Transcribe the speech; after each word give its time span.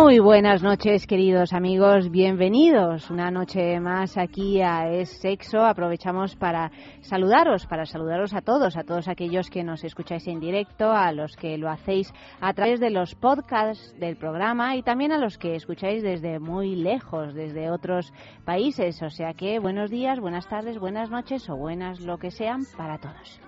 Muy 0.00 0.20
buenas 0.20 0.62
noches, 0.62 1.08
queridos 1.08 1.52
amigos. 1.52 2.08
Bienvenidos 2.08 3.10
una 3.10 3.32
noche 3.32 3.80
más 3.80 4.16
aquí 4.16 4.62
a 4.62 4.88
Es 4.88 5.10
Sexo. 5.20 5.58
Aprovechamos 5.58 6.36
para 6.36 6.70
saludaros, 7.00 7.66
para 7.66 7.84
saludaros 7.84 8.32
a 8.32 8.40
todos, 8.40 8.76
a 8.76 8.84
todos 8.84 9.08
aquellos 9.08 9.50
que 9.50 9.64
nos 9.64 9.82
escucháis 9.82 10.28
en 10.28 10.38
directo, 10.38 10.92
a 10.92 11.10
los 11.10 11.34
que 11.34 11.58
lo 11.58 11.68
hacéis 11.68 12.14
a 12.40 12.54
través 12.54 12.78
de 12.78 12.90
los 12.90 13.16
podcasts 13.16 13.92
del 13.98 14.16
programa 14.16 14.76
y 14.76 14.84
también 14.84 15.10
a 15.10 15.18
los 15.18 15.36
que 15.36 15.56
escucháis 15.56 16.04
desde 16.04 16.38
muy 16.38 16.76
lejos, 16.76 17.34
desde 17.34 17.68
otros 17.68 18.12
países. 18.44 19.02
O 19.02 19.10
sea 19.10 19.34
que 19.34 19.58
buenos 19.58 19.90
días, 19.90 20.20
buenas 20.20 20.46
tardes, 20.46 20.78
buenas 20.78 21.10
noches 21.10 21.50
o 21.50 21.56
buenas 21.56 21.98
lo 21.98 22.18
que 22.18 22.30
sean 22.30 22.60
para 22.76 22.98
todos. 22.98 23.47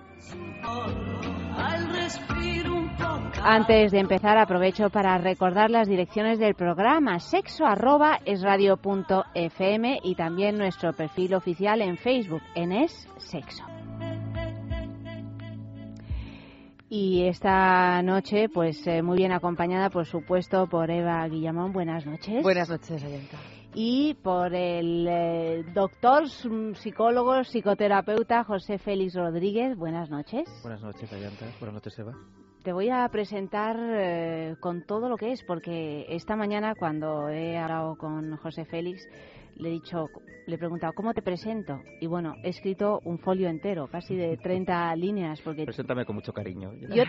Antes 3.43 3.91
de 3.91 3.99
empezar, 3.99 4.37
aprovecho 4.37 4.89
para 4.89 5.17
recordar 5.17 5.71
las 5.71 5.87
direcciones 5.87 6.37
del 6.37 6.53
programa 6.53 7.19
sexo 7.19 7.65
arroba 7.65 8.19
es 8.25 8.41
radio 8.41 8.77
punto 8.77 9.25
fm 9.33 9.99
y 10.03 10.15
también 10.15 10.57
nuestro 10.57 10.93
perfil 10.93 11.33
oficial 11.33 11.81
en 11.81 11.97
Facebook 11.97 12.41
en 12.55 12.71
es 12.71 13.07
sexo. 13.17 13.63
Y 16.87 17.23
esta 17.27 18.01
noche, 18.03 18.49
pues 18.49 18.85
eh, 18.85 19.01
muy 19.01 19.17
bien 19.17 19.31
acompañada, 19.31 19.89
por 19.89 20.05
supuesto, 20.05 20.67
por 20.67 20.91
Eva 20.91 21.25
Guillamón. 21.27 21.71
Buenas 21.71 22.05
noches. 22.05 22.43
Buenas 22.43 22.69
noches, 22.69 23.01
Ayanta 23.03 23.37
y 23.73 24.13
por 24.15 24.53
el 24.53 25.07
eh, 25.09 25.63
doctor, 25.73 26.27
psicólogo, 26.75 27.43
psicoterapeuta 27.43 28.43
José 28.43 28.77
Félix 28.77 29.15
Rodríguez. 29.15 29.77
Buenas 29.77 30.09
noches. 30.09 30.43
Buenas 30.61 30.81
noches, 30.81 31.11
Ayanta. 31.13 31.45
Buenas 31.59 31.75
noches, 31.75 31.97
Eva. 31.99 32.13
Te 32.63 32.73
voy 32.73 32.89
a 32.89 33.07
presentar 33.09 33.75
eh, 33.79 34.55
con 34.59 34.85
todo 34.85 35.09
lo 35.09 35.17
que 35.17 35.31
es, 35.31 35.43
porque 35.43 36.05
esta 36.09 36.35
mañana 36.35 36.75
cuando 36.75 37.29
he 37.29 37.57
hablado 37.57 37.97
con 37.97 38.37
José 38.37 38.65
Félix, 38.65 39.01
le 39.55 39.69
he 39.69 39.71
dicho, 39.71 40.07
le 40.45 40.55
he 40.55 40.57
preguntado, 40.59 40.93
¿cómo 40.93 41.13
te 41.13 41.21
presento? 41.21 41.79
Y 41.99 42.07
bueno, 42.07 42.35
he 42.43 42.49
escrito 42.49 42.99
un 43.05 43.17
folio 43.19 43.49
entero, 43.49 43.87
casi 43.87 44.15
de 44.15 44.37
30 44.43 44.95
líneas. 44.95 45.41
porque 45.41 45.65
Preséntame 45.65 46.05
con 46.05 46.15
mucho 46.15 46.33
cariño. 46.33 46.71
Yo 46.73 47.03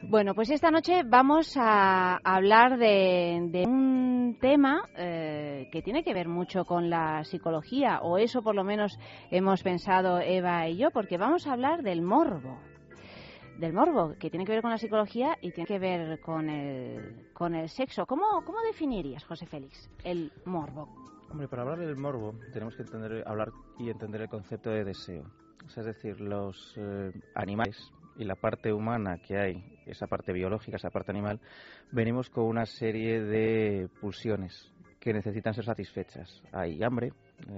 Bueno, 0.03 0.35
pues 0.35 0.51
esta 0.51 0.71
noche 0.71 1.03
vamos 1.07 1.57
a 1.57 2.17
hablar 2.17 2.77
de, 2.77 3.65
un 3.67 4.37
tema 4.41 4.89
eh, 4.97 5.69
que 5.71 5.81
tiene 5.81 6.03
que 6.03 6.13
ver 6.13 6.29
mucho 6.29 6.65
con 6.65 6.91
la 6.91 7.25
psicología, 7.25 8.01
o 8.03 8.19
eso 8.19 8.43
por 8.43 8.55
lo 8.55 8.65
menos 8.65 8.99
hemos 9.31 9.63
pensado 9.63 10.21
Eva 10.21 10.69
y 10.69 10.77
yo, 10.77 10.91
porque 10.91 11.19
vamos 11.19 11.47
a 11.47 11.53
hablar 11.53 11.83
del 11.83 12.03
morbo. 12.03 12.59
Del 13.59 13.73
morbo, 13.73 14.15
que 14.19 14.29
tiene 14.29 14.45
que 14.45 14.53
ver 14.53 14.63
con 14.63 14.71
la 14.71 14.79
psicología 14.79 15.39
y 15.41 15.53
tiene 15.53 15.67
que 15.67 15.79
ver 15.79 16.21
con 16.21 16.51
el, 16.51 17.31
con 17.33 17.55
el 17.55 17.69
sexo. 17.69 18.05
¿Cómo, 18.05 18.43
¿Cómo 18.45 18.61
definirías, 18.63 19.25
José 19.25 19.47
Félix, 19.47 19.89
el 20.05 20.33
morbo? 20.45 20.89
Hombre, 21.31 21.49
para 21.49 21.63
hablar 21.63 21.79
del 21.79 21.97
morbo 21.97 22.35
tenemos 22.53 22.75
que 22.77 22.83
entender, 22.83 23.23
hablar 23.27 23.53
y 23.79 23.89
entender 23.89 24.23
el 24.23 24.29
concepto 24.29 24.71
de 24.71 24.85
deseo. 24.85 25.25
es 25.65 25.85
decir, 25.87 26.21
los 26.21 26.75
eh, 26.77 27.13
animales 27.35 27.93
y 28.17 28.25
la 28.25 28.35
parte 28.35 28.73
humana 28.73 29.19
que 29.19 29.39
hay, 29.39 29.65
esa 29.87 30.07
parte 30.07 30.33
biológica, 30.33 30.77
esa 30.77 30.91
parte 30.91 31.11
animal, 31.11 31.41
venimos 31.91 32.31
con 32.31 32.45
una 32.45 32.67
serie 32.67 33.23
de 33.23 33.89
pulsiones 34.01 34.71
que 35.01 35.13
necesitan 35.13 35.55
ser 35.55 35.65
satisfechas. 35.65 36.43
Hay 36.53 36.83
hambre, 36.83 37.13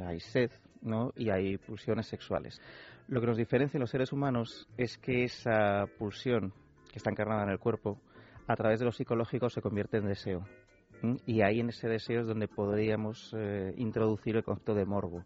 hay 0.06 0.20
sed, 0.20 0.50
¿no? 0.82 1.12
Y 1.16 1.31
hay 1.31 1.59
pulsiones 1.59 2.06
sexuales. 2.06 2.60
Lo 3.09 3.20
que 3.20 3.26
nos 3.26 3.37
diferencia 3.37 3.76
en 3.76 3.82
los 3.82 3.91
seres 3.91 4.12
humanos 4.12 4.66
es 4.78 4.97
que 4.98 5.25
esa 5.25 5.87
pulsión 5.98 6.53
que 6.91 6.98
está 6.98 7.10
encarnada 7.10 7.43
en 7.43 7.50
el 7.50 7.59
cuerpo, 7.59 8.00
a 8.47 8.56
través 8.56 8.78
de 8.78 8.87
lo 8.87 8.93
psicológico 8.93 9.50
se 9.50 9.60
convierte 9.60 9.98
en 9.98 10.06
deseo. 10.06 10.47
Y 11.26 11.43
ahí 11.43 11.60
en 11.60 11.69
ese 11.69 11.88
deseo 11.88 12.22
es 12.22 12.26
donde 12.26 12.48
podríamos 12.48 13.34
eh, 13.37 13.75
introducir 13.76 14.37
el 14.37 14.44
concepto 14.44 14.75
de 14.75 14.87
morbo 14.87 15.25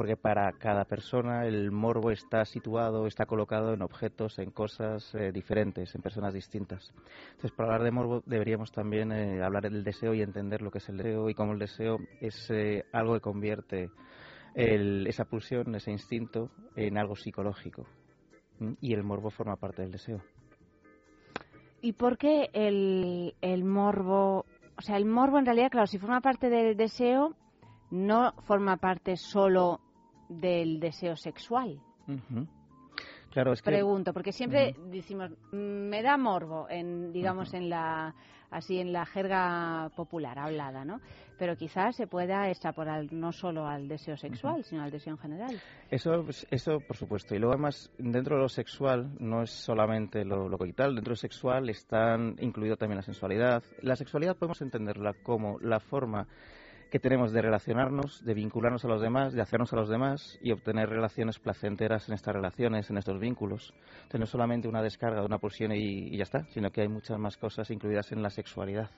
porque 0.00 0.16
para 0.16 0.50
cada 0.52 0.86
persona 0.86 1.44
el 1.44 1.70
morbo 1.70 2.10
está 2.10 2.46
situado, 2.46 3.06
está 3.06 3.26
colocado 3.26 3.74
en 3.74 3.82
objetos, 3.82 4.38
en 4.38 4.50
cosas 4.50 5.14
eh, 5.14 5.30
diferentes, 5.30 5.94
en 5.94 6.00
personas 6.00 6.32
distintas. 6.32 6.90
Entonces, 7.32 7.52
para 7.52 7.66
hablar 7.66 7.82
de 7.82 7.90
morbo 7.90 8.22
deberíamos 8.24 8.72
también 8.72 9.12
eh, 9.12 9.42
hablar 9.42 9.64
del 9.64 9.84
deseo 9.84 10.14
y 10.14 10.22
entender 10.22 10.62
lo 10.62 10.70
que 10.70 10.78
es 10.78 10.88
el 10.88 10.96
deseo 10.96 11.28
y 11.28 11.34
cómo 11.34 11.52
el 11.52 11.58
deseo 11.58 11.98
es 12.18 12.50
eh, 12.50 12.86
algo 12.94 13.12
que 13.12 13.20
convierte 13.20 13.90
esa 14.54 15.26
pulsión, 15.26 15.74
ese 15.74 15.90
instinto, 15.90 16.48
en 16.76 16.96
algo 16.96 17.14
psicológico. 17.14 17.84
Y 18.80 18.94
el 18.94 19.02
morbo 19.02 19.28
forma 19.28 19.56
parte 19.56 19.82
del 19.82 19.92
deseo. 19.92 20.22
¿Y 21.82 21.92
por 21.92 22.16
qué 22.16 22.48
el, 22.54 23.34
el 23.42 23.64
morbo, 23.64 24.46
o 24.78 24.80
sea, 24.80 24.96
el 24.96 25.04
morbo 25.04 25.38
en 25.38 25.44
realidad, 25.44 25.68
claro, 25.70 25.86
si 25.86 25.98
forma 25.98 26.22
parte 26.22 26.48
del 26.48 26.74
deseo, 26.74 27.36
no 27.90 28.32
forma 28.46 28.78
parte 28.78 29.18
solo 29.18 29.80
del 30.30 30.80
deseo 30.80 31.16
sexual. 31.16 31.78
Claro, 33.30 33.52
es 33.52 33.60
que... 33.60 33.70
Pregunto, 33.70 34.12
porque 34.12 34.32
siempre 34.32 34.74
decimos, 34.86 35.30
me 35.52 36.02
da 36.02 36.16
morbo, 36.16 36.66
en, 36.70 37.12
digamos, 37.12 37.52
en 37.52 37.68
la 37.68 38.14
así 38.50 38.80
en 38.80 38.92
la 38.92 39.06
jerga 39.06 39.90
popular 39.94 40.38
hablada, 40.38 40.84
¿no? 40.84 41.00
Pero 41.38 41.56
quizás 41.56 41.96
se 41.96 42.06
pueda 42.06 42.50
extrapolar 42.50 43.12
no 43.12 43.32
solo 43.32 43.66
al 43.66 43.88
deseo 43.88 44.16
sexual, 44.16 44.64
sino 44.64 44.82
al 44.82 44.90
deseo 44.90 45.12
en 45.14 45.18
general. 45.18 45.60
Eso, 45.90 46.26
eso 46.50 46.80
por 46.80 46.96
supuesto. 46.96 47.34
Y 47.34 47.38
luego 47.38 47.54
además, 47.54 47.90
dentro 47.96 48.36
de 48.36 48.42
lo 48.42 48.48
sexual, 48.48 49.12
no 49.18 49.42
es 49.42 49.50
solamente 49.50 50.24
lo, 50.24 50.48
lo 50.48 50.58
coital, 50.58 50.94
dentro 50.94 51.10
de 51.10 51.14
lo 51.14 51.16
sexual 51.16 51.68
están 51.70 52.36
incluido 52.40 52.76
también 52.76 52.96
la 52.96 53.02
sensualidad. 53.02 53.62
La 53.82 53.96
sexualidad 53.96 54.36
podemos 54.36 54.60
entenderla 54.60 55.14
como 55.22 55.58
la 55.60 55.80
forma 55.80 56.26
que 56.90 56.98
tenemos 56.98 57.32
de 57.32 57.40
relacionarnos, 57.40 58.24
de 58.24 58.34
vincularnos 58.34 58.84
a 58.84 58.88
los 58.88 59.00
demás, 59.00 59.32
de 59.32 59.40
hacernos 59.40 59.72
a 59.72 59.76
los 59.76 59.88
demás 59.88 60.38
y 60.42 60.52
obtener 60.52 60.88
relaciones 60.88 61.38
placenteras 61.38 62.08
en 62.08 62.14
estas 62.14 62.34
relaciones, 62.34 62.90
en 62.90 62.98
estos 62.98 63.18
vínculos. 63.18 63.72
Entonces 64.02 64.20
no 64.20 64.24
es 64.24 64.30
solamente 64.30 64.68
una 64.68 64.82
descarga 64.82 65.20
de 65.20 65.26
una 65.26 65.38
pulsión 65.38 65.72
y, 65.72 66.16
ya 66.16 66.24
está, 66.24 66.44
sino 66.50 66.70
que 66.70 66.82
hay 66.82 66.88
muchas 66.88 67.18
más 67.18 67.36
cosas 67.36 67.70
incluidas 67.70 68.10
en 68.12 68.22
la 68.22 68.30
sexualidad. 68.30 68.90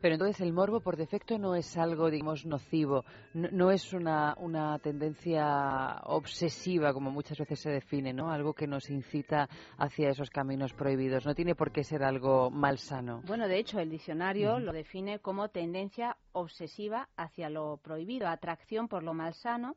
Pero 0.00 0.14
entonces 0.14 0.40
el 0.40 0.52
morbo 0.52 0.80
por 0.80 0.96
defecto 0.96 1.38
no 1.38 1.54
es 1.54 1.76
algo, 1.76 2.10
digamos, 2.10 2.46
nocivo, 2.46 3.04
no, 3.34 3.70
es 3.70 3.92
una, 3.92 4.34
una 4.38 4.78
tendencia 4.78 6.00
obsesiva 6.04 6.92
como 6.92 7.10
muchas 7.10 7.38
veces 7.38 7.60
se 7.60 7.70
define, 7.70 8.12
¿no? 8.12 8.30
Algo 8.30 8.52
que 8.52 8.66
nos 8.66 8.90
incita 8.90 9.48
hacia 9.76 10.10
esos 10.10 10.30
caminos 10.30 10.72
prohibidos. 10.72 11.26
No 11.26 11.34
tiene 11.34 11.54
por 11.54 11.72
qué 11.72 11.82
ser 11.82 12.04
algo 12.04 12.50
malsano. 12.50 13.22
Bueno, 13.26 13.48
de 13.48 13.58
hecho, 13.58 13.80
el 13.80 13.90
diccionario 13.90 14.58
lo 14.60 14.72
define 14.72 15.18
como 15.18 15.48
tendencia 15.48 16.16
obsesiva 16.32 17.08
hacia 17.16 17.50
lo 17.50 17.78
prohibido, 17.78 18.28
atracción 18.28 18.88
por 18.88 19.02
lo 19.02 19.14
malsano, 19.14 19.76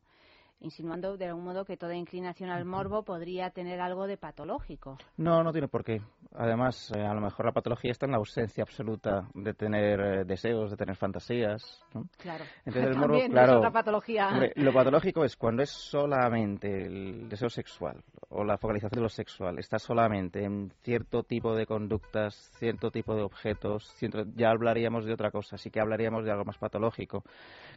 insinuando 0.62 1.18
de 1.18 1.25
algún 1.25 1.44
modo 1.44 1.66
que 1.66 1.78
toda 1.78 1.96
inclinación 1.96 2.50
al 2.50 2.66
morbo 2.66 3.04
podría 3.04 3.50
tener 3.50 3.81
algo 3.81 4.08
de 4.08 4.18
patológico. 4.18 4.98
No, 5.18 5.44
no 5.44 5.52
tiene 5.52 5.68
por 5.68 5.84
qué. 5.84 6.02
Además, 6.34 6.92
eh, 6.96 7.02
a 7.02 7.13
lo 7.13 7.22
mejor 7.22 7.48
la 7.48 7.52
patología 7.52 7.92
está 7.92 8.06
en 8.06 8.13
la 8.13 8.18
ausencia 8.18 8.63
absoluta 8.63 9.28
de 9.34 9.54
tener 9.54 10.00
eh, 10.00 10.24
deseos, 10.24 10.72
de 10.72 10.78
tener 10.78 10.96
fantasías. 10.96 11.84
Claro. 12.18 12.46
Entonces, 12.66 12.92
el 12.92 12.98
morbo, 12.98 13.19
claro, 13.30 13.52
es 13.52 13.58
otra 13.58 13.72
patología. 13.72 14.30
lo 14.56 14.74
patológico 14.74 15.24
es 15.25 15.36
cuando 15.36 15.63
es 15.63 15.69
solamente 15.69 16.86
el 16.86 17.28
deseo 17.28 17.50
sexual 17.50 18.04
o 18.30 18.44
la 18.44 18.58
focalización 18.58 19.00
de 19.00 19.04
lo 19.04 19.10
sexual, 19.10 19.60
está 19.60 19.78
solamente 19.78 20.44
en 20.44 20.72
cierto 20.84 21.24
tipo 21.24 21.54
de 21.54 21.66
conductas, 21.66 22.52
cierto 22.58 22.90
tipo 22.90 23.13
de 23.13 23.24
objetos, 23.24 23.94
ya 24.36 24.52
hablaríamos 24.52 25.06
de 25.06 25.13
otra 25.13 25.31
cosa, 25.31 25.58
sí 25.58 25.69
que 25.69 25.81
hablaríamos 25.81 26.24
de 26.24 26.31
algo 26.31 26.46
más 26.46 26.58
patológico, 26.58 27.24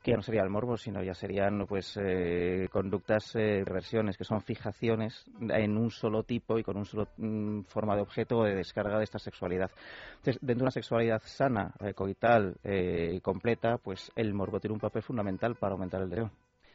que 0.02 0.12
ya 0.12 0.16
no 0.16 0.22
sería 0.22 0.42
el 0.42 0.50
morbo, 0.50 0.76
sino 0.76 1.02
ya 1.02 1.14
serían 1.14 1.66
pues 1.66 1.98
eh, 2.00 2.68
conductas, 2.74 3.36
eh, 3.36 3.62
reversiones, 3.64 4.18
que 4.18 4.24
son 4.24 4.40
fijaciones 4.40 5.24
en 5.40 5.78
un 5.78 5.92
solo 5.92 6.24
tipo 6.24 6.58
y 6.58 6.64
con 6.64 6.76
un 6.76 6.84
solo 6.84 7.06
mm, 7.18 7.60
forma 7.62 7.94
de 7.94 8.02
objeto 8.02 8.42
de 8.42 8.56
descarga 8.56 8.98
de 8.98 9.04
esta 9.04 9.20
sexualidad. 9.20 9.70
Entonces, 10.16 10.38
dentro 10.40 10.56
de 10.56 10.64
una 10.64 10.70
sexualidad 10.72 11.22
sana, 11.24 11.72
eh, 11.78 11.94
coital 11.94 12.56
y 12.64 13.20
completa, 13.20 13.78
pues 13.78 14.10
el 14.16 14.34
morbo 14.34 14.58
tiene 14.58 14.74
un 14.74 14.80
papel 14.80 15.02
fundamental 15.02 15.54
para 15.54 15.74
aumentar 15.74 16.02
el 16.02 16.10
deseo. 16.10 16.32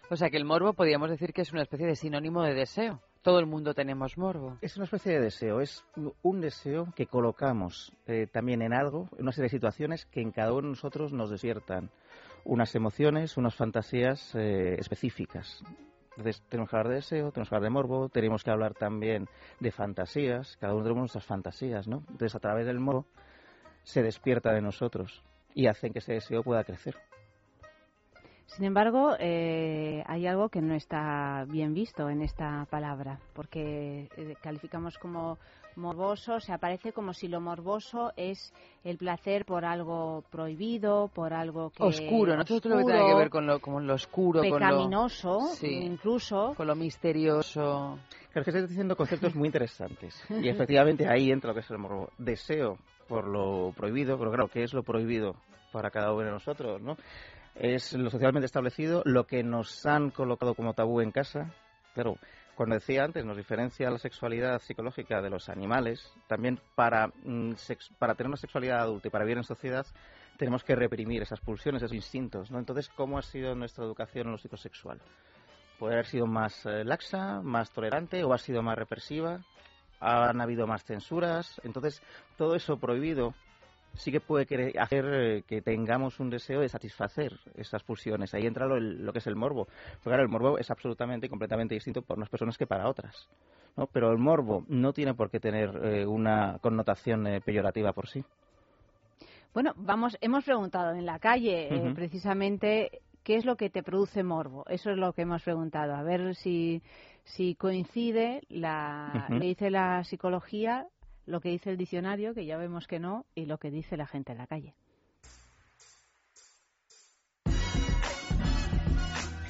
O 0.09 0.15
sea 0.15 0.29
que 0.29 0.37
el 0.37 0.45
morbo 0.45 0.71
podríamos 0.73 1.09
decir 1.09 1.33
que 1.33 1.41
es 1.41 1.51
una 1.51 1.63
especie 1.63 1.85
de 1.85 1.95
sinónimo 1.95 2.43
de 2.43 2.53
deseo. 2.53 3.01
Todo 3.21 3.39
el 3.39 3.45
mundo 3.45 3.73
tenemos 3.73 4.17
morbo. 4.17 4.57
Es 4.61 4.77
una 4.77 4.85
especie 4.85 5.11
de 5.13 5.19
deseo, 5.19 5.59
es 5.59 5.83
un 6.23 6.39
deseo 6.39 6.93
que 6.95 7.07
colocamos 7.07 7.91
eh, 8.07 8.25
también 8.31 8.61
en 8.61 8.73
algo, 8.73 9.09
en 9.17 9.23
una 9.23 9.33
serie 9.33 9.47
de 9.47 9.57
situaciones 9.57 10.05
que 10.05 10.21
en 10.21 10.31
cada 10.31 10.53
uno 10.53 10.61
de 10.61 10.69
nosotros 10.69 11.11
nos 11.11 11.29
despiertan 11.29 11.89
unas 12.45 12.73
emociones, 12.75 13.37
unas 13.37 13.55
fantasías 13.55 14.33
eh, 14.35 14.75
específicas. 14.79 15.63
Entonces, 16.19 16.43
tenemos 16.49 16.69
que 16.69 16.75
hablar 16.75 16.89
de 16.89 16.95
deseo, 16.95 17.31
tenemos 17.31 17.47
que 17.47 17.55
hablar 17.55 17.69
de 17.69 17.73
morbo, 17.73 18.09
tenemos 18.09 18.43
que 18.43 18.51
hablar 18.51 18.73
también 18.73 19.29
de 19.61 19.71
fantasías, 19.71 20.57
cada 20.57 20.73
uno 20.73 20.83
tenemos 20.83 21.03
nuestras 21.03 21.25
fantasías, 21.25 21.87
¿no? 21.87 22.03
Entonces, 22.09 22.35
a 22.35 22.39
través 22.39 22.65
del 22.65 22.77
morbo 22.77 23.05
se 23.83 24.03
despierta 24.03 24.51
de 24.51 24.61
nosotros 24.61 25.23
y 25.55 25.67
hacen 25.67 25.93
que 25.93 25.99
ese 25.99 26.13
deseo 26.13 26.43
pueda 26.43 26.65
crecer. 26.65 26.97
Sin 28.47 28.65
embargo, 28.65 29.15
eh, 29.17 30.03
hay 30.07 30.27
algo 30.27 30.49
que 30.49 30.61
no 30.61 30.73
está 30.73 31.45
bien 31.47 31.73
visto 31.73 32.09
en 32.09 32.21
esta 32.21 32.67
palabra, 32.69 33.19
porque 33.33 34.09
eh, 34.17 34.35
calificamos 34.41 34.97
como 34.97 35.37
morboso, 35.79 36.39
se 36.39 36.53
aparece 36.53 36.93
como 36.93 37.13
si 37.13 37.27
lo 37.27 37.41
morboso 37.41 38.11
es 38.15 38.53
el 38.83 38.97
placer 38.97 39.45
por 39.45 39.65
algo 39.65 40.23
prohibido, 40.29 41.09
por 41.13 41.33
algo 41.33 41.71
que 41.71 41.83
oscuro, 41.83 42.35
no 42.35 42.45
todo 42.45 42.59
lo 42.69 42.77
que 42.77 42.83
tiene 42.85 43.07
que 43.07 43.15
ver 43.15 43.29
con 43.29 43.47
lo, 43.47 43.59
con 43.59 43.87
lo 43.87 43.93
oscuro, 43.93 44.41
pecaminoso, 44.41 45.39
con 45.39 45.47
lo, 45.61 45.67
incluso 45.67 46.53
con 46.55 46.67
lo 46.67 46.75
misterioso. 46.75 47.97
Creo 48.31 48.43
que 48.43 48.51
estás 48.51 48.69
diciendo 48.69 48.95
conceptos 48.95 49.35
muy 49.35 49.47
interesantes 49.47 50.23
y 50.29 50.47
efectivamente 50.47 51.07
ahí 51.07 51.31
entra 51.31 51.49
lo 51.49 51.53
que 51.55 51.61
es 51.61 51.71
el 51.71 51.79
morbo. 51.79 52.11
Deseo 52.17 52.77
por 53.07 53.27
lo 53.27 53.73
prohibido, 53.75 54.19
pero 54.19 54.29
claro, 54.29 54.47
¿qué 54.47 54.63
es 54.63 54.73
lo 54.73 54.83
prohibido 54.83 55.35
para 55.71 55.89
cada 55.89 56.13
uno 56.13 56.25
de 56.25 56.31
nosotros, 56.31 56.81
no? 56.81 56.95
es 57.59 57.93
lo 57.93 58.09
socialmente 58.09 58.45
establecido, 58.45 59.01
lo 59.05 59.25
que 59.25 59.43
nos 59.43 59.85
han 59.85 60.11
colocado 60.11 60.55
como 60.55 60.73
tabú 60.73 61.01
en 61.01 61.11
casa. 61.11 61.53
Pero, 61.93 62.17
cuando 62.59 62.75
decía 62.75 63.05
antes, 63.05 63.23
nos 63.23 63.37
diferencia 63.37 63.89
la 63.89 63.99
sexualidad 63.99 64.59
psicológica 64.59 65.21
de 65.21 65.29
los 65.29 65.47
animales. 65.47 66.11
También 66.27 66.59
para, 66.75 67.07
mm, 67.07 67.53
para 67.97 68.15
tener 68.15 68.27
una 68.27 68.35
sexualidad 68.35 68.81
adulta 68.81 69.07
y 69.07 69.11
para 69.11 69.23
vivir 69.23 69.37
en 69.37 69.45
sociedad, 69.45 69.85
tenemos 70.37 70.65
que 70.65 70.75
reprimir 70.75 71.21
esas 71.21 71.39
pulsiones, 71.39 71.81
esos 71.81 71.95
instintos. 71.95 72.51
¿no? 72.51 72.59
Entonces, 72.59 72.89
¿cómo 72.89 73.17
ha 73.17 73.21
sido 73.21 73.55
nuestra 73.55 73.85
educación 73.85 74.25
en 74.25 74.31
lo 74.33 74.37
psicosexual? 74.37 74.99
¿Puede 75.79 75.93
haber 75.93 76.07
sido 76.07 76.27
más 76.27 76.65
eh, 76.65 76.83
laxa, 76.83 77.39
más 77.41 77.71
tolerante 77.71 78.25
o 78.25 78.33
ha 78.33 78.37
sido 78.37 78.61
más 78.61 78.77
represiva? 78.77 79.39
¿Han 80.01 80.41
habido 80.41 80.67
más 80.67 80.83
censuras? 80.83 81.61
Entonces, 81.63 82.01
todo 82.35 82.55
eso 82.55 82.77
prohibido 82.77 83.35
sí 83.93 84.11
que 84.11 84.19
puede 84.19 84.73
hacer 84.79 85.05
eh, 85.07 85.43
que 85.47 85.61
tengamos 85.61 86.19
un 86.19 86.29
deseo 86.29 86.61
de 86.61 86.69
satisfacer 86.69 87.33
esas 87.55 87.83
pulsiones. 87.83 88.33
Ahí 88.33 88.45
entra 88.45 88.67
lo, 88.67 89.11
que 89.11 89.19
es 89.19 89.27
el 89.27 89.35
morbo. 89.35 89.65
Porque 89.65 90.09
claro, 90.09 90.23
el 90.23 90.29
morbo 90.29 90.57
es 90.57 90.69
absolutamente 90.71 91.27
y 91.27 91.29
completamente 91.29 91.75
distinto 91.75 92.01
para 92.01 92.17
unas 92.17 92.29
personas 92.29 92.57
que 92.57 92.67
para 92.67 92.87
otras. 92.87 93.27
¿no? 93.75 93.87
Pero 93.87 94.11
el 94.11 94.17
morbo 94.17 94.63
no 94.67 94.93
tiene 94.93 95.13
por 95.13 95.29
qué 95.29 95.39
tener 95.39 95.69
eh, 95.83 96.05
una 96.05 96.57
connotación 96.61 97.27
eh, 97.27 97.41
peyorativa 97.41 97.93
por 97.93 98.07
sí. 98.07 98.23
Bueno, 99.53 99.73
vamos, 99.77 100.17
hemos 100.21 100.45
preguntado 100.45 100.93
en 100.93 101.07
la 101.07 101.17
calle 101.17 101.91
precisamente 101.95 103.01
qué 103.23 103.35
es 103.35 103.45
lo 103.45 103.57
que 103.57 103.71
te 103.71 103.81
produce 103.81 104.21
morbo. 104.21 104.63
Eso 104.69 104.91
es 104.91 104.97
lo 104.97 105.13
que 105.13 105.23
hemos 105.23 105.41
preguntado. 105.41 105.95
A 105.95 106.03
ver 106.03 106.35
si, 106.35 106.83
si 107.23 107.55
coincide 107.55 108.41
la, 108.49 109.25
le 109.29 109.47
dice 109.47 109.71
la 109.71 110.03
psicología 110.03 110.85
lo 111.29 111.41
que 111.41 111.49
dice 111.49 111.69
el 111.69 111.77
diccionario, 111.77 112.33
que 112.33 112.45
ya 112.45 112.57
vemos 112.57 112.87
que 112.87 112.99
no, 112.99 113.25
y 113.35 113.45
lo 113.45 113.59
que 113.59 113.69
dice 113.69 113.95
la 113.95 114.07
gente 114.07 114.31
en 114.31 114.39
la 114.39 114.47
calle. 114.47 114.73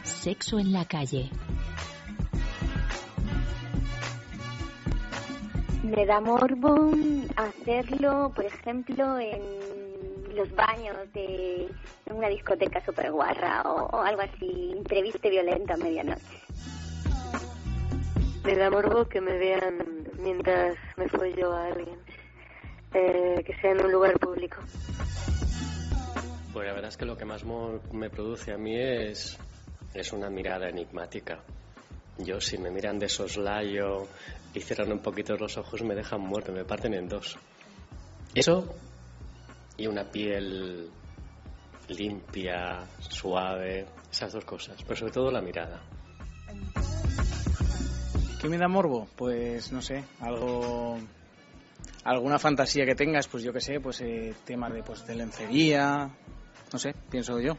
Sexo 0.03 0.59
en 0.59 0.73
la 0.73 0.83
calle. 0.83 1.29
Me 5.83 6.05
da 6.05 6.19
morbo 6.19 6.91
hacerlo, 7.37 8.33
por 8.35 8.45
ejemplo, 8.45 9.17
en 9.17 10.35
los 10.35 10.53
baños 10.53 10.97
de 11.13 11.69
una 12.13 12.27
discoteca 12.27 12.83
super 12.85 13.09
guarra 13.11 13.61
o, 13.63 14.01
algo 14.01 14.21
así, 14.21 14.73
entrevista 14.75 15.29
violenta 15.29 15.75
a 15.75 15.77
medianoche. 15.77 16.43
Me 18.43 18.55
da 18.55 18.69
morbo 18.69 19.05
que 19.05 19.21
me 19.21 19.37
vean 19.37 19.98
mientras 20.21 20.77
me 20.97 21.05
yo 21.35 21.51
a 21.53 21.67
alguien, 21.67 21.99
eh, 22.93 23.43
que 23.45 23.55
sea 23.61 23.71
en 23.71 23.85
un 23.85 23.91
lugar 23.91 24.17
público. 24.19 24.57
Pues 26.53 26.67
la 26.67 26.73
verdad 26.73 26.89
es 26.89 26.97
que 26.97 27.05
lo 27.05 27.15
que 27.15 27.25
más 27.25 27.43
me 27.91 28.09
produce 28.09 28.51
a 28.51 28.57
mí 28.57 28.75
es, 28.75 29.37
es 29.93 30.13
una 30.13 30.29
mirada 30.29 30.69
enigmática. 30.69 31.43
Yo, 32.17 32.41
si 32.41 32.57
me 32.57 32.69
miran 32.69 32.99
de 32.99 33.07
soslayo 33.07 34.07
y 34.53 34.59
cierran 34.59 34.91
un 34.91 34.99
poquito 34.99 35.35
los 35.37 35.57
ojos, 35.57 35.81
me 35.83 35.95
dejan 35.95 36.21
muerto, 36.21 36.51
me 36.51 36.65
parten 36.65 36.93
en 36.93 37.07
dos. 37.07 37.37
Eso 38.35 38.75
y 39.77 39.87
una 39.87 40.03
piel 40.03 40.89
limpia, 41.87 42.85
suave, 42.99 43.85
esas 44.11 44.33
dos 44.33 44.45
cosas, 44.45 44.77
pero 44.83 44.95
sobre 44.95 45.13
todo 45.13 45.31
la 45.31 45.41
mirada. 45.41 45.81
¿Qué 48.39 48.47
me 48.47 48.57
da 48.57 48.69
morbo? 48.69 49.07
Pues 49.17 49.71
no 49.71 49.81
sé, 49.81 50.03
algo 50.21 50.97
alguna 52.05 52.39
fantasía 52.39 52.85
que 52.85 52.95
tengas, 52.95 53.27
pues 53.27 53.43
yo 53.43 53.51
qué 53.51 53.59
sé, 53.59 53.79
pues 53.81 53.99
eh, 54.01 54.33
temas 54.45 54.73
de 54.73 54.81
pues 54.81 55.05
de 55.05 55.15
lencería, 55.15 56.09
no 56.71 56.79
sé, 56.79 56.95
pienso 57.09 57.39
yo. 57.39 57.57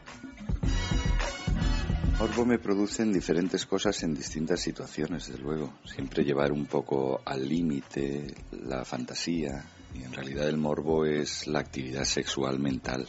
Morbo 2.19 2.45
me 2.45 2.59
producen 2.59 3.13
diferentes 3.13 3.65
cosas 3.65 4.01
en 4.03 4.13
distintas 4.13 4.59
situaciones, 4.59 5.27
desde 5.27 5.41
luego. 5.41 5.73
Siempre 5.85 6.23
llevar 6.23 6.51
un 6.51 6.65
poco 6.65 7.21
al 7.25 7.47
límite 7.47 8.33
la 8.51 8.85
fantasía 8.85 9.63
y 9.93 10.03
en 10.03 10.13
realidad 10.13 10.47
el 10.47 10.57
morbo 10.57 11.05
es 11.05 11.47
la 11.47 11.59
actividad 11.59 12.05
sexual 12.05 12.59
mental, 12.59 13.07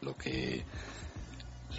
lo 0.00 0.16
que 0.16 0.64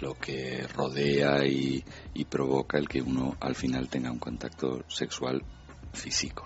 lo 0.00 0.14
que 0.14 0.66
rodea 0.68 1.44
y, 1.44 1.84
provoca 2.28 2.78
el 2.78 2.88
que 2.88 3.00
uno 3.00 3.36
al 3.40 3.54
final 3.54 3.88
tenga 3.88 4.10
un 4.10 4.18
contacto 4.18 4.84
sexual 4.88 5.42
físico. 5.92 6.44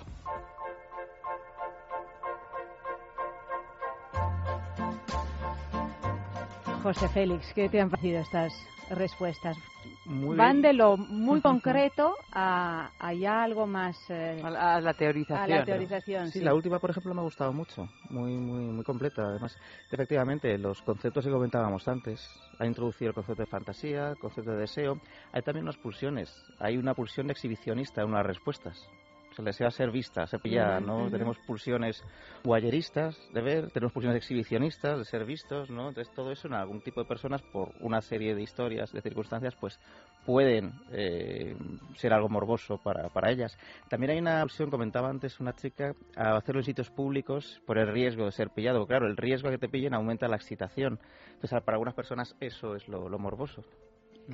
José 6.82 7.08
Félix, 7.08 7.52
¿qué 7.54 7.68
te 7.68 7.80
han 7.80 7.90
parecido 7.90 8.20
estas 8.20 8.52
respuestas? 8.90 9.56
Van 10.04 10.62
de 10.62 10.72
lo 10.72 10.96
muy 10.96 11.40
concreto 11.42 12.16
a, 12.32 12.90
ya 13.18 13.42
algo 13.42 13.66
más... 13.66 13.96
Eh, 14.10 14.40
a, 14.42 14.80
la 14.80 14.94
teorización. 14.94 15.38
A 15.38 15.46
la 15.46 15.64
teorización, 15.64 16.30
sí, 16.30 16.40
la 16.40 16.54
última, 16.54 16.78
por 16.78 16.90
ejemplo, 16.90 17.14
me 17.14 17.20
ha 17.20 17.24
gustado 17.24 17.52
mucho. 17.52 17.88
Muy, 18.10 18.32
muy, 18.32 18.64
muy 18.64 18.84
completa. 18.84 19.22
Además, 19.22 19.56
efectivamente, 19.90 20.58
los 20.58 20.82
conceptos 20.82 21.24
que 21.24 21.30
comentábamos 21.30 21.86
antes. 21.88 22.28
Ha 22.58 22.66
introducido 22.66 23.08
el 23.08 23.14
concepto 23.14 23.42
de 23.42 23.46
fantasía, 23.46 24.10
el 24.10 24.18
concepto 24.18 24.52
de 24.52 24.58
deseo. 24.58 25.00
Hay 25.32 25.42
también 25.42 25.64
unas 25.64 25.76
pulsiones. 25.76 26.32
Hay 26.58 26.76
una 26.76 26.94
pulsión 26.94 27.30
exhibicionista 27.30 28.02
en 28.02 28.08
unas 28.08 28.26
respuestas 28.26 28.88
se 29.34 29.42
desea 29.42 29.70
ser 29.70 29.90
vista, 29.90 30.26
ser 30.26 30.40
pillada, 30.40 30.80
¿no? 30.80 31.10
Tenemos 31.10 31.38
pulsiones 31.46 32.02
guayeristas 32.44 33.18
de 33.32 33.40
ver, 33.40 33.70
tenemos 33.70 33.92
pulsiones 33.92 34.18
exhibicionistas 34.18 34.98
de 34.98 35.04
ser 35.04 35.24
vistos, 35.24 35.70
¿no? 35.70 35.88
Entonces 35.88 36.12
todo 36.14 36.32
eso 36.32 36.48
en 36.48 36.54
algún 36.54 36.80
tipo 36.80 37.00
de 37.00 37.06
personas 37.06 37.42
por 37.42 37.72
una 37.80 38.00
serie 38.00 38.34
de 38.34 38.42
historias, 38.42 38.92
de 38.92 39.00
circunstancias, 39.00 39.54
pues 39.56 39.78
pueden 40.26 40.72
eh, 40.92 41.56
ser 41.96 42.12
algo 42.12 42.28
morboso 42.28 42.78
para, 42.78 43.08
para 43.08 43.30
ellas. 43.30 43.56
También 43.88 44.12
hay 44.12 44.18
una 44.18 44.42
pulsión, 44.42 44.70
comentaba 44.70 45.08
antes 45.08 45.40
una 45.40 45.54
chica, 45.54 45.94
a 46.16 46.36
hacerlo 46.36 46.60
en 46.60 46.66
sitios 46.66 46.90
públicos 46.90 47.60
por 47.66 47.78
el 47.78 47.88
riesgo 47.88 48.24
de 48.24 48.32
ser 48.32 48.50
pillado. 48.50 48.86
Claro, 48.86 49.06
el 49.06 49.16
riesgo 49.16 49.48
de 49.48 49.56
que 49.56 49.66
te 49.66 49.68
pillen 49.68 49.94
aumenta 49.94 50.28
la 50.28 50.36
excitación. 50.36 50.98
Entonces 51.34 51.60
para 51.62 51.76
algunas 51.76 51.94
personas 51.94 52.36
eso 52.40 52.76
es 52.76 52.86
lo 52.88 53.18
morboso. 53.18 53.64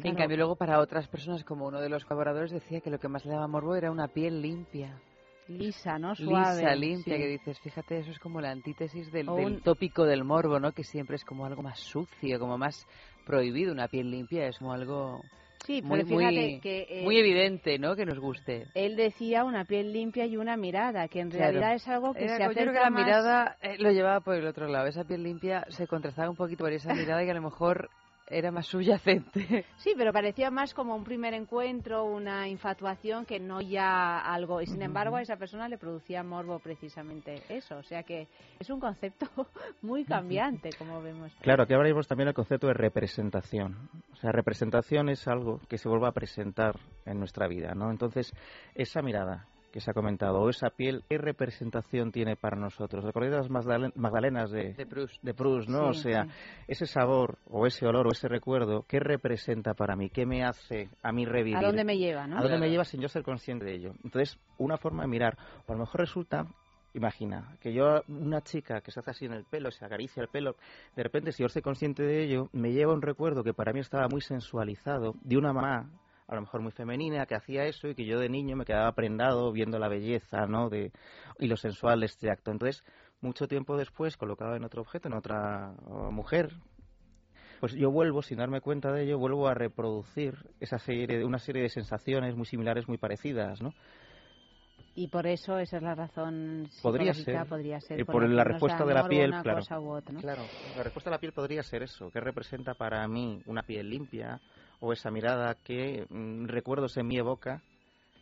En 0.04 0.14
cambio, 0.14 0.36
luego 0.36 0.56
para 0.56 0.78
otras 0.80 1.08
personas, 1.08 1.44
como 1.44 1.66
uno 1.66 1.80
de 1.80 1.88
los 1.88 2.04
colaboradores 2.04 2.50
decía 2.50 2.80
que 2.80 2.90
lo 2.90 2.98
que 2.98 3.08
más 3.08 3.24
le 3.24 3.32
daba 3.32 3.46
morbo 3.48 3.74
era 3.74 3.90
una 3.90 4.08
piel 4.08 4.40
limpia. 4.42 5.00
Lisa, 5.48 5.98
¿no? 5.98 6.14
Suave. 6.14 6.60
Lisa, 6.60 6.74
limpia, 6.74 7.14
sí. 7.16 7.20
que 7.22 7.26
dices, 7.28 7.58
fíjate, 7.60 7.98
eso 8.00 8.10
es 8.10 8.18
como 8.18 8.40
la 8.40 8.50
antítesis 8.50 9.10
del, 9.10 9.30
un- 9.30 9.62
tópico 9.62 10.04
del 10.04 10.22
morbo, 10.24 10.60
¿no? 10.60 10.72
Que 10.72 10.84
siempre 10.84 11.16
es 11.16 11.24
como 11.24 11.46
algo 11.46 11.62
más 11.62 11.78
sucio, 11.80 12.38
como 12.38 12.58
más 12.58 12.86
prohibido. 13.24 13.72
Una 13.72 13.88
piel 13.88 14.10
limpia 14.10 14.46
es 14.46 14.58
como 14.58 14.72
algo 14.74 15.22
Sí, 15.64 15.80
muy, 15.82 16.04
pero 16.04 16.18
fíjate 16.18 16.34
muy, 16.34 16.60
que 16.60 16.86
eh, 16.88 17.02
muy 17.02 17.16
evidente, 17.18 17.78
¿no? 17.78 17.96
Que 17.96 18.04
nos 18.04 18.18
guste. 18.18 18.66
él 18.74 18.94
decía 18.94 19.44
una 19.44 19.64
piel 19.64 19.90
limpia 19.92 20.26
y 20.26 20.36
una 20.36 20.56
mirada, 20.58 21.08
que 21.08 21.20
en 21.20 21.30
Claro. 21.30 21.44
realidad 21.52 21.74
es 21.74 21.88
algo 21.88 22.12
que 22.12 22.24
Era 22.24 22.36
se 22.36 22.42
como- 22.42 22.50
yo 22.50 22.54
creo 22.54 22.64
acerca 22.70 22.78
que 22.80 22.84
la 22.84 22.90
más- 22.90 23.04
mirada 23.06 23.56
eh, 23.62 23.76
lo 23.78 23.90
llevaba 23.90 24.20
por 24.20 24.34
el 24.34 24.46
otro 24.46 24.68
lado. 24.68 24.86
Esa 24.86 25.04
piel 25.04 25.22
limpia 25.22 25.64
se 25.70 25.86
contrastaba 25.86 26.28
un 26.28 26.36
poquito 26.36 26.62
por 26.64 26.72
esa 26.74 26.88
mirada 27.16 27.24
que 27.24 27.30
a 27.30 27.34
lo 27.34 27.42
mejor 27.42 27.88
era 28.30 28.50
más 28.50 28.66
subyacente. 28.66 29.64
Sí, 29.78 29.94
pero 29.96 30.12
parecía 30.12 30.50
más 30.50 30.74
como 30.74 30.94
un 30.94 31.04
primer 31.04 31.34
encuentro, 31.34 32.04
una 32.04 32.48
infatuación 32.48 33.24
que 33.24 33.38
no 33.38 33.60
ya 33.60 34.18
algo. 34.18 34.60
Y 34.60 34.66
sin 34.66 34.82
embargo 34.82 35.16
a 35.16 35.22
esa 35.22 35.36
persona 35.36 35.68
le 35.68 35.78
producía 35.78 36.22
morbo 36.22 36.58
precisamente 36.58 37.42
eso. 37.48 37.76
O 37.76 37.82
sea 37.82 38.02
que 38.02 38.26
es 38.58 38.68
un 38.70 38.80
concepto 38.80 39.26
muy 39.82 40.04
cambiante, 40.04 40.70
como 40.76 41.00
vemos. 41.00 41.32
Claro, 41.40 41.62
aquí 41.62 41.74
hablaremos 41.74 42.08
también 42.08 42.26
del 42.26 42.34
concepto 42.34 42.66
de 42.66 42.74
representación. 42.74 43.88
O 44.12 44.16
sea, 44.16 44.32
representación 44.32 45.08
es 45.08 45.26
algo 45.28 45.60
que 45.68 45.78
se 45.78 45.88
vuelve 45.88 46.08
a 46.08 46.12
presentar 46.12 46.78
en 47.04 47.18
nuestra 47.18 47.46
vida, 47.46 47.74
¿no? 47.74 47.90
Entonces, 47.90 48.32
esa 48.74 49.00
mirada 49.00 49.46
que 49.72 49.80
se 49.80 49.90
ha 49.90 49.94
comentado, 49.94 50.40
o 50.40 50.48
esa 50.48 50.70
piel, 50.70 51.02
¿qué 51.08 51.18
representación 51.18 52.10
tiene 52.12 52.36
para 52.36 52.56
nosotros? 52.56 53.04
¿Recordáis 53.04 53.32
las 53.34 53.50
Magdalen- 53.50 53.92
Magdalenas 53.96 54.50
de, 54.50 54.72
De 54.74 54.86
Proust. 54.86 55.22
de 55.22 55.34
Proust, 55.34 55.68
¿no? 55.68 55.88
o 55.88 55.94
sea, 55.94 56.24
sí. 56.24 56.30
ese 56.68 56.86
sabor 56.86 57.38
o 57.50 57.66
ese 57.66 57.86
olor 57.86 58.06
o 58.06 58.10
ese 58.12 58.28
recuerdo, 58.28 58.84
¿qué 58.88 58.98
representa 59.00 59.74
para 59.74 59.94
mí? 59.96 60.08
¿Qué 60.10 60.24
me 60.26 60.44
hace 60.44 60.88
a 61.02 61.12
mí 61.12 61.26
revivir? 61.26 61.58
¿A 61.58 61.62
dónde 61.62 61.84
me 61.84 61.98
lleva, 61.98 62.26
no? 62.26 62.38
¿A 62.38 62.42
dónde 62.42 62.58
me 62.58 62.70
lleva 62.70 62.84
sin 62.84 63.00
yo 63.00 63.08
ser 63.08 63.22
consciente 63.22 63.64
de 63.64 63.74
ello? 63.74 63.92
Entonces, 64.04 64.38
una 64.56 64.78
forma 64.78 65.02
de 65.02 65.08
mirar, 65.08 65.36
o 65.66 65.72
a 65.72 65.74
lo 65.74 65.80
mejor 65.80 66.00
resulta, 66.00 66.46
imagina, 66.94 67.56
que 67.60 67.72
yo, 67.74 68.02
una 68.08 68.40
chica 68.40 68.80
que 68.80 68.90
se 68.90 69.00
hace 69.00 69.10
así 69.10 69.26
en 69.26 69.32
el 69.34 69.44
pelo, 69.44 69.70
se 69.70 69.84
acaricia 69.84 70.22
el 70.22 70.28
pelo, 70.28 70.56
de 70.96 71.02
repente, 71.02 71.32
si 71.32 71.42
yo 71.42 71.48
soy 71.48 71.62
consciente 71.62 72.02
de 72.02 72.24
ello, 72.24 72.48
me 72.52 72.72
lleva 72.72 72.94
un 72.94 73.02
recuerdo 73.02 73.44
que 73.44 73.52
para 73.52 73.72
mí 73.72 73.80
estaba 73.80 74.08
muy 74.08 74.22
sensualizado, 74.22 75.14
de 75.22 75.36
una 75.36 75.52
mamá, 75.52 75.90
a 76.28 76.34
lo 76.34 76.42
mejor 76.42 76.60
muy 76.60 76.72
femenina, 76.72 77.26
que 77.26 77.34
hacía 77.34 77.64
eso 77.64 77.88
y 77.88 77.94
que 77.94 78.04
yo 78.04 78.20
de 78.20 78.28
niño 78.28 78.54
me 78.54 78.66
quedaba 78.66 78.92
prendado 78.92 79.50
viendo 79.50 79.78
la 79.78 79.88
belleza, 79.88 80.46
¿no? 80.46 80.68
De, 80.68 80.92
y 81.38 81.46
lo 81.46 81.56
sensual 81.56 82.00
de 82.00 82.06
este 82.06 82.30
acto. 82.30 82.50
Entonces, 82.50 82.84
mucho 83.20 83.48
tiempo 83.48 83.76
después, 83.76 84.16
colocado 84.16 84.54
en 84.54 84.62
otro 84.62 84.82
objeto, 84.82 85.08
en 85.08 85.14
otra 85.14 85.72
mujer, 86.10 86.50
pues 87.60 87.72
yo 87.72 87.90
vuelvo, 87.90 88.22
sin 88.22 88.38
darme 88.38 88.60
cuenta 88.60 88.92
de 88.92 89.04
ello, 89.04 89.18
vuelvo 89.18 89.48
a 89.48 89.54
reproducir 89.54 90.34
esa 90.60 90.78
serie, 90.78 91.24
una 91.24 91.38
serie 91.38 91.62
de 91.62 91.70
sensaciones 91.70 92.36
muy 92.36 92.46
similares, 92.46 92.86
muy 92.88 92.98
parecidas, 92.98 93.60
¿no? 93.62 93.72
Y 94.94 95.06
por 95.06 95.28
eso 95.28 95.58
esa 95.58 95.76
es 95.76 95.82
la 95.82 95.94
razón 95.94 96.68
Podría 96.82 97.14
psicológica, 97.14 97.42
ser. 97.42 97.48
podría 97.48 97.80
ser 97.80 98.00
Y 98.00 98.04
por, 98.04 98.28
la 98.28 98.42
respuesta 98.42 98.84
de 98.84 98.94
la 98.94 99.08
piel, 99.08 99.30
claro. 99.42 99.62
Claro, 100.20 100.42
la 100.76 100.82
respuesta 100.82 101.08
de 101.08 101.14
la 101.14 101.20
piel 101.20 101.32
podría 101.32 101.62
ser 101.62 101.84
eso. 101.84 102.10
¿Qué 102.10 102.18
representa 102.18 102.74
para 102.74 103.06
mí 103.06 103.40
una 103.46 103.62
piel 103.62 103.88
limpia 103.88 104.40
o 104.80 104.92
esa 104.92 105.10
mirada 105.10 105.54
que 105.54 106.06
mm, 106.08 106.46
recuerdos 106.46 106.96
en 106.96 107.06
mi 107.06 107.18
evoca 107.18 107.62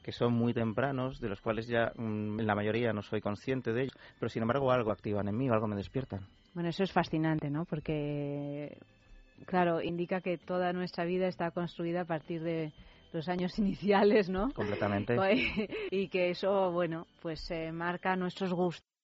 que 0.06 0.12
son 0.12 0.34
muy 0.34 0.54
tempranos, 0.54 1.20
de 1.20 1.28
los 1.28 1.40
cuales 1.40 1.66
ya 1.66 1.90
mm, 1.96 2.38
la 2.42 2.54
mayoría 2.54 2.92
no 2.92 3.02
soy 3.02 3.20
consciente 3.20 3.72
de 3.72 3.82
ellos, 3.82 3.96
pero 4.20 4.30
sin 4.30 4.42
embargo 4.42 4.70
algo 4.70 4.92
activan 4.92 5.26
en 5.26 5.36
mí, 5.36 5.48
algo 5.48 5.66
me 5.66 5.74
despiertan. 5.74 6.20
Bueno, 6.54 6.68
eso 6.68 6.84
es 6.84 6.92
fascinante, 6.92 7.50
¿no? 7.50 7.64
Porque, 7.64 8.78
claro, 9.46 9.82
indica 9.82 10.20
que 10.20 10.38
toda 10.38 10.72
nuestra 10.72 11.04
vida 11.04 11.26
está 11.26 11.50
construida 11.50 12.02
a 12.02 12.04
partir 12.04 12.40
de 12.44 12.72
los 13.12 13.28
años 13.28 13.58
iniciales, 13.58 14.30
¿no? 14.30 14.52
Completamente. 14.52 15.16
y 15.90 16.06
que 16.06 16.30
eso, 16.30 16.70
bueno, 16.70 17.08
pues 17.20 17.50
eh, 17.50 17.72
marca 17.72 18.14
nuestros 18.14 18.52
gustos. 18.52 18.95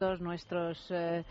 Nuestros 0.00 0.90
eh, 0.90 1.24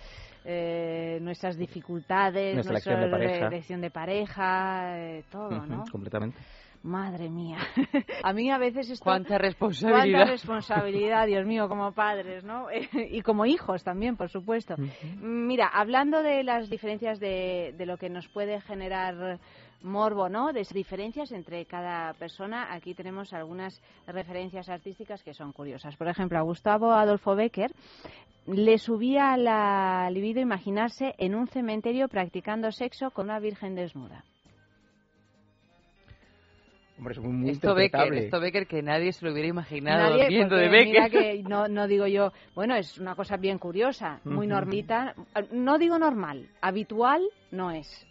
eh, 0.46 1.18
nuestras 1.22 1.58
dificultades, 1.58 2.54
Nuestra 2.56 2.74
nuestra 2.74 2.94
elección 2.94 3.02
de 3.02 3.10
pareja. 3.10 3.48
elección 3.48 3.82
de 3.82 3.92
pareja, 3.92 5.00
eh, 5.00 5.24
todo, 5.32 5.66
¿no? 5.66 5.84
Completamente. 5.92 6.38
Madre 6.84 7.30
mía. 7.30 7.58
a 8.24 8.32
mí 8.32 8.50
a 8.50 8.58
veces 8.58 8.90
esto... 8.90 9.04
Cuánta 9.04 9.30
Cuánta 9.30 9.44
responsabilidad. 9.46 10.28
responsabilidad, 10.28 11.26
Dios 11.28 11.46
mío, 11.46 11.68
como 11.68 11.92
padres, 11.92 12.44
¿no? 12.46 12.68
y 12.94 13.22
como 13.22 13.46
hijos 13.46 13.84
también, 13.84 14.16
por 14.16 14.30
supuesto. 14.30 14.76
Mira, 15.20 15.68
hablando 15.68 16.24
de 16.24 16.44
las 16.44 16.70
diferencias 16.70 17.20
de, 17.20 17.74
de 17.78 17.86
lo 17.86 17.98
que 17.98 18.10
nos 18.10 18.28
puede 18.30 18.62
generar 18.62 19.40
morbo, 19.82 20.30
¿no? 20.30 20.52
De 20.54 20.66
diferencias 20.74 21.32
entre 21.32 21.66
cada 21.66 22.14
persona, 22.14 22.74
aquí 22.74 22.94
tenemos 22.94 23.34
algunas 23.34 23.82
referencias 24.08 24.70
artísticas 24.70 25.24
que 25.24 25.34
son 25.34 25.52
curiosas. 25.52 25.96
Por 25.96 26.08
ejemplo, 26.08 26.38
a 26.38 26.42
Gustavo 26.42 26.92
Adolfo 26.92 27.36
Becker 27.36 27.72
le 28.46 28.78
subía 28.78 29.38
la 29.38 30.10
libido 30.12 30.42
imaginarse 30.42 31.14
en 31.18 31.36
un 31.36 31.48
cementerio 31.48 32.08
practicando 32.08 32.72
sexo 32.72 33.12
con 33.12 33.26
una 33.26 33.40
virgen 33.40 33.76
desnuda. 33.76 34.24
Hombre, 36.98 37.14
es 37.14 37.20
muy, 37.22 37.32
muy 37.32 37.50
Esto 37.52 37.74
Becker, 37.74 38.14
esto 38.14 38.42
Becker 38.42 38.68
que 38.68 38.82
nadie 38.82 39.14
se 39.14 39.24
lo 39.26 39.32
hubiera 39.32 39.48
imaginado 39.48 40.18
Nadie, 40.18 40.28
viendo 40.28 40.58
de 40.58 40.68
Becker. 40.68 40.88
Mira 40.88 41.10
que 41.10 41.44
no, 41.44 41.70
no 41.70 41.88
digo 41.88 42.08
yo, 42.08 42.34
bueno, 42.56 42.76
es 42.76 42.98
una 42.98 43.16
cosa 43.16 43.38
bien 43.38 43.58
curiosa, 43.58 44.20
muy 44.26 44.48
Ujú. 44.48 44.56
normita. 44.56 45.16
No 45.52 45.78
digo 45.78 45.98
normal, 45.98 46.50
habitual 46.60 47.22
no 47.52 47.72
es. 47.72 48.06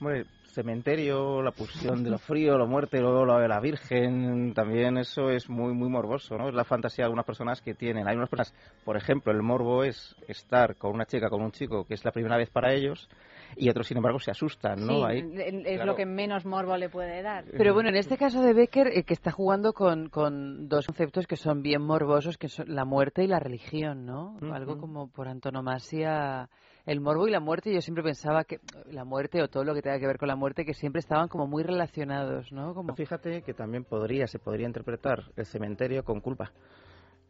Hombre, 0.00 0.24
cementerio, 0.56 1.42
la 1.42 1.52
pulsión 1.52 2.02
de 2.02 2.10
lo 2.10 2.18
frío, 2.18 2.56
lo 2.56 2.66
muerte, 2.66 2.98
luego 2.98 3.26
lo 3.26 3.38
de 3.38 3.46
la 3.46 3.60
Virgen, 3.60 4.54
también 4.54 4.96
eso 4.96 5.30
es 5.30 5.50
muy 5.50 5.74
muy 5.74 5.90
morboso, 5.90 6.36
¿no? 6.38 6.48
Es 6.48 6.54
la 6.54 6.64
fantasía 6.64 7.02
de 7.02 7.06
algunas 7.06 7.26
personas 7.26 7.60
que 7.60 7.74
tienen. 7.74 8.08
Hay 8.08 8.16
unas 8.16 8.30
personas, 8.30 8.54
por 8.84 8.96
ejemplo, 8.96 9.32
el 9.32 9.42
morbo 9.42 9.84
es 9.84 10.16
estar 10.26 10.76
con 10.76 10.94
una 10.94 11.04
chica, 11.04 11.28
con 11.28 11.42
un 11.42 11.52
chico 11.52 11.84
que 11.84 11.94
es 11.94 12.04
la 12.06 12.10
primera 12.10 12.38
vez 12.38 12.48
para 12.48 12.72
ellos, 12.72 13.06
y 13.54 13.68
otros, 13.68 13.86
sin 13.86 13.98
embargo, 13.98 14.18
se 14.18 14.30
asustan, 14.30 14.80
¿no? 14.86 14.96
Sí, 14.96 15.04
Ahí, 15.06 15.18
es 15.36 15.76
claro. 15.76 15.92
lo 15.92 15.94
que 15.94 16.06
menos 16.06 16.46
morbo 16.46 16.76
le 16.76 16.88
puede 16.88 17.22
dar. 17.22 17.44
Pero 17.56 17.74
bueno, 17.74 17.90
en 17.90 17.96
este 17.96 18.16
caso 18.16 18.42
de 18.42 18.54
Becker, 18.54 18.88
eh, 18.88 19.04
que 19.04 19.14
está 19.14 19.30
jugando 19.30 19.74
con, 19.74 20.08
con 20.08 20.68
dos 20.68 20.86
conceptos 20.86 21.26
que 21.26 21.36
son 21.36 21.60
bien 21.62 21.82
morbosos, 21.82 22.38
que 22.38 22.48
son 22.48 22.74
la 22.74 22.84
muerte 22.86 23.22
y 23.22 23.26
la 23.26 23.38
religión, 23.38 24.06
¿no? 24.06 24.36
Algo 24.52 24.78
como 24.78 25.08
por 25.08 25.28
antonomasia 25.28 26.48
el 26.86 27.00
morbo 27.00 27.26
y 27.28 27.30
la 27.30 27.40
muerte. 27.40 27.72
Yo 27.74 27.80
siempre 27.80 28.02
pensaba 28.02 28.44
que 28.44 28.60
la 28.90 29.04
muerte 29.04 29.42
o 29.42 29.48
todo 29.48 29.64
lo 29.64 29.74
que 29.74 29.82
tenga 29.82 29.98
que 29.98 30.06
ver 30.06 30.18
con 30.18 30.28
la 30.28 30.36
muerte, 30.36 30.64
que 30.64 30.72
siempre 30.72 31.00
estaban 31.00 31.28
como 31.28 31.46
muy 31.46 31.62
relacionados, 31.62 32.50
¿no? 32.52 32.74
Como 32.74 32.94
Fíjate 32.94 33.42
que 33.42 33.52
también 33.52 33.84
podría, 33.84 34.26
se 34.26 34.38
podría 34.38 34.66
interpretar 34.66 35.24
el 35.36 35.44
cementerio 35.44 36.04
con 36.04 36.20
culpa. 36.20 36.52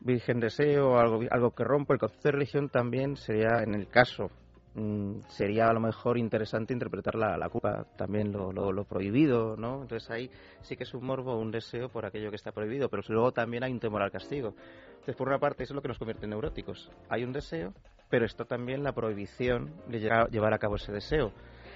Virgen 0.01 0.41
deseo, 0.41 0.99
algo, 0.99 1.21
algo 1.31 1.51
que 1.53 1.65
rompe. 1.65 1.95
El 1.95 1.99
concepto 1.99 2.29
de 2.29 2.33
religión 2.33 2.69
también 2.69 3.17
sería, 3.17 3.63
en 3.63 3.75
el 3.75 3.89
caso, 3.89 4.31
mm, 4.77 5.23
sería 5.29 5.69
a 5.69 5.73
lo 5.73 5.81
mejor 5.81 6.19
interesante 6.19 6.73
interpretar 6.73 7.17
la, 7.17 7.37
la 7.37 7.49
culpa, 7.49 7.85
también 7.97 8.31
lo, 8.31 8.53
lo, 8.53 8.71
lo 8.71 8.85
prohibido, 8.85 9.57
¿no? 9.57 9.83
Entonces 9.83 10.09
ahí 10.11 10.31
sí 10.61 10.77
que 10.77 10.85
es 10.85 10.95
un 10.95 11.05
morbo, 11.05 11.37
un 11.37 11.51
deseo 11.51 11.89
por 11.89 12.07
aquello 12.07 12.31
que 12.31 12.37
está 12.37 12.53
prohibido, 12.53 12.89
pero 12.89 13.03
luego 13.09 13.33
también 13.33 13.65
hay 13.65 13.73
un 13.73 13.81
temor 13.81 14.03
al 14.03 14.13
castigo. 14.13 14.55
Entonces, 15.07 15.17
por 15.17 15.29
una 15.29 15.39
parte, 15.39 15.63
eso 15.63 15.73
es 15.73 15.77
lo 15.77 15.83
que 15.83 15.89
nos 15.89 15.99
convierte 15.99 16.25
en 16.25 16.31
neuróticos. 16.31 16.91
Hay 17.09 17.23
un 17.23 17.33
deseo, 17.33 17.73
pero 18.11 18.25
está 18.25 18.45
también 18.45 18.83
la 18.83 18.93
prohibición 18.93 19.73
de 19.87 20.01
llevar 20.01 20.53
a 20.53 20.59
cabo 20.59 20.77
ese 20.77 20.91
deseo. 20.91 21.33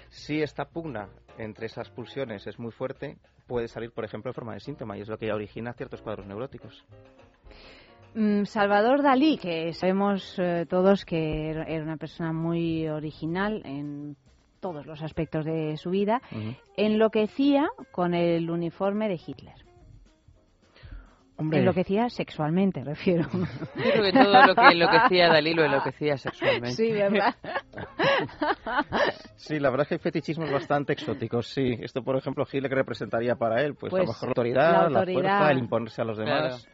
Si 0.09 0.42
esta 0.42 0.64
pugna 0.64 1.09
entre 1.38 1.66
esas 1.66 1.88
pulsiones 1.90 2.49
es 2.49 2.59
muy 2.59 2.73
fuerte, 2.73 3.19
puede 3.47 3.69
salir, 3.69 3.92
por 3.92 4.04
ejemplo, 4.04 4.30
en 4.30 4.35
forma 4.35 4.54
de 4.54 4.61
síntoma, 4.61 4.99
y 4.99 5.02
es 5.02 5.09
lo 5.09 5.16
que 5.16 5.28
ya 5.28 5.37
origina 5.37 5.73
ciertos 5.75 6.02
cuadros 6.02 6.26
neuróticos. 6.26 6.85
Mm, 8.14 8.45
Salvador 8.45 9.02
Dalí, 9.02 9.38
que 9.38 9.73
sabemos 9.73 10.35
eh, 10.38 10.67
todos 10.69 11.05
que 11.05 11.50
era 11.50 11.83
una 11.83 11.97
persona 11.97 12.33
muy 12.33 12.88
original 12.88 13.62
en 13.64 14.17
todos 14.61 14.85
los 14.85 15.00
aspectos 15.02 15.45
de 15.45 15.76
su 15.76 15.90
vida, 15.90 16.21
enloquecía 16.76 17.69
con 17.93 18.12
el 18.14 18.50
uniforme 18.50 19.09
de 19.09 19.14
Hitler. 19.14 19.55
Hombre, 21.38 21.61
Enloquecía 21.61 22.11
sexualmente, 22.11 22.85
refiero. 22.85 23.26
Yo 23.33 23.83
creo 23.93 24.02
que 24.02 24.12
todo 24.12 24.47
lo 24.47 24.55
que 24.55 24.69
enloquecía 24.73 25.29
Dalí 25.29 25.55
lo 25.55 25.64
enloquecía 25.64 26.19
sexualmente. 26.19 26.73
Sí, 26.73 26.93
¿verdad? 26.93 27.35
Sí, 29.37 29.59
la 29.59 29.71
verdad 29.71 29.85
es 29.85 29.88
que 29.88 29.95
hay 29.95 30.00
fetichismos 30.00 30.52
bastante 30.52 30.93
exóticos, 30.93 31.47
sí. 31.47 31.79
Esto, 31.81 32.02
por 32.02 32.17
ejemplo, 32.17 32.45
Hitler, 32.45 32.69
¿qué 32.69 32.75
representaría 32.76 33.37
para 33.37 33.62
él? 33.62 33.75
Pues, 33.75 33.90
a 33.95 33.97
Pues, 33.97 34.07
lo 34.07 34.12
mejor 34.12 34.25
la 34.25 34.29
autoridad, 34.29 34.90
la 34.90 35.05
fuerza, 35.05 35.50
el 35.50 35.59
imponerse 35.59 36.02
a 36.02 36.05
los 36.05 36.19
demás. 36.19 36.69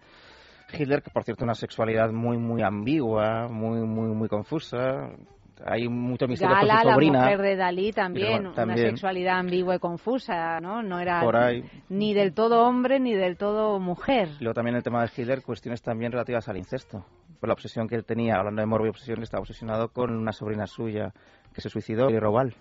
Hitler, 0.73 1.03
que 1.03 1.11
por 1.11 1.25
cierto, 1.25 1.45
una 1.45 1.55
sexualidad 1.55 2.11
muy, 2.11 2.39
muy 2.39 2.63
ambigua, 2.63 3.49
muy, 3.49 3.81
muy, 3.81 4.15
muy 4.15 4.29
confusa. 4.29 5.11
Hay 5.65 5.89
mucho 5.89 6.29
misterio 6.29 6.55
Gala, 6.55 6.75
con 6.75 6.81
su 6.81 6.87
la 6.87 6.93
sobrina. 6.93 7.19
mujer 7.21 7.41
de 7.41 7.57
Dalí, 7.57 7.91
también, 7.93 8.47
una 8.49 8.77
sexualidad 8.77 9.39
ambigua 9.39 9.77
y 9.77 9.79
confusa, 9.79 10.61
¿no? 10.61 10.83
No 10.83 11.01
era 11.01 11.23
ni 11.89 12.13
del 12.13 12.35
todo 12.35 12.67
hombre 12.67 13.01
ni 13.01 13.15
del 13.15 13.39
todo 13.39 13.81
mujer. 13.81 14.29
Luego 14.41 14.53
también 14.53 14.77
el 14.77 14.83
tema 14.83 15.03
de 15.03 15.11
Hitler, 15.17 15.43
cuestiones 15.43 15.81
también 15.81 16.13
relativas 16.13 16.49
al 16.49 16.59
incesto. 16.59 17.07
por 17.41 17.49
la 17.49 17.55
obsesión 17.55 17.89
que 17.89 17.95
él 17.95 18.05
tenía, 18.05 18.37
hablando 18.37 18.61
de 18.61 18.67
morbo 18.67 18.87
y 18.87 18.91
obsesión, 18.91 19.23
estaba 19.23 19.41
obsesionado 19.41 19.89
con 19.89 20.15
una 20.15 20.33
sobrina 20.33 20.67
suya 20.67 21.13
que 21.55 21.61
se 21.61 21.71
suicidó, 21.71 22.11
y 22.11 22.19
Robal. 22.19 22.55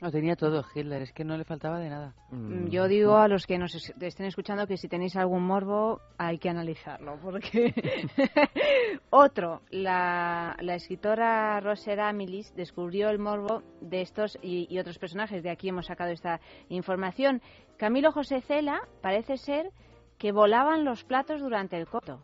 Lo 0.00 0.10
tenía 0.10 0.36
todo 0.36 0.62
Hitler, 0.74 1.02
es 1.02 1.12
que 1.12 1.24
no 1.24 1.38
le 1.38 1.44
faltaba 1.44 1.78
de 1.78 1.88
nada. 1.88 2.14
Mm, 2.30 2.68
yo 2.68 2.86
digo 2.86 3.16
a 3.16 3.28
los 3.28 3.46
que 3.46 3.56
nos 3.56 3.74
estén 3.74 4.26
escuchando 4.26 4.66
que 4.66 4.76
si 4.76 4.88
tenéis 4.88 5.16
algún 5.16 5.42
morbo 5.42 6.00
hay 6.18 6.38
que 6.38 6.50
analizarlo, 6.50 7.18
porque 7.22 7.72
otro, 9.10 9.62
la, 9.70 10.54
la, 10.60 10.74
escritora 10.74 11.60
Rosera 11.60 12.12
Milis 12.12 12.54
descubrió 12.54 13.08
el 13.08 13.18
morbo 13.18 13.62
de 13.80 14.02
estos 14.02 14.38
y, 14.42 14.66
y, 14.68 14.78
otros 14.78 14.98
personajes, 14.98 15.42
de 15.42 15.50
aquí 15.50 15.70
hemos 15.70 15.86
sacado 15.86 16.10
esta 16.10 16.40
información. 16.68 17.40
Camilo 17.78 18.12
José 18.12 18.42
Cela 18.42 18.80
parece 19.00 19.38
ser 19.38 19.70
que 20.18 20.32
volaban 20.32 20.84
los 20.84 21.04
platos 21.04 21.40
durante 21.40 21.78
el 21.78 21.86
coto. 21.86 22.22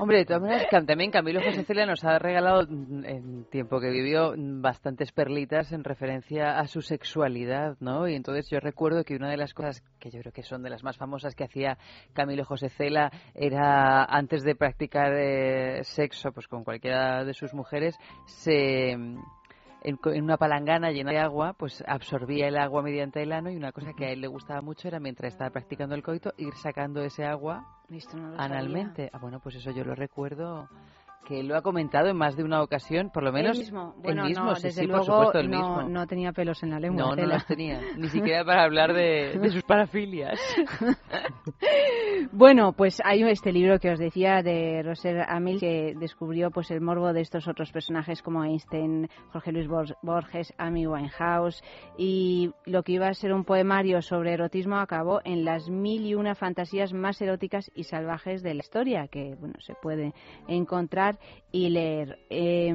Hombre, 0.00 0.18
de 0.18 0.24
todas 0.26 0.42
maneras, 0.42 0.66
también 0.86 1.10
Camilo 1.10 1.40
José 1.42 1.64
Celia 1.64 1.84
nos 1.84 2.04
ha 2.04 2.20
regalado, 2.20 2.64
mm, 2.68 3.04
en 3.04 3.44
tiempo 3.50 3.80
que 3.80 3.90
vivió, 3.90 4.32
mm, 4.36 4.62
bastantes 4.62 5.10
perlitas 5.10 5.72
en 5.72 5.82
referencia 5.82 6.58
a 6.58 6.66
su 6.68 6.82
sexualidad, 6.82 7.76
¿no? 7.80 8.06
Y 8.06 8.14
entonces 8.14 8.48
yo 8.48 8.60
recuerdo 8.60 9.02
que 9.02 9.16
una 9.16 9.30
de 9.30 9.36
las 9.36 9.54
cosas 9.54 9.82
que 9.98 10.10
yo 10.10 10.20
creo 10.20 10.32
que 10.32 10.44
son 10.44 10.62
de 10.62 10.70
las 10.70 10.84
más 10.84 10.96
famosas 10.96 11.34
que 11.34 11.44
hacía 11.44 11.78
Camilo 12.12 12.44
José 12.44 12.68
Cela 12.68 13.10
era, 13.34 14.04
antes 14.04 14.44
de 14.44 14.54
practicar 14.54 15.12
eh, 15.16 15.82
sexo 15.82 16.30
pues 16.30 16.46
con 16.46 16.62
cualquiera 16.62 17.24
de 17.24 17.34
sus 17.34 17.52
mujeres, 17.52 17.96
se 18.26 18.96
en, 19.82 19.98
una 20.22 20.36
palangana 20.36 20.90
llena 20.90 21.12
de 21.12 21.18
agua, 21.18 21.54
pues 21.54 21.82
absorbía 21.86 22.48
el 22.48 22.58
agua 22.58 22.82
mediante 22.82 23.22
el 23.22 23.32
ano 23.32 23.50
y 23.50 23.56
una 23.56 23.72
cosa 23.72 23.92
que 23.96 24.06
a 24.06 24.10
él 24.10 24.20
le 24.20 24.26
gustaba 24.26 24.60
mucho 24.60 24.88
era 24.88 25.00
mientras 25.00 25.32
estaba 25.32 25.50
practicando 25.50 25.94
el 25.94 26.02
coito 26.02 26.32
ir 26.36 26.54
sacando 26.54 27.02
ese 27.02 27.24
agua 27.24 27.66
analmente. 28.36 29.10
Ah, 29.12 29.18
bueno, 29.18 29.40
pues 29.40 29.56
eso 29.56 29.70
yo 29.70 29.84
lo 29.84 29.94
recuerdo 29.94 30.68
que 31.26 31.42
lo 31.42 31.56
ha 31.56 31.62
comentado 31.62 32.08
en 32.08 32.16
más 32.16 32.36
de 32.36 32.44
una 32.44 32.62
ocasión, 32.62 33.10
por 33.10 33.22
lo 33.22 33.32
menos. 33.32 33.56
El 33.56 33.64
mismo, 33.64 33.94
bueno, 33.98 34.24
mismo, 34.24 34.44
no, 34.46 34.54
sí, 34.56 34.62
desde 34.68 34.88
por 34.88 35.04
supuesto, 35.04 35.38
el 35.38 35.50
no, 35.50 35.58
mismo. 35.58 35.82
No 35.88 36.06
tenía 36.06 36.32
pelos 36.32 36.62
en 36.62 36.70
la 36.70 36.80
lengua. 36.80 37.14
No, 37.14 37.16
no 37.16 37.26
los 37.26 37.46
tenía, 37.46 37.80
ni 37.96 38.08
siquiera 38.08 38.44
para 38.44 38.64
hablar 38.64 38.94
de, 38.94 39.38
de 39.38 39.50
sus 39.50 39.62
parafilias. 39.62 40.40
bueno, 42.32 42.72
pues 42.72 43.00
hay 43.04 43.22
este 43.24 43.52
libro 43.52 43.78
que 43.78 43.90
os 43.90 43.98
decía 43.98 44.42
de 44.42 44.82
Roser 44.82 45.24
Amil 45.28 45.60
que 45.60 45.94
descubrió 45.98 46.50
pues 46.50 46.70
el 46.70 46.80
morbo 46.80 47.12
de 47.12 47.20
estos 47.20 47.48
otros 47.48 47.72
personajes 47.72 48.22
como 48.22 48.44
Einstein, 48.44 49.08
Jorge 49.32 49.52
Luis 49.52 49.68
Borges, 50.02 50.54
Amy 50.56 50.86
Winehouse 50.86 51.62
y 51.96 52.52
lo 52.64 52.82
que 52.82 52.92
iba 52.92 53.08
a 53.08 53.14
ser 53.14 53.32
un 53.32 53.44
poemario 53.44 54.02
sobre 54.02 54.32
erotismo 54.32 54.76
acabó 54.76 55.20
en 55.24 55.44
las 55.44 55.68
mil 55.68 56.06
y 56.06 56.14
una 56.14 56.34
fantasías 56.34 56.92
más 56.92 57.20
eróticas 57.20 57.70
y 57.74 57.84
salvajes 57.84 58.42
de 58.42 58.54
la 58.54 58.60
historia 58.60 59.08
que 59.08 59.34
bueno 59.34 59.54
se 59.60 59.74
puede 59.74 60.14
encontrar 60.46 61.07
y 61.52 61.70
leer. 61.70 62.18
Eh, 62.30 62.72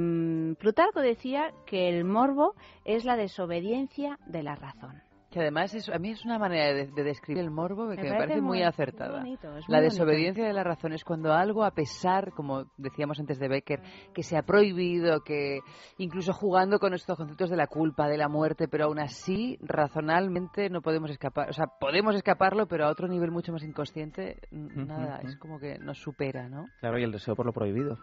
Plutarco 0.59 1.01
decía 1.01 1.51
que 1.65 1.89
el 1.89 2.05
morbo 2.05 2.55
es 2.85 3.05
la 3.05 3.15
desobediencia 3.15 4.17
de 4.25 4.43
la 4.43 4.55
razón. 4.55 5.01
Que 5.33 5.39
además 5.39 5.73
es, 5.73 5.89
a 5.89 5.97
mí 5.97 6.11
es 6.11 6.23
una 6.25 6.37
manera 6.37 6.71
de, 6.75 6.85
de 6.91 7.03
describir 7.03 7.43
el 7.43 7.49
morbo 7.49 7.89
que 7.89 7.95
me, 7.95 7.95
parece, 7.95 8.17
parece 8.17 8.41
muy, 8.41 8.59
muy 8.59 8.61
acertada. 8.61 9.21
Muy 9.21 9.31
bonito, 9.31 9.57
es 9.57 9.67
la 9.67 9.77
muy 9.79 9.85
desobediencia 9.85 10.45
de 10.45 10.53
la 10.53 10.63
razón 10.63 10.93
es 10.93 11.03
cuando 11.03 11.33
algo, 11.33 11.63
a 11.63 11.71
pesar, 11.71 12.33
como 12.33 12.65
decíamos 12.77 13.19
antes 13.19 13.39
de 13.39 13.47
Becker, 13.47 13.81
que 14.13 14.21
se 14.21 14.37
ha 14.37 14.43
prohibido, 14.43 15.21
que 15.21 15.61
incluso 15.97 16.33
jugando 16.33 16.77
con 16.77 16.93
estos 16.93 17.17
conceptos 17.17 17.49
de 17.49 17.57
la 17.57 17.65
culpa, 17.65 18.07
de 18.07 18.17
la 18.17 18.29
muerte, 18.29 18.67
pero 18.67 18.85
aún 18.85 18.99
así, 18.99 19.57
razonalmente 19.61 20.69
no 20.69 20.83
podemos 20.83 21.09
escapar. 21.09 21.49
O 21.49 21.53
sea, 21.53 21.65
podemos 21.65 22.13
escaparlo, 22.13 22.67
pero 22.67 22.85
a 22.85 22.91
otro 22.91 23.07
nivel 23.07 23.31
mucho 23.31 23.51
más 23.51 23.63
inconsciente, 23.63 24.37
nada, 24.51 25.19
es 25.23 25.35
como 25.37 25.57
que 25.57 25.79
nos 25.79 25.97
supera, 25.97 26.47
¿no? 26.47 26.67
Claro, 26.79 26.99
y 26.99 27.03
el 27.05 27.11
deseo 27.11 27.35
por 27.35 27.47
lo 27.47 27.53
prohibido 27.53 27.97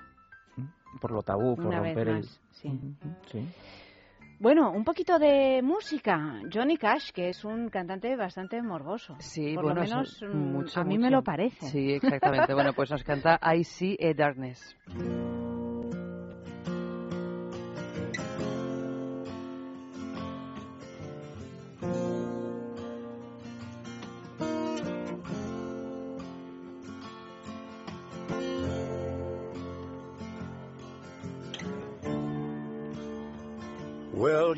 por 1.01 1.13
lo 1.13 1.23
tabú, 1.23 1.57
por 1.57 1.67
Una 1.67 1.79
romper 1.81 2.07
vez 2.07 2.09
el... 2.09 2.15
más, 2.17 2.41
sí. 2.51 2.81
Sí. 3.31 3.47
Bueno, 4.39 4.71
un 4.71 4.85
poquito 4.85 5.19
de 5.19 5.61
música. 5.63 6.41
Johnny 6.51 6.79
Cash, 6.79 7.11
que 7.13 7.29
es 7.29 7.45
un 7.45 7.69
cantante 7.69 8.17
bastante 8.17 8.63
morboso. 8.63 9.15
Sí, 9.19 9.55
Por 9.55 9.65
bueno, 9.65 9.81
lo 9.81 9.87
menos 9.87 10.23
mm, 10.23 10.37
mucho, 10.37 10.81
a 10.81 10.85
mí 10.85 10.95
mucho. 10.97 11.03
me 11.03 11.11
lo 11.11 11.23
parece. 11.23 11.67
Sí, 11.67 11.93
exactamente. 11.93 12.55
bueno, 12.55 12.73
pues 12.73 12.91
nos 12.91 13.05
canta 13.05 13.39
I 13.55 13.65
See 13.65 13.99
a 14.01 14.15
Darkness. 14.15 14.75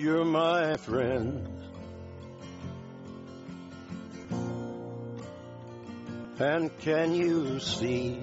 you're 0.02 0.24
my 0.24 0.76
friend. 0.78 1.46
And 6.40 6.76
can 6.80 7.14
you 7.14 7.60
see? 7.60 8.18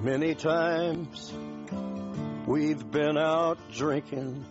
Many 0.00 0.36
times 0.36 1.32
we've 2.46 2.88
been 2.92 3.18
out 3.18 3.58
drinking. 3.72 4.44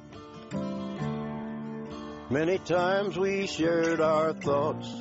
Many 2.29 2.57
times 2.57 3.17
we 3.17 3.47
shared 3.47 4.01
our 4.01 4.33
thoughts. 4.33 5.00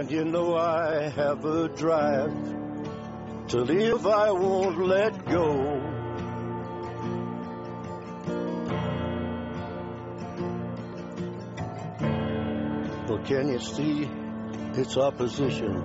And 0.00 0.10
you 0.10 0.24
know 0.24 0.56
I 0.56 1.10
have 1.10 1.44
a 1.44 1.68
drive 1.68 2.32
to 3.48 3.58
live 3.58 4.06
I 4.06 4.30
won't 4.30 4.78
let 4.78 5.26
go. 5.26 5.78
But 13.08 13.26
can 13.26 13.48
you 13.48 13.58
see 13.58 14.08
its 14.80 14.96
opposition 14.96 15.84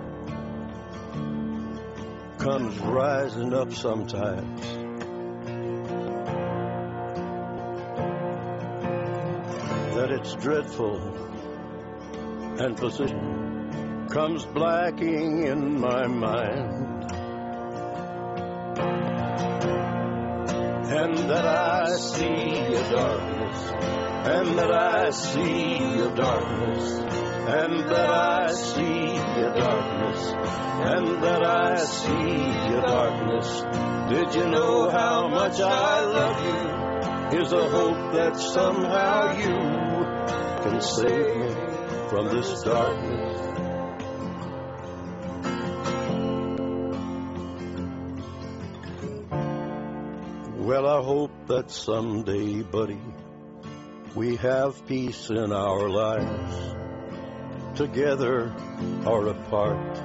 comes 2.37 2.79
rising 2.79 3.53
up 3.53 3.73
sometimes? 3.73 4.61
That 9.97 10.09
it's 10.09 10.35
dreadful 10.35 11.01
and 12.61 12.77
position 12.77 13.44
comes 14.09 14.45
blacking 14.45 15.45
in 15.45 15.79
my 15.79 16.07
mind. 16.07 17.03
And 20.87 21.17
that 21.29 21.45
I 21.45 21.95
see 21.95 22.75
a 22.75 22.91
darkness, 22.91 23.71
and 24.27 24.59
that 24.59 24.71
I 24.71 25.09
see 25.09 25.99
a 25.99 26.15
darkness, 26.15 26.91
and 27.47 27.89
that 27.89 28.09
I 28.09 28.51
see 28.51 29.17
a 29.17 29.53
darkness, 29.53 30.33
and 30.91 31.23
that 31.23 31.43
I 31.43 31.75
see 31.77 32.75
a 32.75 32.81
darkness. 32.81 33.63
Did 34.09 34.35
you 34.35 34.49
know 34.49 34.89
how 34.89 35.27
much 35.27 35.59
I 35.59 36.05
love 36.05 36.39
you? 36.45 37.37
Here's 37.37 37.51
a 37.51 37.69
hope 37.69 38.13
that 38.13 38.37
somehow 38.37 39.35
you 39.35 40.63
can 40.63 40.79
save 40.79 41.37
me 41.37 41.49
from 42.09 42.27
this 42.27 42.61
darkness. 42.61 43.24
Hope 51.05 51.45
that 51.45 51.69
someday, 51.69 52.63
buddy, 52.63 52.99
we 54.15 54.37
have 54.37 54.87
peace 54.87 55.29
in 55.29 55.51
our 55.53 55.87
lives, 55.87 56.75
together 57.75 58.51
or 59.05 59.27
apart. 59.27 59.97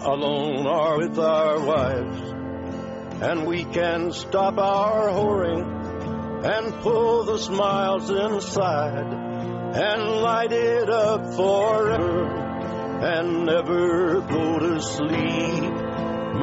alone 0.00 0.66
or 0.66 0.98
with 0.98 1.18
our 1.18 1.60
wives. 1.60 2.20
And 3.22 3.46
we 3.46 3.64
can 3.64 4.12
stop 4.12 4.58
our 4.58 5.08
whoring 5.08 6.44
and 6.44 6.74
pull 6.82 7.24
the 7.24 7.38
smiles 7.38 8.10
inside 8.10 9.12
and 9.76 10.02
light 10.20 10.52
it 10.52 10.90
up 10.90 11.34
forever 11.34 12.26
and 13.12 13.46
never 13.46 14.20
go 14.20 14.58
to 14.58 14.82
sleep. 14.82 15.72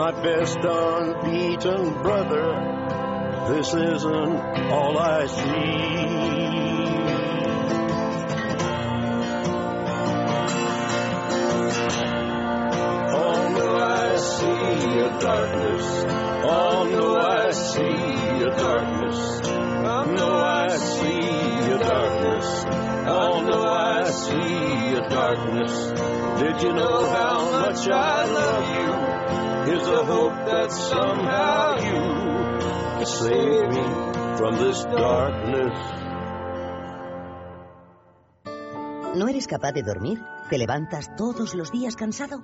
My 0.01 0.11
best 0.11 0.57
unbeaten 0.63 2.01
brother, 2.01 2.80
this 3.47 3.73
isn't 3.73 4.37
all 4.71 4.97
I 4.97 5.25
see. 5.25 6.41
Oh 13.13 13.49
no, 13.57 13.75
I 13.77 14.15
see 14.17 14.99
a 14.99 15.19
darkness. 15.19 15.85
Oh 16.43 16.87
no, 16.91 17.15
I 17.17 17.51
see 17.51 18.43
a 18.43 18.49
darkness. 18.55 19.41
Oh 19.83 20.03
no, 20.15 20.29
I 20.37 20.67
see 20.77 21.71
a 21.71 21.79
darkness. 21.79 22.65
Oh 23.07 23.41
no, 23.41 23.63
I 23.63 24.03
see 24.11 24.93
a 24.95 25.09
darkness. 25.09 25.91
Did 26.41 26.61
you 26.63 26.73
know 26.73 27.05
how 27.09 27.51
much 27.51 27.87
I 27.87 28.25
love 28.25 29.07
you? 29.07 29.10
Here's 29.65 29.87
a 29.87 30.03
hope 30.05 30.33
that 30.45 30.71
somehow 30.71 31.75
you 31.77 32.01
can 32.97 33.05
save 33.05 33.69
me 33.69 33.83
from 34.37 34.55
this 34.57 34.83
darkness. 34.85 35.77
¿No 39.15 39.27
eres 39.27 39.45
capaz 39.45 39.73
de 39.73 39.83
dormir? 39.83 40.19
¿Te 40.51 40.57
levantas 40.57 41.15
todos 41.15 41.55
los 41.55 41.71
días 41.71 41.95
cansado? 41.95 42.43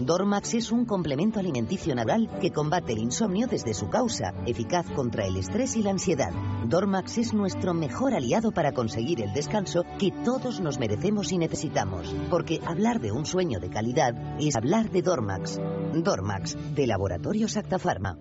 Dormax 0.00 0.54
es 0.54 0.72
un 0.72 0.86
complemento 0.86 1.38
alimenticio 1.38 1.94
natural 1.94 2.30
que 2.40 2.50
combate 2.50 2.94
el 2.94 3.00
insomnio 3.00 3.46
desde 3.46 3.74
su 3.74 3.90
causa, 3.90 4.32
eficaz 4.46 4.90
contra 4.92 5.26
el 5.26 5.36
estrés 5.36 5.76
y 5.76 5.82
la 5.82 5.90
ansiedad. 5.90 6.32
Dormax 6.64 7.18
es 7.18 7.34
nuestro 7.34 7.74
mejor 7.74 8.14
aliado 8.14 8.52
para 8.52 8.72
conseguir 8.72 9.20
el 9.20 9.34
descanso 9.34 9.84
que 9.98 10.10
todos 10.24 10.60
nos 10.60 10.78
merecemos 10.78 11.30
y 11.30 11.36
necesitamos, 11.36 12.16
porque 12.30 12.58
hablar 12.64 13.00
de 13.00 13.12
un 13.12 13.26
sueño 13.26 13.60
de 13.60 13.68
calidad 13.68 14.14
es 14.40 14.56
hablar 14.56 14.90
de 14.90 15.02
Dormax. 15.02 15.60
Dormax, 15.92 16.56
de 16.74 16.86
Laboratorios 16.86 17.58
Acta 17.58 17.78
Pharma. 17.78 18.18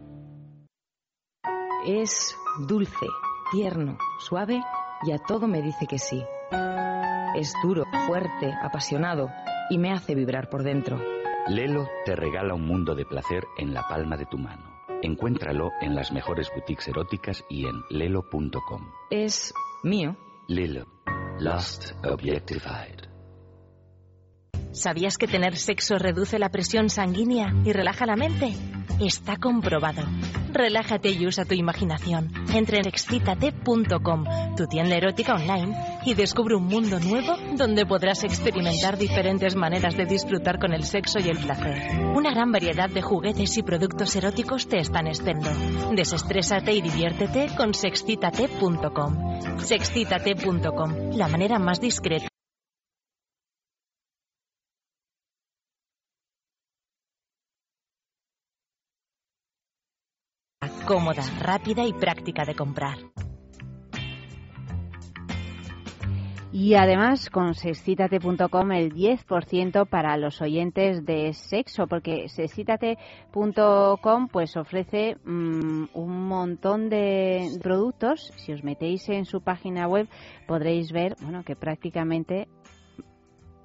Es 1.86 2.36
dulce, 2.68 3.08
tierno, 3.54 3.98
suave 4.20 4.62
y 5.04 5.14
a 5.14 5.20
todo 5.20 5.48
me 5.48 5.62
dice 5.62 5.88
que 5.88 6.00
sí. 6.00 6.22
Es 7.36 7.54
duro, 7.64 7.86
fuerte, 8.08 8.54
apasionado 8.62 9.30
y 9.70 9.78
me 9.78 9.92
hace 9.92 10.16
vibrar 10.16 10.50
por 10.50 10.64
dentro. 10.64 11.00
Lelo 11.48 11.88
te 12.06 12.16
regala 12.16 12.54
un 12.54 12.66
mundo 12.66 12.94
de 12.94 13.06
placer 13.06 13.46
en 13.58 13.74
la 13.74 13.88
palma 13.88 14.18
de 14.18 14.26
tu 14.26 14.38
mano. 14.38 14.70
Encuéntralo 15.02 15.72
en 15.82 15.96
las 15.96 16.12
mejores 16.12 16.50
boutiques 16.54 16.88
eróticas 16.90 17.44
y 17.50 17.66
en 17.66 17.82
lelo.com. 17.90 18.92
Es 19.10 19.54
mío. 19.84 20.16
Lelo. 20.48 20.86
Lost 21.40 21.94
Objectified. 22.06 23.01
¿Sabías 24.74 25.18
que 25.18 25.28
tener 25.28 25.58
sexo 25.58 25.98
reduce 25.98 26.40
la 26.40 26.50
presión 26.50 26.90
sanguínea 26.90 27.54
y 27.66 27.74
relaja 27.74 28.06
la 28.06 28.16
mente? 28.16 28.54
Está 29.02 29.36
comprobado. 29.36 30.04
Relájate 30.54 31.10
y 31.10 31.26
usa 31.26 31.44
tu 31.44 31.56
imaginación. 31.56 32.32
Entra 32.54 32.78
en 32.78 32.88
excítate.com, 32.88 34.26
tu 34.56 34.68
tienda 34.68 34.96
erótica 34.96 35.36
online, 35.36 35.76
y 36.06 36.14
descubre 36.14 36.56
un 36.56 36.68
mundo 36.68 37.00
nuevo 37.00 37.36
donde 37.58 37.86
podrás 37.86 38.24
experimentar 38.24 38.98
diferentes 38.98 39.56
maneras 39.56 39.98
de 39.98 40.06
disfrutar 40.06 40.60
con 40.60 40.74
el 40.74 40.84
sexo 40.84 41.20
y 41.20 41.28
el 41.30 41.38
placer. 41.38 42.00
Una 42.16 42.32
gran 42.32 42.52
variedad 42.52 42.90
de 42.90 43.02
juguetes 43.02 43.58
y 43.58 43.64
productos 43.64 44.16
eróticos 44.16 44.68
te 44.68 44.80
están 44.80 45.08
esperando. 45.08 45.50
Desestrésate 45.94 46.74
y 46.74 46.82
diviértete 46.82 47.50
con 47.58 47.74
sexcitate.com. 47.74 49.60
Sexcitate.com, 49.60 51.12
la 51.14 51.28
manera 51.28 51.60
más 51.60 51.82
discreta 51.82 52.31
cómoda, 60.86 61.24
rápida 61.40 61.86
y 61.86 61.94
práctica 61.94 62.46
de 62.46 62.56
comprar. 62.56 62.98
Y 66.54 66.74
además 66.74 67.30
con 67.30 67.54
sexcitate.com 67.54 68.72
el 68.74 68.94
10% 68.94 69.88
para 69.88 70.18
los 70.18 70.42
oyentes 70.42 71.06
de 71.06 71.34
sexo, 71.34 71.88
porque 71.88 72.28
sexcitate.com 72.28 74.28
pues 74.28 74.58
ofrece 74.58 75.16
mm, 75.24 75.86
un 75.94 76.28
montón 76.28 76.90
de 76.90 77.58
productos. 77.62 78.34
Si 78.36 78.52
os 78.52 78.66
metéis 78.66 79.08
en 79.08 79.24
su 79.24 79.40
página 79.40 79.88
web 79.88 80.10
podréis 80.46 80.92
ver, 80.92 81.16
bueno, 81.22 81.46
que 81.46 81.56
prácticamente 81.56 82.50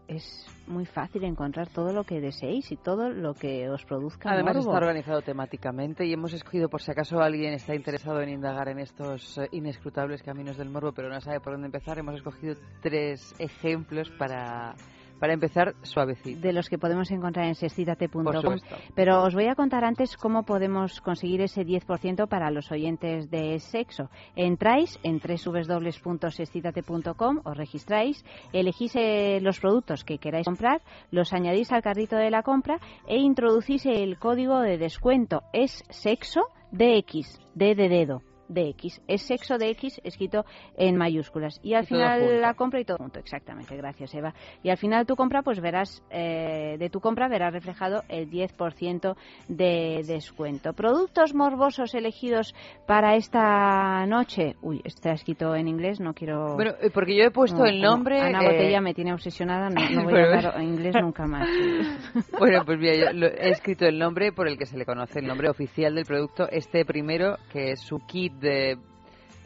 es 0.09 0.47
muy 0.67 0.85
fácil 0.85 1.25
encontrar 1.25 1.69
todo 1.69 1.93
lo 1.93 2.05
que 2.05 2.21
deseéis 2.21 2.71
y 2.73 2.77
todo 2.77 3.09
lo 3.09 3.35
que 3.35 3.69
os 3.69 3.85
produzca 3.85 4.31
Además 4.33 4.57
morbo. 4.57 4.71
está 4.71 4.79
organizado 4.79 5.23
temáticamente 5.23 6.05
y 6.05 6.13
hemos 6.13 6.33
escogido, 6.33 6.69
por 6.69 6.83
si 6.83 6.91
acaso 6.91 7.21
alguien 7.21 7.53
está 7.53 7.75
interesado 7.75 8.21
en 8.21 8.31
indagar 8.31 8.69
en 8.69 8.79
estos 8.79 9.39
eh, 9.39 9.49
inescrutables 9.53 10.23
caminos 10.23 10.57
del 10.57 10.71
morbo, 10.71 10.93
pero 10.93 11.09
no 11.09 11.21
sabe 11.21 11.41
por 11.41 11.53
dónde 11.53 11.67
empezar, 11.67 11.99
hemos 11.99 12.17
escogido 12.17 12.55
tres 12.81 13.35
ejemplos 13.39 14.11
para, 14.19 14.75
para 15.19 15.33
empezar 15.33 15.75
suavecito. 15.83 16.41
de 16.41 16.53
los 16.53 16.69
que 16.69 16.79
podemos 16.79 17.11
encontrar 17.11 17.47
en 17.47 17.55
sexcitate.com. 17.55 18.59
Pero 18.95 19.23
os 19.23 19.35
voy 19.35 19.47
a 19.47 19.55
contar 19.55 19.85
antes 19.85 20.17
cómo 20.17 20.43
podemos 20.45 21.01
conseguir 21.01 21.41
ese 21.41 21.65
10% 21.65 22.29
para 22.29 22.51
los 22.51 22.71
oyentes 22.71 23.31
de 23.31 23.59
sexo. 23.59 24.11
Entráis 24.35 24.99
en 25.03 25.21
www.sexcitate.com, 25.21 27.41
os 27.45 27.57
registráis, 27.57 28.25
elegís 28.53 28.95
eh, 28.97 29.39
los 29.41 29.61
productos 29.61 30.05
que 30.05 30.19
queráis 30.19 30.47
comprar, 30.47 30.83
los 31.11 31.33
añadís 31.33 31.73
al 31.73 31.83
carrito 31.83 32.17
de 32.17 32.31
la 32.31 32.43
compra 32.43 32.79
e 33.07 33.17
introducís 33.17 33.87
el 33.87 34.19
código 34.19 34.61
de 34.61 34.77
descuento. 34.79 35.43
Es 35.53 35.85
sexo 35.91 36.43
DX, 36.73 37.41
D 37.55 37.75
de 37.75 37.89
dedo. 37.89 38.23
DX, 38.49 39.01
es 39.07 39.23
sexo 39.23 39.59
DX 39.59 40.01
escrito 40.05 40.45
en 40.77 40.97
mayúsculas 40.97 41.61
y 41.63 41.75
al 41.75 41.85
Y 41.85 41.87
final 41.87 42.41
la 42.41 42.55
compra 42.55 42.81
y 42.81 42.85
todo 42.85 42.97
junto, 42.99 43.19
exactamente, 43.19 43.77
gracias 43.77 44.15
Eva. 44.15 44.35
Y 44.63 44.71
al 44.71 44.77
final 44.77 45.07
tu 45.07 45.17
compra, 45.17 45.43
pues 45.43 45.61
verás, 45.61 46.03
eh, 46.11 46.77
de 46.79 46.91
tu 46.91 47.01
compra 47.01 47.29
verás 47.29 47.53
reflejado 47.53 48.03
el 48.09 48.31
10% 48.31 49.17
de 49.49 50.03
descuento. 50.07 50.73
Productos 50.73 51.35
morbosos 51.35 51.95
elegidos 51.95 52.55
para 52.87 53.17
esta 53.17 54.05
noche. 54.07 54.57
Uy, 54.63 54.81
está 54.85 55.13
escrito 55.13 55.55
en 55.55 55.69
inglés, 55.69 56.01
no 56.01 56.15
quiero... 56.15 56.55
Bueno, 56.55 56.73
eh, 56.81 56.91
porque 56.93 57.17
yo 57.17 57.25
he 57.25 57.31
puesto 57.31 57.59
No, 57.59 57.67
el 57.67 57.81
nombre... 57.81 58.21
Ana 58.21 58.43
eh, 58.43 58.47
Botella 58.53 58.81
me 58.81 58.95
tiene 58.95 59.13
obsesionada, 59.13 59.71
no, 59.71 59.81
no 59.91 60.05
voy 60.11 60.21
a 60.21 60.25
hablar 60.25 60.63
inglés 60.63 60.95
nunca 61.01 61.27
más. 61.27 61.49
Bueno, 62.39 62.63
pues 62.65 62.79
mira, 62.79 62.95
yo 62.95 63.13
lo- 63.13 63.27
he 63.27 63.51
escrito 63.51 63.87
el 63.87 63.99
nombre 63.99 64.33
por 64.33 64.49
el 64.49 64.59
que 64.59 64.67
se 64.67 64.77
le 64.77 64.85
conoce, 64.85 65.21
el 65.21 65.27
nombre 65.27 65.49
oficial 65.49 65.95
del 65.95 66.05
producto, 66.05 66.49
este 66.51 66.85
primero, 66.85 67.37
que 67.53 67.73
es 67.73 67.81
su 67.81 67.99
kit 68.07 68.33
de... 68.39 68.79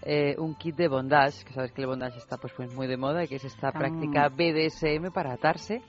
eh, 0.02 0.34
un 0.38 0.54
kit 0.54 0.76
de 0.76 0.88
bondage, 0.88 1.44
que 1.44 1.52
sabes 1.52 1.72
que 1.72 1.82
el 1.82 1.86
bondage 1.86 2.18
está 2.18 2.36
pues, 2.38 2.52
pues 2.56 2.72
muy 2.74 2.86
de 2.86 2.96
moda 2.96 3.24
y 3.24 3.28
que 3.28 3.36
es 3.36 3.44
esta 3.44 3.70
práctica 3.72 4.28
BDSM 4.30 5.12
para 5.12 5.32
atarse. 5.34 5.82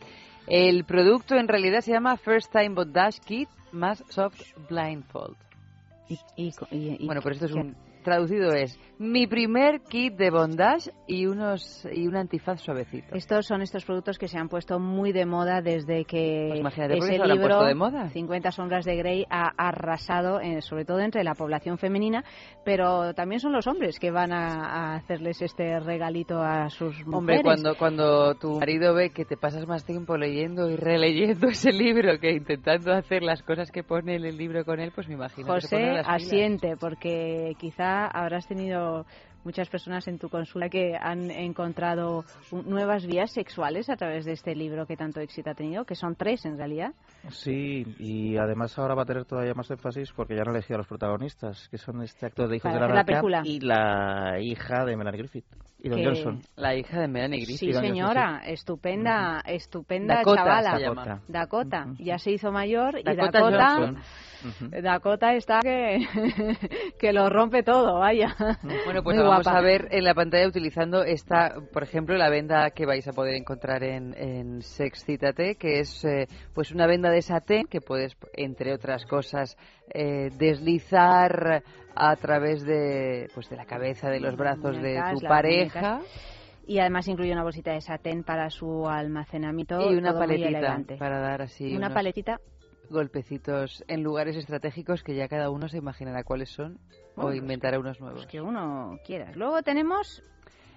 El 0.47 0.83
producto 0.85 1.35
en 1.35 1.47
realidad 1.47 1.81
se 1.81 1.91
llama 1.91 2.17
First 2.17 2.51
Time 2.51 2.69
Bondage 2.75 3.19
Kit 3.25 3.47
más 3.71 4.03
Soft 4.09 4.41
Blindfold. 4.69 5.37
Y, 6.09 6.19
y- 6.35 6.51
y- 6.71 7.05
bueno, 7.05 7.21
pero 7.21 7.33
esto 7.35 7.45
es 7.45 7.53
un 7.53 7.75
traducido 8.03 8.51
es 8.53 8.77
mi 9.01 9.25
primer 9.25 9.81
kit 9.81 10.13
de 10.15 10.29
bondage 10.29 10.91
y 11.07 11.25
unos 11.25 11.87
y 11.91 12.07
un 12.07 12.15
antifaz 12.15 12.61
suavecito. 12.61 13.15
Estos 13.15 13.47
son 13.47 13.63
estos 13.63 13.83
productos 13.83 14.19
que 14.19 14.27
se 14.27 14.37
han 14.37 14.47
puesto 14.47 14.79
muy 14.79 15.11
de 15.11 15.25
moda 15.25 15.61
desde 15.61 16.05
que 16.05 16.45
Pues 16.49 16.59
imagínate, 16.59 16.97
¿por 16.97 17.07
qué 17.07 17.15
ese 17.15 17.25
libro 17.25 17.63
de 17.63 17.73
moda? 17.73 18.09
50 18.09 18.51
sombras 18.51 18.85
de 18.85 18.95
Grey 18.97 19.25
ha 19.31 19.51
arrasado, 19.57 20.39
eh, 20.39 20.61
sobre 20.61 20.85
todo 20.85 20.99
entre 20.99 21.23
la 21.23 21.33
población 21.33 21.79
femenina, 21.79 22.23
pero 22.63 23.15
también 23.15 23.39
son 23.39 23.53
los 23.53 23.65
hombres 23.65 23.97
que 23.97 24.11
van 24.11 24.31
a, 24.31 24.65
a 24.65 24.95
hacerles 24.97 25.41
este 25.41 25.79
regalito 25.79 26.39
a 26.39 26.69
sus 26.69 26.95
mujeres. 27.07 27.15
Hombre, 27.15 27.41
cuando, 27.41 27.75
cuando 27.75 28.35
tu 28.35 28.59
marido 28.59 28.93
ve 28.93 29.09
que 29.09 29.25
te 29.25 29.35
pasas 29.35 29.67
más 29.67 29.83
tiempo 29.83 30.15
leyendo 30.15 30.69
y 30.69 30.75
releyendo 30.75 31.47
ese 31.49 31.71
libro 31.71 32.19
que 32.19 32.33
intentando 32.33 32.93
hacer 32.93 33.23
las 33.23 33.41
cosas 33.41 33.71
que 33.71 33.83
pone 33.83 34.15
en 34.15 34.25
el 34.25 34.37
libro 34.37 34.63
con 34.63 34.79
él, 34.79 34.91
pues 34.93 35.07
me 35.07 35.15
imagino 35.15 35.51
que 35.55 35.61
se 35.61 35.75
pone 35.75 35.87
José 35.87 35.93
las 35.93 36.07
asiente 36.07 36.77
porque 36.79 37.55
quizá 37.57 38.05
habrás 38.05 38.47
tenido 38.47 38.90
muchas 39.43 39.69
personas 39.69 40.07
en 40.07 40.19
tu 40.19 40.29
consulta 40.29 40.69
que 40.69 40.95
han 40.99 41.31
encontrado 41.31 42.23
nuevas 42.51 43.05
vías 43.05 43.31
sexuales 43.31 43.89
a 43.89 43.95
través 43.95 44.25
de 44.25 44.33
este 44.33 44.55
libro 44.55 44.85
que 44.85 44.95
tanto 44.95 45.19
éxito 45.19 45.49
ha 45.49 45.55
tenido, 45.55 45.85
que 45.85 45.95
son 45.95 46.15
tres 46.15 46.45
en 46.45 46.57
realidad. 46.57 46.93
Sí, 47.29 47.85
y 47.99 48.37
además 48.37 48.77
ahora 48.77 48.95
va 48.95 49.03
a 49.03 49.05
tener 49.05 49.25
todavía 49.25 49.53
más 49.53 49.69
énfasis 49.71 50.11
porque 50.15 50.35
ya 50.35 50.41
han 50.41 50.49
elegido 50.49 50.75
a 50.75 50.77
los 50.79 50.87
protagonistas, 50.87 51.67
que 51.69 51.77
son 51.77 52.01
este 52.01 52.25
actor 52.25 52.47
de 52.49 52.57
Hijos 52.57 52.73
de 52.73 52.79
la, 52.79 52.87
la 52.87 53.41
y 53.43 53.59
la 53.59 54.39
hija 54.39 54.85
de 54.85 54.95
Melanie 54.95 55.19
Griffith. 55.19 55.45
Y 55.83 55.89
Don 55.89 56.03
Johnson. 56.03 56.41
La 56.55 56.75
hija 56.75 56.99
de 56.99 57.07
Melanie 57.07 57.39
Griffith. 57.43 57.57
Sí, 57.57 57.73
señora, 57.73 58.41
estupenda, 58.45 59.41
estupenda 59.45 60.17
Dakota 60.17 60.43
chavala. 60.43 60.79
Dakota. 60.79 61.21
Dakota. 61.27 61.87
Ya 61.97 62.19
se 62.19 62.31
hizo 62.31 62.51
mayor 62.51 62.99
y 62.99 63.03
Dakota 63.03 63.95
Dakota, 64.81 65.33
está 65.35 65.59
que, 65.61 65.99
que 66.99 67.13
lo 67.13 67.29
rompe 67.29 67.63
todo, 67.63 67.99
vaya. 67.99 68.35
Bueno, 68.85 69.03
pues 69.03 69.15
Muy 69.15 69.23
lo 69.23 69.29
vamos 69.29 69.43
guapa. 69.43 69.59
a 69.59 69.61
ver 69.61 69.87
en 69.91 70.03
la 70.03 70.13
pantalla 70.13 70.47
utilizando 70.47 71.03
esta, 71.03 71.55
por 71.73 71.83
ejemplo, 71.83 72.15
la 72.17 72.29
venda 72.29 72.69
que 72.71 72.85
vais 72.85 73.07
a 73.07 73.13
poder 73.13 73.35
encontrar 73.35 73.83
en, 73.83 74.13
en 74.17 74.61
Sexcítate, 74.61 75.55
que 75.55 75.79
es 75.79 76.03
eh, 76.05 76.27
pues 76.53 76.71
una 76.71 76.87
venda 76.87 77.09
de 77.09 77.21
satén 77.21 77.65
que 77.67 77.81
puedes, 77.81 78.15
entre 78.33 78.73
otras 78.73 79.05
cosas, 79.05 79.57
eh, 79.93 80.29
deslizar 80.37 81.63
a 81.95 82.15
través 82.15 82.63
de 82.65 83.27
pues 83.33 83.49
de 83.49 83.57
la 83.57 83.65
cabeza, 83.65 84.09
de 84.09 84.19
los 84.19 84.35
brazos 84.35 84.81
de 84.81 85.01
tu 85.13 85.19
pareja. 85.27 85.95
muñecas. 85.95 86.41
Y 86.67 86.79
además 86.79 87.07
incluye 87.07 87.33
una 87.33 87.43
bolsita 87.43 87.73
de 87.73 87.81
satén 87.81 88.23
para 88.23 88.49
su 88.49 88.87
almacenamiento. 88.87 89.91
Y 89.91 89.95
una 89.97 90.13
paletita 90.13 90.79
para 90.97 91.19
dar 91.19 91.41
así 91.41 91.65
Una 91.75 91.87
unos 91.87 91.93
paletita. 91.93 92.39
Golpecitos 92.91 93.83
en 93.87 94.03
lugares 94.03 94.35
estratégicos 94.35 95.03
que 95.03 95.15
ya 95.15 95.27
cada 95.27 95.49
uno 95.49 95.67
se 95.69 95.77
imaginará 95.77 96.23
cuáles 96.23 96.49
son 96.49 96.73
o 96.73 97.23
Bueno, 97.23 97.29
pues 97.29 97.37
inventará 97.37 97.79
unos 97.79 97.99
nuevos. 97.99 98.25
que 98.27 98.41
uno 98.41 98.99
quiera. 99.05 99.31
Luego 99.35 99.61
tenemos 99.63 100.23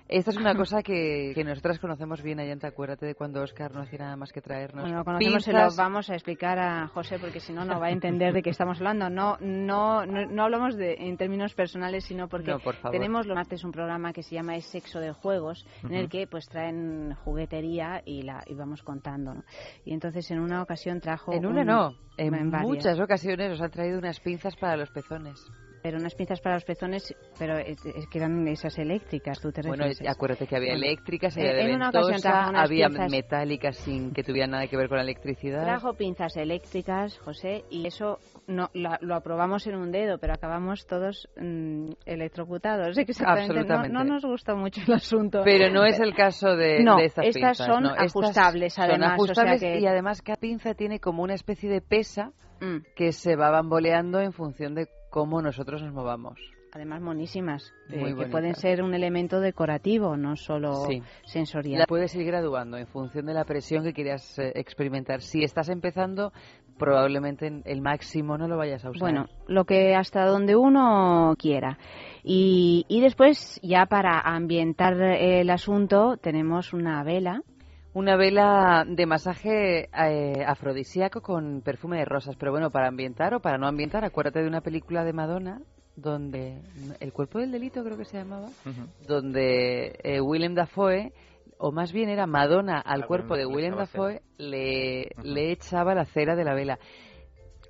Esta 0.09 0.31
es 0.33 0.37
una 0.37 0.55
cosa 0.57 0.83
que, 0.83 1.33
que 1.35 1.45
nosotras 1.45 1.79
conocemos 1.79 2.23
bien, 2.23 2.39
Ayanta. 2.39 2.69
Acuérdate 2.69 3.07
de 3.07 3.15
cuando 3.15 3.43
Oscar 3.43 3.73
no 3.73 3.81
hacía 3.81 4.01
nada 4.01 4.17
más 4.17 4.33
que 4.33 4.41
traernos 4.43 4.85
Bueno, 4.85 5.05
conocemos, 5.05 5.45
se 5.45 5.53
lo 5.53 5.75
vamos 5.77 6.11
a 6.11 6.15
explicar 6.15 6.59
a 6.59 6.89
José 6.89 7.19
porque 7.19 7.41
si 7.41 7.53
no, 7.53 7.65
no 7.65 7.81
va 7.81 7.87
a 7.87 7.91
entender 7.91 8.33
de 8.35 8.43
qué 8.43 8.51
estamos 8.51 8.79
hablando. 8.79 9.09
No, 9.09 9.37
no, 9.41 10.05
no, 10.05 10.27
no 10.27 10.43
hablamos 10.45 10.77
de, 10.77 10.95
en 10.99 11.17
términos 11.17 11.55
personales, 11.55 12.05
sino 12.05 12.29
porque 12.29 12.51
No, 12.51 12.59
por 12.59 12.77
tenemos 12.91 13.27
los 13.27 13.35
martes 13.35 13.65
un 13.65 13.73
programa 13.73 14.13
que 14.13 14.23
se 14.23 14.35
llama 14.35 14.57
Es 14.57 14.67
Sexo 14.67 15.01
de 15.01 15.13
Juegos, 15.13 15.67
en 15.83 15.95
el 15.95 16.09
que 16.09 16.27
pues 16.27 16.47
traen 16.49 17.15
juguetería 17.25 18.03
y 18.05 18.23
la 18.23 18.43
y 18.47 18.55
vamos 18.55 18.83
contando. 18.83 19.35
¿no? 19.35 19.43
Y 19.85 19.95
entonces 19.95 20.31
en 20.31 20.39
una 20.41 20.63
ocasión 20.63 21.01
trajo. 21.01 21.33
En 21.33 21.47
una 21.47 21.61
un- 21.63 21.67
no, 21.67 21.95
en, 22.19 22.51
varias. 22.51 22.69
muchas 22.69 23.01
ocasiones 23.01 23.53
os 23.53 23.61
han 23.61 23.71
traído 23.71 23.99
unas 23.99 24.21
pinzas 24.21 24.55
para 24.57 24.77
los 24.77 24.91
pezones. 24.91 25.41
Pero 25.85 25.99
unas 25.99 26.15
pinzas 26.15 26.41
para 26.41 26.55
los 26.55 26.65
pezones, 26.65 27.15
pero 27.39 27.59
es, 27.59 27.77
es 27.85 28.07
que 28.09 28.17
eran 28.17 28.49
esas 28.49 28.79
eléctricas, 28.79 29.39
tú 29.39 29.53
te 29.53 29.61
Bueno, 29.61 29.85
refieres. 29.85 30.17
acuérdate 30.17 30.47
que 30.47 30.57
había 30.57 30.73
eléctricas, 30.73 31.37
eh, 31.37 31.43
había 31.43 31.53
de 31.57 31.61
en 31.69 31.75
una 31.77 31.91
ocasión 31.91 32.13
ventosa, 32.13 32.49
unas 32.49 32.65
había 32.65 32.89
pinzas- 32.89 33.11
metálicas 33.11 33.77
sin 33.77 34.11
que 34.15 34.23
tuvieran 34.25 34.53
nada 34.53 34.67
que 34.67 34.79
ver 34.79 34.89
con 34.89 34.97
la 34.97 35.03
electricidad. 35.03 35.63
Trajo 35.63 35.93
pinzas 35.93 36.39
eléctricas, 36.39 37.19
José, 37.19 37.65
y 37.69 37.87
eso 37.87 38.19
no, 38.47 38.71
la- 38.73 38.99
lo 39.03 39.15
aprobamos 39.15 39.67
en 39.67 39.75
un 39.77 39.93
dedo, 39.93 40.17
pero 40.17 40.33
acabamos 40.33 40.87
todos 40.87 41.29
mm, 41.37 41.91
electrocutados. 42.07 42.97
Exactamente. 42.97 43.53
No, 43.53 43.61
Absolutamente. 43.61 43.93
no 43.93 44.05
nos 44.05 44.25
gustó 44.25 44.57
mucho 44.57 44.81
el 44.87 44.95
asunto. 44.95 45.43
Pero 45.45 45.71
no 45.71 45.85
es 45.85 46.01
el 46.01 46.15
caso 46.15 46.57
de, 46.57 46.83
No, 46.83 46.97
de 46.97 47.05
estas, 47.05 47.27
estas 47.27 47.59
pinzas, 47.59 47.67
son 47.67 47.83
no, 47.83 47.91
estas 47.91 48.07
ajustables, 48.17 48.73
son 48.73 48.85
además, 48.85 49.13
o 49.21 49.25
sea 49.27 49.33
ajustables 49.45 49.61
que- 49.61 49.81
y 49.81 49.87
además 49.87 50.23
cada 50.23 50.39
pinza 50.39 50.73
tiene 50.73 50.99
como 50.99 51.23
una 51.23 51.35
especie 51.35 51.69
de 51.69 51.83
pesa 51.83 52.33
Mm. 52.63 52.79
que 52.97 53.13
se 53.13 53.37
va 53.37 53.51
bamboleando 53.51 54.21
en 54.21 54.33
función 54.33 54.75
de 54.75 54.87
cómo 55.15 55.41
nosotros 55.41 55.81
nos 55.81 55.93
movamos. 55.93 56.41
Además, 56.73 57.01
monísimas, 57.01 57.73
eh, 57.89 58.17
que 58.19 58.27
pueden 58.27 58.57
ser 58.57 58.83
un 58.83 58.95
elemento 58.95 59.39
decorativo, 59.39 60.17
no 60.17 60.35
solo 60.35 60.87
Sí. 60.89 61.01
sensorial. 61.25 61.79
La 61.79 61.87
puedes 61.87 62.13
ir 62.17 62.27
graduando 62.27 62.77
en 62.79 62.89
función 62.89 63.25
de 63.27 63.33
la 63.33 63.45
presión 63.45 63.85
que 63.85 63.93
quieras 63.93 64.37
eh, 64.41 64.51
experimentar. 64.57 65.21
Si 65.21 65.45
estás 65.45 65.69
empezando, 65.69 66.33
probablemente 66.77 67.47
en 67.47 67.63
el 67.65 67.81
máximo 67.81 68.37
no 68.37 68.49
lo 68.49 68.57
vayas 68.57 68.85
a 68.85 68.91
usar. 68.91 69.01
Bueno, 69.01 69.27
lo 69.47 69.65
que 69.67 69.95
hasta 69.95 70.27
donde 70.27 70.57
uno 70.57 71.37
quiera. 71.39 71.79
Y, 72.25 72.85
y 72.89 73.01
después, 73.01 73.61
ya 73.63 73.87
para 73.87 74.19
ambientar 74.19 75.01
el 75.01 75.49
asunto, 75.49 76.17
tenemos 76.17 76.73
una 76.73 77.05
vela. 77.05 77.41
Una 77.95 78.17
vela 78.17 78.85
de 78.89 79.07
masaje 79.07 79.89
eh, 79.97 80.45
afrodisíaco 80.45 81.23
con 81.23 81.63
perfume 81.63 81.99
de 81.99 82.05
rosas. 82.05 82.35
Pero 82.37 82.51
bueno, 82.51 82.71
para 82.71 82.89
ambientar 82.89 83.35
o 83.35 83.41
para 83.41 83.57
no 83.57 83.69
ambientar, 83.69 84.05
acuérdate 84.05 84.43
de 84.43 84.49
una 84.49 84.61
película 84.63 85.05
de 85.05 85.13
Madonna 85.13 85.61
donde 85.97 86.61
El 86.99 87.13
cuerpo 87.13 87.39
del 87.39 87.53
delito 87.53 87.85
creo 87.85 87.97
que 87.97 88.05
se 88.05 88.19
llamaba, 88.19 88.49
donde 89.07 89.97
eh, 90.03 90.21
Willem 90.21 90.55
Dafoe, 90.55 91.13
o 91.57 91.71
más 91.71 91.93
bien 91.93 92.09
era 92.09 92.27
Madonna 92.27 92.81
al 92.81 93.05
Ah, 93.05 93.07
cuerpo 93.07 93.37
de 93.37 93.47
Willem 93.47 93.77
Dafoe, 93.77 94.23
le, 94.39 95.13
le 95.23 95.53
echaba 95.53 95.95
la 95.95 96.05
cera 96.05 96.35
de 96.35 96.45
la 96.45 96.55
vela. 96.55 96.79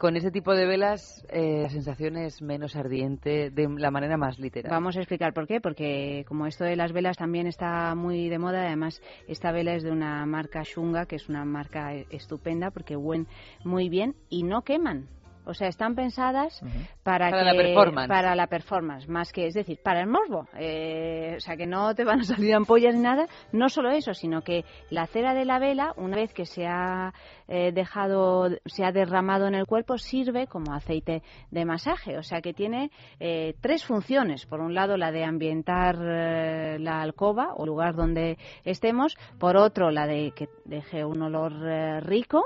Con 0.05 0.17
ese 0.17 0.31
tipo 0.31 0.53
de 0.55 0.67
velas 0.67 1.25
eh, 1.31 1.61
la 1.63 1.71
sensación 1.71 2.19
es 2.19 2.43
menos 2.43 2.77
ardiente, 2.77 3.49
de 3.49 3.67
la 3.79 3.91
manera 3.91 4.19
más 4.19 4.39
literal. 4.39 4.71
Vamos 4.71 4.99
a 4.99 5.01
explicar 5.01 5.33
por 5.33 5.47
qué, 5.47 5.63
porque 5.63 6.27
como 6.29 6.47
esto 6.47 6.63
de 6.63 6.77
las 6.77 6.93
velas 6.93 7.17
también 7.17 7.47
está 7.47 7.95
muy 7.95 8.29
de 8.29 8.39
moda, 8.39 8.67
además 8.67 9.01
esta 9.29 9.51
vela 9.51 9.73
es 9.73 9.83
de 9.83 9.91
una 9.93 10.27
marca 10.27 10.63
Shunga, 10.63 11.07
que 11.07 11.17
es 11.17 11.31
una 11.31 11.47
marca 11.47 11.95
estupenda 12.11 12.71
porque 12.71 12.97
huelen 12.97 13.27
muy 13.65 13.89
bien 13.89 14.15
y 14.29 14.43
no 14.43 14.61
queman. 14.61 15.09
O 15.47 15.53
sea, 15.53 15.69
están 15.69 15.95
pensadas 15.95 16.59
para, 17.03 17.29
Para 17.29 17.45
la 17.45 17.53
que- 17.53 17.59
performance. 17.59 18.09
para 18.09 18.35
la 18.35 18.47
performance, 18.47 19.07
más 19.11 19.31
que, 19.31 19.47
es 19.47 19.53
decir, 19.53 19.79
para 19.85 20.01
el 20.01 20.07
morbo. 20.07 20.49
Eh, 20.59 21.35
o 21.37 21.41
sea, 21.41 21.55
que 21.55 21.67
no 21.67 21.95
te 21.95 22.03
van 22.05 22.21
a 22.21 22.25
salir 22.25 22.55
ampollas 22.55 22.95
ni 22.95 23.03
nada. 23.03 23.27
No 23.53 23.69
solo 23.69 23.91
eso, 23.91 24.15
sino 24.15 24.41
que 24.41 24.65
la 24.89 25.07
cera 25.07 25.35
de 25.35 25.45
la 25.45 25.59
vela, 25.59 25.93
una 25.99 26.17
vez 26.17 26.33
que 26.33 26.47
se 26.47 26.67
ha 26.67 27.13
eh, 27.49 27.73
dejado, 27.73 28.49
se 28.67 28.85
ha 28.85 28.93
derramado 28.93 29.47
en 29.47 29.55
el 29.55 29.67
cuerpo, 29.67 29.99
sirve 29.99 30.47
como 30.47 30.73
aceite 30.75 31.23
de 31.51 31.65
masaje. 31.65 32.19
O 32.19 32.23
sea, 32.23 32.41
que 32.41 32.53
tiene 32.55 32.91
eh, 33.21 33.55
tres 33.61 33.85
funciones. 33.85 34.47
Por 34.47 34.61
un 34.61 34.75
lado, 34.75 34.97
la 34.97 35.11
de 35.11 35.25
ambientar 35.25 35.97
eh, 36.01 36.79
la 36.79 37.01
alcoba 37.03 37.55
o 37.57 37.67
lugar 37.67 37.95
donde 37.95 38.39
estemos. 38.65 39.17
Por 39.39 39.57
otro, 39.57 39.91
la 39.91 40.07
de 40.07 40.33
que 40.35 40.49
deje 40.65 41.05
un 41.05 41.23
olor 41.23 41.53
eh, 41.67 42.01
rico. 42.01 42.43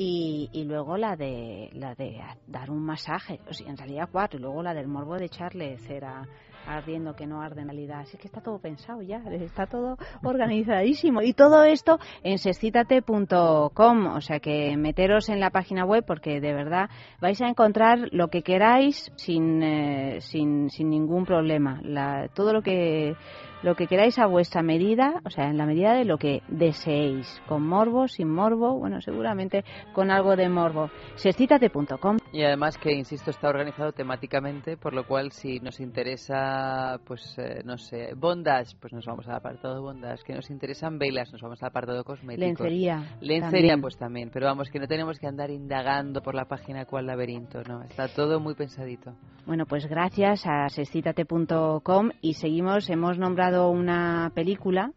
Y, 0.00 0.48
y 0.52 0.62
luego 0.62 0.96
la 0.96 1.16
de 1.16 1.70
la 1.72 1.96
de 1.96 2.20
dar 2.46 2.70
un 2.70 2.84
masaje, 2.84 3.40
o 3.50 3.52
sea, 3.52 3.68
en 3.68 3.76
realidad 3.76 4.08
cuatro, 4.12 4.38
y 4.38 4.42
luego 4.42 4.62
la 4.62 4.72
del 4.72 4.86
morbo 4.86 5.16
de 5.16 5.24
echarle 5.24 5.76
cera 5.78 6.24
ardiendo 6.66 7.14
que 7.14 7.26
no 7.26 7.40
arde 7.42 7.60
en 7.62 7.68
realidad. 7.68 8.00
Así 8.00 8.16
que 8.18 8.26
está 8.26 8.40
todo 8.40 8.58
pensado 8.58 9.02
ya, 9.02 9.18
está 9.30 9.66
todo 9.66 9.96
organizadísimo. 10.22 11.22
Y 11.22 11.32
todo 11.32 11.64
esto 11.64 11.98
en 12.22 12.38
sexcitate.com, 12.38 14.06
o 14.06 14.20
sea 14.20 14.40
que 14.40 14.76
meteros 14.76 15.28
en 15.28 15.40
la 15.40 15.50
página 15.50 15.84
web 15.84 16.04
porque 16.06 16.40
de 16.40 16.52
verdad 16.54 16.90
vais 17.20 17.40
a 17.40 17.48
encontrar 17.48 18.08
lo 18.12 18.28
que 18.28 18.42
queráis 18.42 19.10
sin, 19.16 19.62
eh, 19.62 20.20
sin, 20.20 20.70
sin 20.70 20.90
ningún 20.90 21.24
problema. 21.24 21.80
La- 21.82 22.28
todo 22.34 22.52
lo 22.52 22.62
que 22.62 23.16
lo 23.60 23.74
que 23.74 23.88
queráis 23.88 24.16
a 24.20 24.26
vuestra 24.26 24.62
medida, 24.62 25.20
o 25.24 25.30
sea, 25.30 25.46
en 25.48 25.58
la 25.58 25.66
medida 25.66 25.92
de 25.94 26.04
lo 26.04 26.16
que 26.16 26.42
deseéis, 26.46 27.42
con 27.48 27.66
morbo, 27.66 28.06
sin 28.06 28.30
morbo, 28.30 28.78
bueno, 28.78 29.00
seguramente 29.00 29.64
con 29.92 30.12
algo 30.12 30.36
de 30.36 30.48
morbo. 30.48 30.90
Sexcitate.com. 31.16 32.17
Y 32.30 32.42
además 32.42 32.76
que, 32.76 32.92
insisto, 32.92 33.30
está 33.30 33.48
organizado 33.48 33.92
temáticamente, 33.92 34.76
por 34.76 34.92
lo 34.92 35.06
cual 35.06 35.32
si 35.32 35.60
nos 35.60 35.80
interesa, 35.80 37.00
pues, 37.06 37.38
eh, 37.38 37.62
no 37.64 37.78
sé, 37.78 38.12
bondage, 38.14 38.76
pues 38.78 38.92
nos 38.92 39.06
vamos 39.06 39.26
al 39.28 39.36
apartado 39.36 39.74
de 39.74 39.80
bondage. 39.80 40.24
Que 40.24 40.34
nos 40.34 40.50
interesan 40.50 40.98
velas, 40.98 41.32
nos 41.32 41.40
vamos 41.40 41.62
al 41.62 41.68
apartado 41.68 41.98
de 41.98 42.04
cosméticos. 42.04 42.60
Lencería, 42.60 43.16
Lencería, 43.20 43.50
también. 43.50 43.80
pues 43.80 43.96
también. 43.96 44.30
Pero 44.30 44.46
vamos, 44.46 44.68
que 44.68 44.78
no 44.78 44.86
tenemos 44.86 45.18
que 45.18 45.26
andar 45.26 45.50
indagando 45.50 46.20
por 46.20 46.34
la 46.34 46.44
página 46.44 46.84
cual 46.84 47.06
laberinto, 47.06 47.62
¿no? 47.62 47.82
Está 47.82 48.08
todo 48.08 48.40
muy 48.40 48.54
pensadito. 48.54 49.14
Bueno, 49.46 49.64
pues 49.64 49.86
gracias 49.86 50.46
a 50.46 50.68
sexcitate.com 50.68 52.10
y 52.20 52.34
seguimos, 52.34 52.90
hemos 52.90 53.18
nombrado 53.18 53.70
una 53.70 54.30
película 54.34 54.92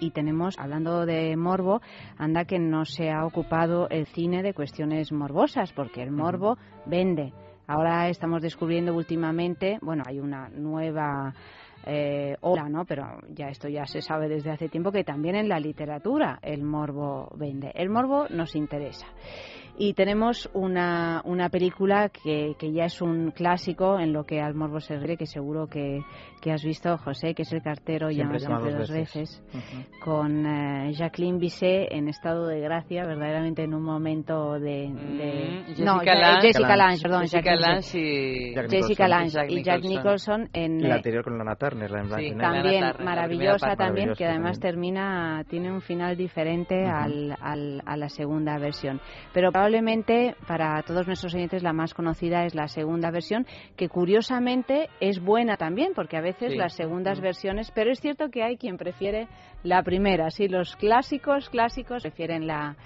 y 0.00 0.10
tenemos, 0.10 0.58
hablando 0.58 1.06
de 1.06 1.36
morbo, 1.36 1.80
anda 2.18 2.44
que 2.44 2.58
no 2.58 2.84
se 2.84 3.10
ha 3.10 3.24
ocupado 3.24 3.88
el 3.88 4.06
cine 4.06 4.42
de 4.42 4.54
cuestiones 4.54 5.12
morbosas, 5.12 5.72
porque 5.72 6.02
el 6.02 6.10
morbo 6.10 6.56
vende. 6.86 7.32
Ahora 7.66 8.08
estamos 8.08 8.42
descubriendo 8.42 8.94
últimamente, 8.94 9.78
bueno, 9.80 10.02
hay 10.06 10.20
una 10.20 10.48
nueva 10.50 11.34
eh, 11.86 12.36
ola, 12.40 12.68
¿no? 12.68 12.84
Pero 12.84 13.20
ya 13.28 13.48
esto 13.48 13.68
ya 13.68 13.84
se 13.86 14.00
sabe 14.00 14.28
desde 14.28 14.50
hace 14.50 14.68
tiempo 14.68 14.90
que 14.90 15.04
también 15.04 15.34
en 15.36 15.48
la 15.48 15.60
literatura 15.60 16.38
el 16.42 16.62
morbo 16.62 17.30
vende. 17.36 17.72
El 17.74 17.90
morbo 17.90 18.26
nos 18.30 18.54
interesa. 18.56 19.06
Y 19.76 19.94
tenemos 19.94 20.48
una, 20.54 21.20
una 21.24 21.48
película 21.48 22.08
que, 22.08 22.54
que 22.58 22.72
ya 22.72 22.84
es 22.84 23.02
un 23.02 23.32
clásico 23.32 23.98
en 23.98 24.12
lo 24.12 24.24
que 24.24 24.40
al 24.40 24.54
morbo 24.54 24.78
se 24.80 24.94
refiere, 24.94 25.16
que 25.16 25.26
seguro 25.26 25.66
que, 25.66 26.00
que 26.44 26.52
has 26.52 26.62
visto, 26.62 26.98
José, 26.98 27.34
que 27.34 27.40
es 27.42 27.52
El 27.54 27.62
cartero 27.62 28.10
Siempre 28.10 28.38
llama 28.38 28.58
llama 28.58 28.60
siempre 28.60 28.78
dos 28.78 28.88
dos 28.88 28.96
veces. 28.96 29.42
veces, 29.50 30.00
con 30.04 30.44
eh, 30.46 30.92
Jacqueline 30.92 31.38
Bisset 31.38 31.90
en 31.90 32.08
estado 32.08 32.46
de 32.46 32.60
gracia, 32.60 33.06
verdaderamente 33.06 33.62
en 33.64 33.72
un 33.72 33.82
momento 33.82 34.58
de... 34.60 34.90
de- 34.92 35.64
Mm, 35.74 35.84
no, 35.84 35.94
Jessica 36.00 36.12
Ja- 36.12 36.18
Lange. 36.20 36.46
Jessica 36.48 36.76
Lange, 36.76 37.02
perdón. 37.02 37.20
Jessica 37.22 37.56
Lange 37.56 37.98
y- 37.98 38.54
Jack 38.54 38.70
Jessica 38.70 39.04
Nicholson. 39.06 39.08
Lange 39.08 39.30
Jack 39.30 39.50
y 39.50 39.62
Jack 39.62 39.82
Nicholson. 39.84 40.48
En... 40.52 40.80
Y 40.80 40.82
la 40.82 40.88
eh, 40.88 40.92
anterior 40.98 41.24
con 41.24 41.38
Lana 41.38 41.56
Turner, 41.56 41.90
la 41.90 42.00
en 42.00 42.08
blanco 42.08 42.22
Sí, 42.24 42.34
también 42.38 42.62
Turner, 42.80 42.98
la 42.98 43.04
maravillosa 43.04 43.76
también 43.76 44.12
que 44.14 44.26
además 44.26 44.58
también. 44.60 44.60
termina 44.74 45.44
tiene 45.48 45.72
un 45.72 45.80
final 45.80 46.16
diferente 46.18 46.84
al, 46.84 47.34
al- 47.40 47.82
a 47.86 47.96
la 47.96 48.08
segunda 48.10 48.58
versión 48.58 49.00
pero 49.32 49.50
probablemente 49.50 50.36
para 50.46 50.82
todos 50.82 51.06
nuestros 51.06 51.34
oyentes 51.34 51.62
la 51.62 51.72
más 51.72 51.94
conocida 51.94 52.44
es 52.44 52.54
la 52.54 52.68
segunda 52.68 53.10
versión 53.10 53.46
que 53.76 53.88
curiosamente 53.88 54.88
es 55.00 55.20
buena 55.20 55.56
también 55.56 55.92
porque 55.94 56.16
a 56.16 56.20
veces 56.20 56.33
Sí. 56.38 56.56
las 56.56 56.74
segundas 56.74 57.20
versiones 57.20 57.70
pero 57.74 57.90
es 57.90 58.00
cierto 58.00 58.28
que 58.30 58.42
hay 58.42 58.56
quien 58.56 58.76
prefiere 58.76 59.28
la 59.62 59.82
primera 59.82 60.30
sí 60.30 60.48
los 60.48 60.76
clásicos 60.76 61.48
clásicos 61.50 62.02
prefieren 62.02 62.46
la 62.46 62.76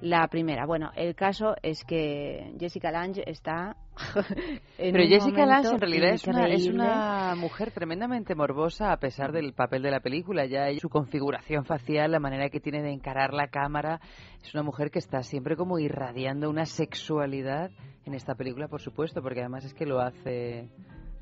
la 0.00 0.28
primera. 0.28 0.64
Bueno, 0.64 0.92
el 0.94 1.16
caso 1.16 1.56
es 1.60 1.82
que 1.82 2.54
Jessica 2.60 2.92
Lange 2.92 3.24
está 3.28 3.74
en 4.78 4.92
Pero 4.92 5.08
Jessica 5.08 5.44
Lange 5.44 5.70
en 5.70 5.80
realidad 5.80 6.10
es 6.12 6.24
una, 6.28 6.46
es 6.48 6.68
una 6.68 7.34
mujer 7.36 7.72
tremendamente 7.72 8.36
morbosa 8.36 8.92
a 8.92 8.98
pesar 8.98 9.32
del 9.32 9.54
papel 9.54 9.82
de 9.82 9.90
la 9.90 9.98
película. 9.98 10.46
Ya 10.46 10.68
ella- 10.68 10.78
su 10.78 10.88
configuración 10.88 11.64
facial, 11.64 12.12
la 12.12 12.20
manera 12.20 12.48
que 12.48 12.60
tiene 12.60 12.80
de 12.80 12.92
encarar 12.92 13.34
la 13.34 13.48
cámara, 13.48 14.00
es 14.40 14.54
una 14.54 14.62
mujer 14.62 14.92
que 14.92 15.00
está 15.00 15.24
siempre 15.24 15.56
como 15.56 15.80
irradiando 15.80 16.48
una 16.48 16.64
sexualidad 16.64 17.72
en 18.04 18.14
esta 18.14 18.36
película, 18.36 18.68
por 18.68 18.80
supuesto, 18.80 19.20
porque 19.20 19.40
además 19.40 19.64
es 19.64 19.74
que 19.74 19.84
lo 19.84 19.98
hace 20.00 20.68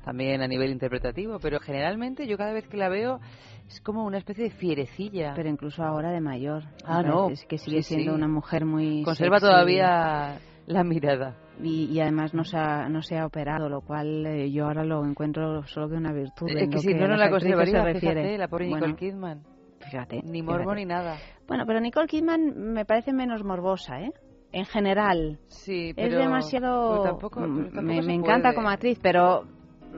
también 0.07 0.41
a 0.41 0.47
nivel 0.47 0.71
interpretativo. 0.71 1.39
Pero 1.39 1.59
generalmente 1.59 2.27
yo 2.27 2.37
cada 2.37 2.53
vez 2.53 2.67
que 2.67 2.77
la 2.77 2.89
veo 2.89 3.19
es 3.67 3.81
como 3.81 4.05
una 4.05 4.17
especie 4.17 4.45
de 4.45 4.49
fierecilla. 4.51 5.33
Pero 5.35 5.49
incluso 5.49 5.83
ahora 5.83 6.11
de 6.11 6.21
mayor. 6.21 6.63
Ah, 6.85 7.03
no. 7.03 7.25
parece 7.25 7.45
Que 7.47 7.57
sigue 7.57 7.83
Sí, 7.83 7.95
siendo 7.95 8.11
sí. 8.13 8.17
una 8.17 8.27
mujer 8.27 8.65
muy. 8.65 9.03
Conserva 9.03 9.39
sexy. 9.39 9.51
todavía 9.51 10.39
la 10.65 10.83
mirada. 10.83 11.35
Y, 11.61 11.85
y 11.85 11.99
además 12.01 12.33
no 12.35 12.43
se, 12.43 12.55
ha, 12.57 12.87
no 12.87 13.01
se 13.01 13.17
ha 13.17 13.25
operado, 13.25 13.67
lo 13.67 13.81
cual 13.81 14.25
eh, 14.27 14.51
yo 14.51 14.65
ahora 14.65 14.83
lo 14.85 15.03
encuentro 15.05 15.63
solo 15.65 15.89
que 15.89 15.95
una 15.95 16.13
virtud. 16.13 16.47
Es 16.49 16.61
en 16.61 16.69
que 16.69 16.77
si 16.79 16.93
no, 16.93 17.07
no 17.07 17.15
la 17.17 17.29
conservaría, 17.31 17.79
se 17.79 17.83
refiere. 17.83 18.21
fíjate, 18.21 18.37
la 18.37 18.47
pobre 18.47 18.69
Bueno, 18.69 18.85
Nicole 18.87 19.09
Kidman. 19.11 19.43
Fíjate. 19.79 20.21
Ni 20.23 20.41
morbo 20.43 20.59
fíjate. 20.65 20.75
ni 20.79 20.85
nada. 20.85 21.15
Bueno, 21.47 21.65
pero 21.65 21.79
Nicole 21.79 22.07
Kidman 22.07 22.73
me 22.73 22.85
parece 22.85 23.11
menos 23.11 23.43
morbosa, 23.43 24.01
¿eh? 24.01 24.11
En 24.51 24.65
general. 24.65 25.39
Sí, 25.47 25.89
es 25.89 25.95
pero- 25.95 26.19
demasiado. 26.19 26.89
pero 26.91 27.03
tampoco- 27.03 27.39
pero 27.41 27.55
tampoco 27.71 27.81
me, 27.81 28.01
me 28.03 28.13
encanta 28.13 28.53
como 28.53 28.69
actriz, 28.69 28.99
pero 29.01 29.43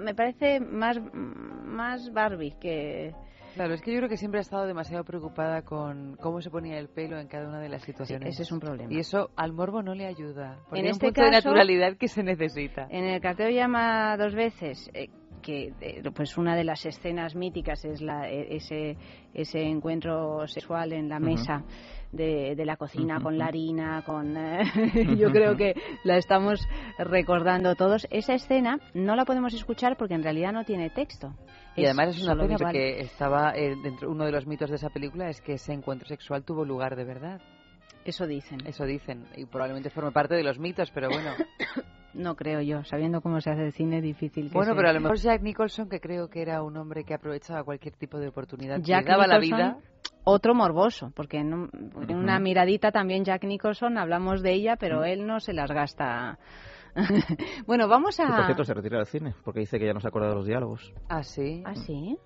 me 0.03 0.15
parece 0.15 0.59
más, 0.59 0.99
más 1.13 2.11
Barbie 2.13 2.55
que. 2.59 3.13
Claro, 3.55 3.73
es 3.73 3.81
que 3.81 3.91
yo 3.91 3.97
creo 3.97 4.09
que 4.09 4.15
siempre 4.17 4.39
ha 4.39 4.41
estado 4.41 4.65
demasiado 4.67 5.03
preocupada 5.03 5.63
con 5.63 6.15
cómo 6.21 6.39
se 6.39 6.49
ponía 6.51 6.77
el 6.77 6.87
pelo 6.87 7.19
en 7.19 7.27
cada 7.27 7.47
una 7.47 7.59
de 7.59 7.67
las 7.67 7.81
situaciones. 7.83 8.29
ese 8.29 8.43
es 8.43 8.51
un 8.51 8.59
problema. 8.59 8.93
Y 8.93 8.99
eso 8.99 9.31
al 9.35 9.53
morbo 9.53 9.81
no 9.81 9.95
le 9.95 10.05
ayuda. 10.05 10.59
Porque 10.65 10.79
En 10.79 10.85
hay 10.85 10.91
este 10.91 11.07
un 11.07 11.13
punto 11.13 11.21
de 11.25 11.31
caso- 11.31 11.49
naturalidad 11.49 11.97
que 11.97 12.07
se 12.07 12.23
necesita. 12.23 12.87
En 12.91 13.03
el 13.05 13.19
cartero 13.19 13.49
llama 13.49 14.15
dos 14.17 14.35
veces, 14.35 14.89
eh, 14.93 15.09
que 15.41 15.73
eh, 15.81 16.03
pues 16.13 16.37
una 16.37 16.55
de 16.55 16.63
las 16.63 16.85
escenas 16.85 17.33
míticas 17.35 17.83
es 17.85 18.01
la, 18.01 18.29
eh, 18.29 18.55
ese, 18.55 18.97
ese 19.33 19.61
encuentro 19.63 20.47
sexual 20.47 20.93
en 20.93 21.09
la 21.09 21.19
mesa 21.19 21.63
de, 22.11 22.55
de 22.55 22.65
la 22.65 22.77
cocina 22.77 23.19
con 23.21 23.37
la 23.37 23.45
harina, 23.45 24.03
con... 24.05 24.35
eh, 24.35 24.63
yo 25.17 25.31
creo 25.31 25.55
que 25.55 25.75
la 26.03 26.17
estamos 26.17 26.67
recordando 26.97 27.75
todos. 27.75 28.07
Esa 28.09 28.33
escena 28.33 28.79
no 28.93 29.15
la 29.15 29.25
podemos 29.25 29.53
escuchar 29.53 29.97
porque 29.97 30.15
en 30.15 30.23
realidad 30.23 30.51
no 30.51 30.63
tiene 30.63 30.89
texto. 30.89 31.33
Y 31.75 31.85
además 31.85 32.17
es 32.17 32.23
una 32.23 32.35
pena 32.35 32.57
porque 32.57 32.99
estaba 32.99 33.53
eh, 33.55 33.75
dentro 33.81 34.09
uno 34.09 34.25
de 34.25 34.31
los 34.31 34.45
mitos 34.47 34.69
de 34.69 34.75
esa 34.75 34.89
película 34.89 35.29
es 35.29 35.39
que 35.41 35.53
ese 35.53 35.73
encuentro 35.73 36.07
sexual 36.07 36.43
tuvo 36.43 36.65
lugar 36.65 36.95
de 36.95 37.05
verdad. 37.05 37.41
Eso 38.09 38.27
dicen. 38.27 38.59
Eso 38.65 38.85
dicen. 38.85 39.25
Y 39.37 39.45
probablemente 39.45 39.89
forme 39.89 40.11
parte 40.11 40.35
de 40.35 40.43
los 40.43 40.59
mitos, 40.59 40.91
pero 40.91 41.09
bueno. 41.09 41.31
No 42.11 42.35
creo 42.35 42.59
yo, 42.61 42.83
sabiendo 42.83 43.21
cómo 43.21 43.39
se 43.39 43.51
hace 43.51 43.67
el 43.67 43.71
cine, 43.71 44.01
difícil 44.01 44.47
que 44.49 44.53
Bueno, 44.55 44.71
se- 44.71 44.75
pero 44.77 44.89
a 44.89 44.93
lo 44.93 44.99
mejor 44.99 45.17
Jack 45.17 45.43
Nicholson, 45.43 45.87
que 45.87 45.99
creo 45.99 46.27
que 46.27 46.41
era 46.41 46.63
un 46.63 46.75
hombre 46.75 47.03
que 47.03 47.13
aprovechaba 47.13 47.63
cualquier 47.63 47.95
tipo 47.95 48.17
de 48.17 48.29
oportunidad, 48.29 48.79
Jack 48.81 49.05
que 49.05 49.11
daba 49.11 49.27
la 49.27 49.37
Nicholson, 49.37 49.77
vida. 49.77 49.77
Otro 50.23 50.55
morboso, 50.55 51.11
porque 51.15 51.37
en, 51.37 51.53
un- 51.53 51.69
en 52.09 52.15
una 52.17 52.33
Ujú. 52.37 52.43
miradita 52.43 52.91
también 52.91 53.23
Jack 53.25 53.43
Nicholson, 53.43 53.99
hablamos 53.99 54.41
de 54.41 54.53
ella, 54.53 54.75
pero 54.75 55.03
él 55.05 55.27
no 55.27 55.39
se 55.39 55.53
las 55.53 55.71
gasta. 55.71 56.39
bueno, 57.67 57.87
vamos 57.87 58.17
Que, 58.17 58.25
por 58.25 58.39
a... 58.39 58.45
cierto, 58.45 58.63
se 58.63 58.73
retira 58.73 58.97
del 58.97 59.05
cine 59.05 59.35
porque 59.43 59.59
dice 59.59 59.77
que 59.77 59.85
ya 59.85 59.93
no 59.93 59.99
se 59.99 60.07
acuerda 60.07 60.29
de 60.29 60.35
los 60.35 60.47
diálogos. 60.47 60.91
Ah, 61.09 61.21
sí. 61.21 61.61
¿Ah, 61.63 61.75
sí? 61.75 62.17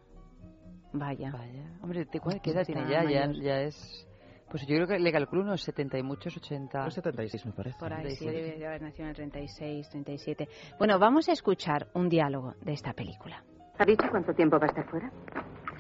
Vaya. 0.94 1.30
Vaya. 1.30 1.72
Hombre, 1.82 2.06
¿te- 2.06 2.22
¿cuál- 2.22 2.40
¿qué 2.42 2.52
edad 2.52 2.66
tiene 2.66 2.90
ya? 2.90 3.04
ya? 3.04 3.30
Ya 3.34 3.62
es... 3.64 4.08
Pues 4.54 4.68
yo 4.68 4.76
creo 4.76 4.86
que 4.86 5.00
le 5.00 5.12
calculo 5.12 5.42
unos 5.42 5.64
70 5.64 5.98
y 5.98 6.04
muchos 6.04 6.38
80. 6.38 6.86
Los 6.86 6.94
76 6.94 7.48
me 7.48 7.54
parece. 7.54 7.80
Por 7.80 7.92
ahí, 7.92 8.12
sí, 8.12 8.18
76. 8.18 8.32
debe 8.32 8.60
de 8.60 8.68
haber 8.68 8.82
nacido 8.84 9.06
en 9.06 9.10
el 9.10 9.16
36, 9.16 9.90
37. 9.90 10.48
Bueno, 10.78 11.00
vamos 11.00 11.28
a 11.28 11.32
escuchar 11.32 11.88
un 11.96 12.08
diálogo 12.08 12.54
de 12.62 12.74
esta 12.74 12.94
película. 12.94 13.44
¿Ha 13.80 13.84
dicho 13.84 14.06
cuánto 14.12 14.32
tiempo 14.36 14.60
va 14.60 14.66
a 14.66 14.70
estar 14.70 14.88
fuera? 14.92 15.12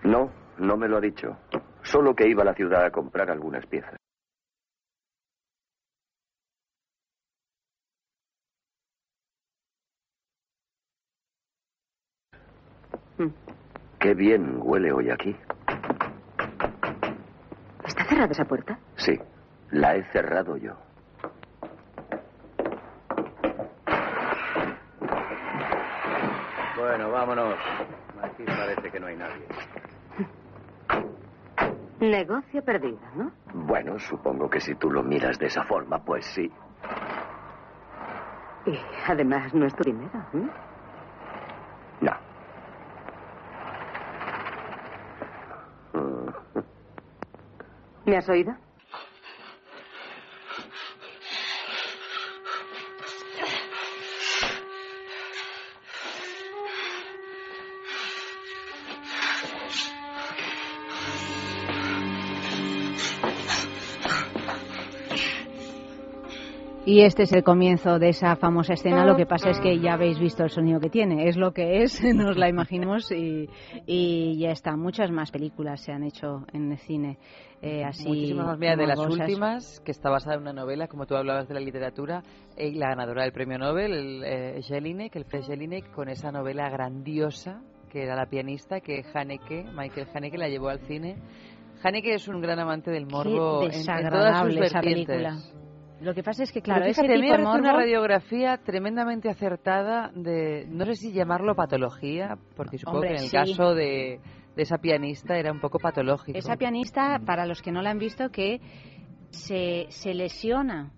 No, 0.03 0.31
no 0.57 0.75
me 0.75 0.87
lo 0.87 0.97
ha 0.97 1.01
dicho. 1.01 1.37
Solo 1.83 2.15
que 2.15 2.27
iba 2.27 2.41
a 2.41 2.45
la 2.45 2.55
ciudad 2.55 2.83
a 2.83 2.89
comprar 2.89 3.29
algunas 3.29 3.63
piezas. 3.67 3.95
Qué 13.99 14.15
bien 14.15 14.57
huele 14.63 14.91
hoy 14.91 15.11
aquí. 15.11 15.35
¿Está 18.13 18.25
cerrada 18.27 18.31
esa 18.33 18.45
puerta? 18.45 18.79
Sí, 18.95 19.19
la 19.71 19.95
he 19.95 20.03
cerrado 20.11 20.55
yo. 20.57 20.77
Bueno, 26.77 27.09
vámonos. 27.09 27.55
Aquí 28.21 28.43
parece 28.45 28.91
que 28.91 28.99
no 28.99 29.07
hay 29.07 29.15
nadie. 29.15 29.47
Negocio 31.99 32.63
perdido, 32.63 32.99
¿no? 33.15 33.31
Bueno, 33.65 33.97
supongo 33.97 34.47
que 34.47 34.59
si 34.59 34.75
tú 34.75 34.91
lo 34.91 35.01
miras 35.01 35.39
de 35.39 35.47
esa 35.47 35.63
forma, 35.63 36.03
pues 36.05 36.23
sí. 36.25 36.51
Y 38.67 38.79
además 39.07 39.55
no 39.55 39.65
es 39.65 39.73
tu 39.75 39.83
dinero. 39.83 40.19
¿eh? 40.33 40.49
¿Me 48.13 48.19
has 48.19 48.29
oído? 48.29 48.51
Y 66.93 67.01
este 67.01 67.23
es 67.23 67.31
el 67.33 67.43
comienzo 67.43 67.97
de 67.97 68.09
esa 68.09 68.35
famosa 68.35 68.73
escena. 68.73 69.03
Lo 69.03 69.15
que 69.15 69.25
pasa 69.25 69.49
es 69.49 69.59
que 69.59 69.79
ya 69.79 69.93
habéis 69.93 70.19
visto 70.19 70.43
el 70.43 70.51
sonido 70.51 70.79
que 70.79 70.91
tiene. 70.91 71.27
Es 71.27 71.37
lo 71.37 71.51
que 71.51 71.81
es, 71.81 71.99
nos 72.13 72.37
la 72.37 72.47
imaginamos 72.49 73.11
y, 73.11 73.49
y 73.87 74.37
ya 74.37 74.51
está. 74.51 74.77
Muchas 74.77 75.09
más 75.09 75.31
películas 75.31 75.81
se 75.81 75.91
han 75.91 76.03
hecho 76.03 76.45
en 76.53 76.71
el 76.71 76.77
cine. 76.77 77.17
eh, 77.63 77.83
así 77.83 78.07
Muchísimas 78.07 78.45
más. 78.45 78.59
Mira, 78.59 78.75
de 78.75 78.85
las 78.85 78.99
últimas, 78.99 79.79
que 79.83 79.89
está 79.89 80.11
basada 80.11 80.35
en 80.35 80.41
una 80.43 80.53
novela, 80.53 80.87
como 80.87 81.07
tú 81.07 81.15
hablabas 81.15 81.47
de 81.47 81.55
la 81.55 81.61
literatura, 81.61 82.21
eh, 82.55 82.71
la 82.75 82.89
ganadora 82.89 83.23
del 83.23 83.31
premio 83.31 83.57
Nobel, 83.57 83.91
el 83.91 84.23
eh, 84.23 84.61
Jelinek, 84.61 85.15
el 85.15 85.25
Fred 85.25 85.45
Jelinek, 85.45 85.89
con 85.93 86.09
esa 86.09 86.31
novela 86.31 86.69
grandiosa 86.69 87.63
que 87.89 88.03
era 88.03 88.15
La 88.15 88.27
pianista, 88.27 88.81
que 88.81 89.03
Haneke, 89.15 89.65
Michael 89.75 90.07
Haneke, 90.13 90.37
la 90.37 90.47
llevó 90.47 90.69
al 90.69 90.79
cine. 90.81 91.15
Haneke 91.83 92.13
es 92.13 92.27
un 92.27 92.39
gran 92.39 92.59
amante 92.59 92.91
del 92.91 93.07
morbo 93.07 93.61
Qué 93.61 93.75
en- 93.77 93.89
en, 93.89 94.09
todas 94.11 94.45
sus 94.45 94.57
esa 94.57 94.79
película. 94.79 95.37
Lo 96.03 96.13
que 96.13 96.21
pasa 96.23 96.43
es 96.43 96.51
que, 96.51 96.61
Claro, 96.61 96.85
de 96.85 96.93
parece 96.93 97.15
una 97.41 97.71
morbo- 97.71 97.77
radiografía 97.77 98.57
tremendamente 98.57 99.29
acertada 99.29 100.11
de, 100.13 100.65
no 100.69 100.85
sé 100.85 100.95
si 100.95 101.11
llamarlo 101.13 101.55
patología, 101.55 102.37
porque 102.55 102.77
supongo 102.77 102.99
Hombre, 102.99 103.09
que 103.11 103.15
en 103.17 103.23
el 103.23 103.29
sí. 103.29 103.35
caso 103.37 103.73
de, 103.73 104.19
de 104.55 104.61
esa 104.61 104.77
pianista 104.79 105.37
era 105.37 105.51
un 105.51 105.59
poco 105.59 105.79
patológico. 105.79 106.37
Esa 106.37 106.57
pianista, 106.57 107.19
para 107.25 107.45
los 107.45 107.61
que 107.61 107.71
no 107.71 107.81
la 107.81 107.91
han 107.91 107.99
visto, 107.99 108.29
que 108.29 108.59
se, 109.31 109.87
se 109.89 110.13
lesiona. 110.13 110.91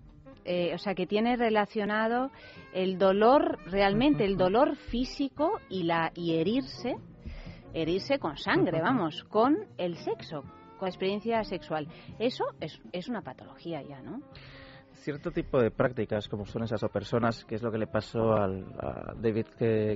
eh, 0.44 0.72
o 0.74 0.78
sea, 0.78 0.94
que 0.94 1.06
tiene 1.06 1.36
relacionado 1.36 2.30
el 2.72 2.98
dolor, 2.98 3.58
realmente 3.66 4.24
el 4.24 4.36
dolor 4.36 4.76
físico 4.76 5.58
y, 5.68 5.82
la, 5.84 6.12
y 6.14 6.34
herirse, 6.36 6.94
herirse 7.74 8.18
con 8.18 8.36
sangre, 8.36 8.80
vamos, 8.80 9.24
con 9.24 9.56
el 9.76 9.96
sexo, 9.96 10.42
con 10.78 10.82
la 10.82 10.88
experiencia 10.88 11.42
sexual. 11.44 11.88
Eso 12.18 12.44
es, 12.60 12.80
es 12.92 13.08
una 13.08 13.22
patología 13.22 13.82
ya, 13.82 14.00
¿no? 14.02 14.20
Cierto 14.96 15.30
tipo 15.30 15.60
de 15.60 15.70
prácticas, 15.70 16.28
como 16.28 16.44
son 16.46 16.64
esas 16.64 16.82
o 16.82 16.88
personas, 16.88 17.44
que 17.44 17.54
es 17.54 17.62
lo 17.62 17.70
que 17.70 17.78
le 17.78 17.86
pasó 17.86 18.32
al, 18.34 18.64
a 18.80 19.12
David 19.16 19.46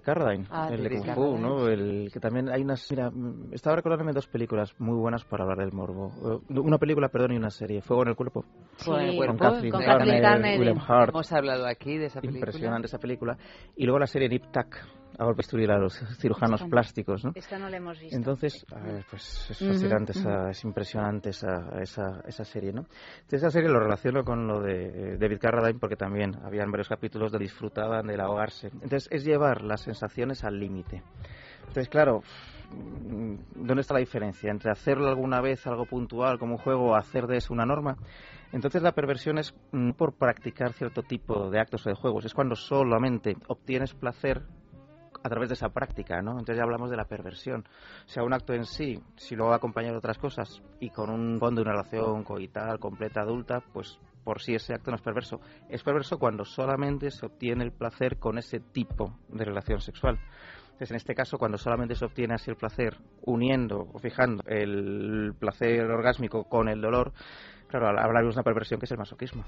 Carradine, 0.03 0.47
Ah, 0.51 0.69
el 0.71 0.83
de 0.83 0.89
David 0.91 1.15
Kung 1.15 1.15
Fu. 1.15 1.39
¿no? 1.39 1.69
El 1.69 2.11
que 2.13 2.21
también 2.21 2.49
hay 2.49 2.63
unas... 2.63 2.87
Mira, 2.91 3.11
mm, 3.11 3.53
estaba 3.53 3.77
recordándome 3.77 4.13
dos 4.13 4.27
películas 4.29 4.75
muy 4.79 4.97
buenas 4.97 5.25
para 5.25 5.45
hablar 5.45 5.59
del 5.59 5.73
morbo. 5.73 6.11
Eh, 6.51 6.59
Una 6.61 6.79
película, 6.79 7.09
perdón, 7.09 7.33
y 7.33 7.37
una 7.37 7.51
serie. 7.51 7.83
Fuego 7.83 8.03
en 8.03 8.09
el 8.09 8.17
cuerpo. 8.17 8.45
El 8.45 9.11
Sí, 9.11 9.17
cuerpo, 9.17 9.27
Con 9.27 9.39
Kathleen 9.39 9.73
con 9.73 9.81
Turner, 9.83 9.99
Kathleen 9.99 10.23
Turner. 10.23 10.59
William 10.59 10.79
Hart. 10.87 11.11
Hemos 11.11 11.33
hablado 11.33 11.67
aquí 11.67 11.97
de 11.99 12.07
esa 12.07 12.21
película. 12.21 12.39
Impresionante 12.39 12.87
esa 12.87 12.99
película. 12.99 13.37
Y 13.77 13.85
luego 13.85 13.99
la 13.99 14.07
serie 14.07 14.29
Nip 14.29 14.45
Tuck, 14.53 14.77
a 15.21 15.25
golpe 15.25 15.43
estudiar 15.43 15.73
a 15.73 15.79
los 15.79 15.95
cirujanos 16.19 16.63
Esta 16.63 16.71
plásticos, 16.71 17.25
¿no? 17.25 17.33
Esta 17.35 17.59
no 17.59 17.69
la 17.69 17.77
hemos 17.77 18.01
visto. 18.01 18.17
Entonces, 18.17 18.67
ver, 18.71 19.05
pues 19.09 19.51
es 19.51 19.59
Ujú, 19.61 19.67
fascinante, 19.69 20.13
esa, 20.13 20.51
es 20.51 20.65
impresionante 20.65 21.31
esa, 21.31 21.79
esa, 21.81 22.23
esa 22.27 22.45
serie, 22.45 22.73
¿no? 22.73 22.81
Entonces, 22.81 23.43
esa 23.43 23.51
serie 23.51 23.69
lo 23.69 23.81
relaciono 23.81 24.25
con 24.25 24.47
lo 24.47 24.61
de 24.61 24.87
eh, 24.87 25.17
David 25.19 25.39
Carradine 25.39 25.79
porque 25.79 25.97
también 25.97 26.35
habían 26.43 26.71
varios 26.71 26.89
capítulos 26.89 27.31
donde 27.31 27.45
disfrutaban 27.45 28.07
del 28.07 28.21
ahogarse. 28.21 28.69
Entonces, 28.69 29.09
es 29.11 29.25
llevar 29.25 29.63
las 29.63 29.83
sensaciones 29.83 30.43
al 30.43 30.59
límite. 30.59 31.03
Entonces, 31.69 31.89
claro, 31.89 32.23
mm, 32.71 33.35
¿dónde 33.55 33.83
está 33.83 33.95
la 33.95 34.01
diferencia 34.01 34.51
entre 34.51 34.71
hacerlo 34.73 35.09
alguna 35.09 35.41
vez, 35.43 35.67
algo 35.67 35.85
puntual 35.87 36.39
como 36.39 36.55
un 36.55 36.59
juego, 36.59 36.93
o 36.93 36.97
hacer 36.97 37.27
de 37.27 37.37
eso 37.37 37.53
una 37.53 37.67
norma? 37.67 37.97
Entonces 38.53 38.83
la 38.83 38.93
perversión 38.93 39.39
es 39.39 39.55
mm, 39.73 39.91
por 39.93 40.15
practicar 40.15 40.73
cierto 40.73 41.03
tipo 41.03 41.51
de 41.51 41.61
actos 41.61 41.87
o 41.87 41.91
de 41.91 41.95
juegos, 41.95 42.25
es 42.25 42.35
cuando 42.35 42.57
solamente 42.57 43.37
obtienes 43.49 43.95
placer 43.95 44.43
a 45.23 45.29
través 45.29 45.49
de 45.49 45.55
esa 45.55 45.69
práctica, 45.69 46.23
¿no? 46.23 46.33
Entonces 46.33 46.57
ya 46.57 46.63
hablamos 46.63 46.91
de 46.91 46.97
la 46.97 47.05
perversión. 47.05 47.65
O 48.07 48.09
sea, 48.09 48.23
un 48.23 48.33
acto 48.33 48.55
en 48.55 48.65
sí, 48.65 49.01
si 49.17 49.37
luego 49.37 49.51
va 49.51 49.57
acompañado 49.57 49.95
de 49.95 49.99
otras 49.99 50.19
cosas 50.19 50.63
y 50.81 50.91
con 50.91 51.11
un 51.11 51.39
fondo 51.39 51.63
una 51.63 51.73
relación 51.73 52.25
coital, 52.25 52.79
completa, 52.79 53.21
adulta, 53.23 53.63
pues 53.73 53.99
por 54.25 54.41
sí 54.41 54.55
ese 54.55 54.75
acto 54.75 54.91
no 54.91 54.97
es 54.97 55.03
perverso. 55.03 55.41
Es 55.69 55.83
perverso 55.83 56.19
cuando 56.19 56.45
solamente 56.45 57.11
se 57.11 57.27
obtiene 57.27 57.65
el 57.65 57.73
placer 57.73 58.19
con 58.19 58.39
ese 58.39 58.61
tipo 58.61 59.19
de 59.29 59.45
relación 59.45 59.81
sexual. 59.81 60.19
Entonces, 60.73 60.91
en 60.93 60.97
este 60.97 61.15
caso, 61.15 61.37
cuando 61.37 61.59
solamente 61.59 61.95
se 61.95 62.07
obtiene 62.07 62.35
así 62.35 62.51
el 62.51 62.57
placer 62.57 62.97
uniendo 63.23 63.87
o 63.93 63.99
fijando 63.99 64.43
el 64.47 65.35
placer 65.39 65.83
orgásmico 65.83 66.45
con 66.45 66.69
el 66.69 66.81
dolor, 66.81 67.13
claro, 67.69 67.89
hablaremos 67.89 68.35
de 68.35 68.39
una 68.39 68.45
perversión 68.45 68.81
que 68.81 68.87
es 68.87 68.93
el 68.93 68.99
masoquismo. 68.99 69.45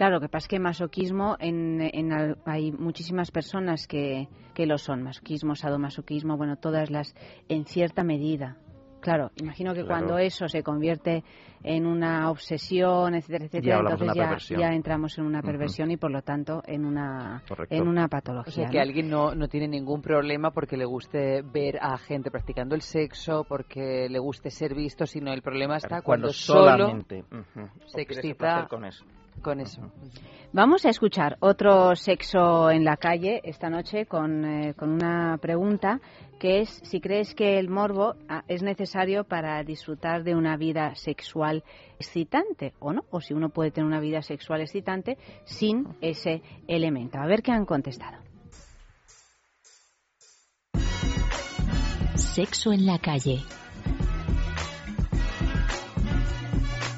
Claro, 0.00 0.14
lo 0.14 0.20
que 0.22 0.30
pasa 0.30 0.44
es 0.44 0.48
que 0.48 0.58
masoquismo, 0.58 1.36
en, 1.40 1.78
en 1.92 2.10
al- 2.14 2.38
hay 2.46 2.72
muchísimas 2.72 3.30
personas 3.30 3.86
que, 3.86 4.28
que 4.54 4.64
lo 4.64 4.78
son. 4.78 5.02
Masoquismo, 5.02 5.54
sadomasoquismo, 5.54 6.38
bueno, 6.38 6.56
todas 6.56 6.88
las, 6.90 7.14
en 7.50 7.66
cierta 7.66 8.02
medida. 8.02 8.56
Claro, 9.02 9.30
imagino 9.36 9.74
que 9.74 9.80
Claro. 9.84 9.88
cuando 10.06 10.16
eso 10.16 10.48
se 10.48 10.62
convierte 10.62 11.22
en 11.62 11.84
una 11.86 12.30
obsesión, 12.30 13.14
etcétera, 13.14 13.44
etcétera, 13.44 13.78
entonces 13.80 14.14
ya, 14.14 14.36
ya 14.58 14.68
entramos 14.72 15.18
en 15.18 15.26
una 15.26 15.42
perversión 15.42 15.90
y 15.90 15.98
por 15.98 16.10
lo 16.10 16.22
tanto 16.22 16.62
en 16.66 16.86
una, 16.86 17.42
Correcto. 17.46 17.74
en 17.74 17.86
una 17.86 18.06
O 18.06 18.08
patología. 18.08 18.52
sea, 18.54 18.68
que 18.70 18.76
¿no? 18.78 18.82
alguien 18.82 19.10
no, 19.10 19.34
no 19.34 19.48
tiene 19.48 19.68
ningún 19.68 20.00
problema 20.00 20.50
porque 20.50 20.78
le 20.78 20.86
guste 20.86 21.42
ver 21.42 21.78
a 21.78 21.98
gente 21.98 22.30
practicando 22.30 22.74
el 22.74 22.80
sexo, 22.80 23.44
porque 23.46 24.08
le 24.08 24.18
guste 24.18 24.50
ser 24.50 24.74
visto, 24.74 25.04
sino 25.04 25.30
el 25.34 25.42
problema 25.42 25.76
está 25.76 26.00
cuando, 26.00 26.32
solo 26.32 26.62
solamente 26.70 27.24
se 27.88 28.00
excita 28.00 28.66
con 28.66 28.86
eso. 28.86 29.04
Con 29.40 29.60
eso. 29.60 29.90
Vamos 30.52 30.84
a 30.84 30.88
escuchar 30.88 31.36
otro 31.40 31.94
sexo 31.94 32.70
en 32.70 32.84
la 32.84 32.96
calle 32.96 33.40
esta 33.44 33.70
noche 33.70 34.06
con, 34.06 34.44
eh, 34.44 34.74
con 34.74 34.90
una 34.90 35.38
pregunta 35.38 36.00
que 36.40 36.60
es 36.60 36.80
si 36.82 37.00
crees 37.00 37.34
que 37.34 37.58
el 37.58 37.68
morbo 37.68 38.16
ah, 38.28 38.42
es 38.48 38.62
necesario 38.62 39.24
para 39.24 39.62
disfrutar 39.62 40.24
de 40.24 40.34
una 40.34 40.56
vida 40.56 40.94
sexual 40.96 41.62
excitante 42.00 42.72
o 42.80 42.92
no, 42.92 43.04
o 43.10 43.20
si 43.20 43.32
uno 43.34 43.50
puede 43.50 43.70
tener 43.70 43.86
una 43.86 44.00
vida 44.00 44.22
sexual 44.22 44.60
excitante 44.62 45.18
sin 45.44 45.86
ese 46.00 46.42
elemento. 46.66 47.18
A 47.18 47.26
ver 47.26 47.42
qué 47.42 47.52
han 47.52 47.66
contestado. 47.66 48.18
Sexo 52.16 52.72
en 52.72 52.86
la 52.86 52.98
calle. 52.98 53.38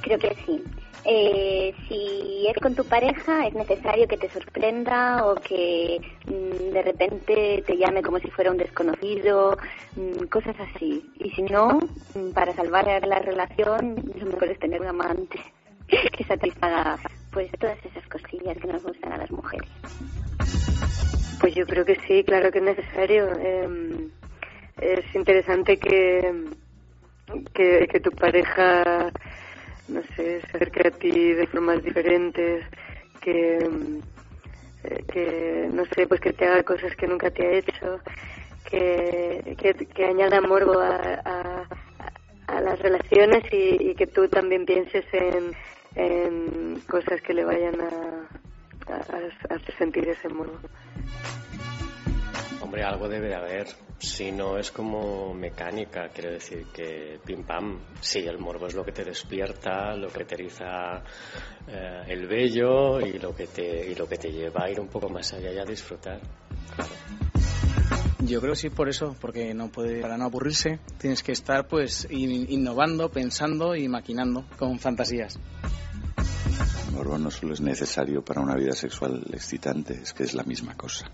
Creo 0.03 0.19
que 0.19 0.35
sí. 0.47 0.82
Eh, 1.05 1.75
si 1.89 2.47
es 2.47 2.57
con 2.63 2.75
tu 2.75 2.85
pareja, 2.85 3.47
es 3.47 3.55
necesario 3.55 4.07
que 4.07 4.17
te 4.17 4.31
sorprenda 4.31 5.27
o 5.27 5.35
que 5.35 6.01
mm, 6.27 6.73
de 6.73 6.83
repente 6.83 7.65
te 7.67 7.77
llame 7.77 8.03
como 8.03 8.19
si 8.19 8.31
fuera 8.31 8.51
un 8.51 8.57
desconocido, 8.57 9.57
mm, 9.97 10.25
cosas 10.27 10.57
así. 10.61 11.05
Y 11.19 11.31
si 11.31 11.43
no, 11.43 11.81
mm, 12.15 12.31
para 12.33 12.55
salvar 12.55 12.87
la 13.07 13.19
relación, 13.19 13.97
lo 14.17 14.27
mejor 14.27 14.49
es 14.49 14.59
tener 14.59 14.81
un 14.81 14.89
amante 14.89 15.41
que 16.17 16.25
satisfaga 16.25 16.99
pues 17.33 17.51
todas 17.59 17.79
esas 17.85 18.07
cosillas 18.09 18.57
que 18.59 18.69
nos 18.69 18.83
gustan 18.83 19.13
a 19.13 19.19
las 19.19 19.31
mujeres. 19.31 19.69
Pues 21.41 21.55
yo 21.55 21.67
creo 21.67 21.85
que 21.85 21.99
sí, 22.07 22.23
claro 22.25 22.53
que 22.53 22.59
es 22.59 22.65
necesario. 22.65 23.29
Eh, 23.41 24.09
es 24.81 25.15
interesante 25.15 25.79
que, 25.79 26.51
que, 27.55 27.89
que 27.91 28.01
tu 28.01 28.11
pareja, 28.11 29.11
no 29.89 30.03
sé, 30.17 30.41
se 30.41 30.57
acerque 30.57 30.89
a 30.89 30.91
ti 30.91 31.33
de 31.35 31.47
formas 31.47 31.83
diferentes, 31.83 32.65
que, 33.21 33.59
eh, 34.85 35.05
que 35.13 35.69
no 35.73 35.85
sé, 35.87 36.07
pues 36.07 36.21
que 36.21 36.33
te 36.33 36.47
haga 36.47 36.63
cosas 36.63 36.95
que 36.97 37.07
nunca 37.07 37.31
te 37.31 37.47
ha 37.47 37.53
hecho, 37.53 38.01
que, 38.69 39.57
que, 39.95 40.05
añada 40.05 40.41
morbo 40.41 40.79
a, 40.79 41.67
a, 42.47 42.61
las 42.61 42.79
relaciones 42.79 43.45
y, 43.53 43.95
que 43.95 44.07
tú 44.07 44.29
también 44.29 44.65
pienses 44.67 45.05
en, 45.13 45.53
en 45.95 46.81
cosas 46.89 47.21
que 47.23 47.35
le 47.35 47.45
vayan 47.45 47.81
a, 47.81 48.95
a, 48.95 49.55
a 49.55 49.79
sentir 49.79 50.09
ese 50.09 50.29
morbo. 50.29 50.59
Hombre, 52.73 52.85
algo 52.87 53.07
debe 53.07 53.29
de 53.29 53.35
haber. 53.35 53.67
Si 53.99 54.33
no 54.33 54.57
es 54.57 54.71
como 54.73 55.35
mecánica, 55.35 56.09
quiere 56.09 56.31
decir 56.31 56.65
que 56.73 57.21
pim 57.23 57.43
pam, 57.45 57.79
sí, 58.01 58.21
el 58.21 58.39
morbo 58.39 58.67
es 58.67 58.73
lo 58.73 58.83
que 58.83 58.93
te 58.93 59.05
despierta, 59.05 59.95
lo 59.95 60.09
que 60.09 60.25
te 60.25 60.37
eriza 60.37 61.03
eh, 61.69 62.03
el 62.09 62.27
vello 62.27 62.99
y 63.03 63.19
lo 63.19 63.35
que 63.37 63.49
te 63.49 63.91
y 63.91 63.95
lo 63.95 64.09
que 64.09 64.17
te 64.17 64.33
lleva 64.33 64.65
a 64.65 64.71
ir 64.71 64.81
un 64.81 64.89
poco 64.89 65.11
más 65.11 65.35
allá 65.35 65.53
y 65.53 65.59
a 65.59 65.67
disfrutar. 65.67 66.19
Yo 68.21 68.41
creo 68.41 68.55
que 68.55 68.59
sí 68.61 68.71
por 68.71 68.89
eso, 68.89 69.15
porque 69.21 69.53
no 69.53 69.69
puede, 69.69 70.01
para 70.01 70.17
no 70.17 70.25
aburrirse, 70.25 70.79
tienes 70.97 71.23
que 71.23 71.33
estar 71.33 71.69
pues 71.69 72.07
in- 72.11 72.47
innovando, 72.49 73.11
pensando 73.11 73.77
y 73.77 73.87
maquinando 73.87 74.47
con 74.59 74.79
fantasías. 74.79 75.39
El 76.89 76.95
morbo 76.99 77.19
no 77.19 77.31
solo 77.31 77.53
es 77.53 77.61
necesario 77.61 78.23
para 78.25 78.41
una 78.41 78.55
vida 78.55 78.73
sexual 78.73 79.23
excitante, 79.33 79.95
es 80.03 80.13
que 80.15 80.23
es 80.25 80.33
la 80.35 80.43
misma 80.45 80.75
cosa. 80.75 81.11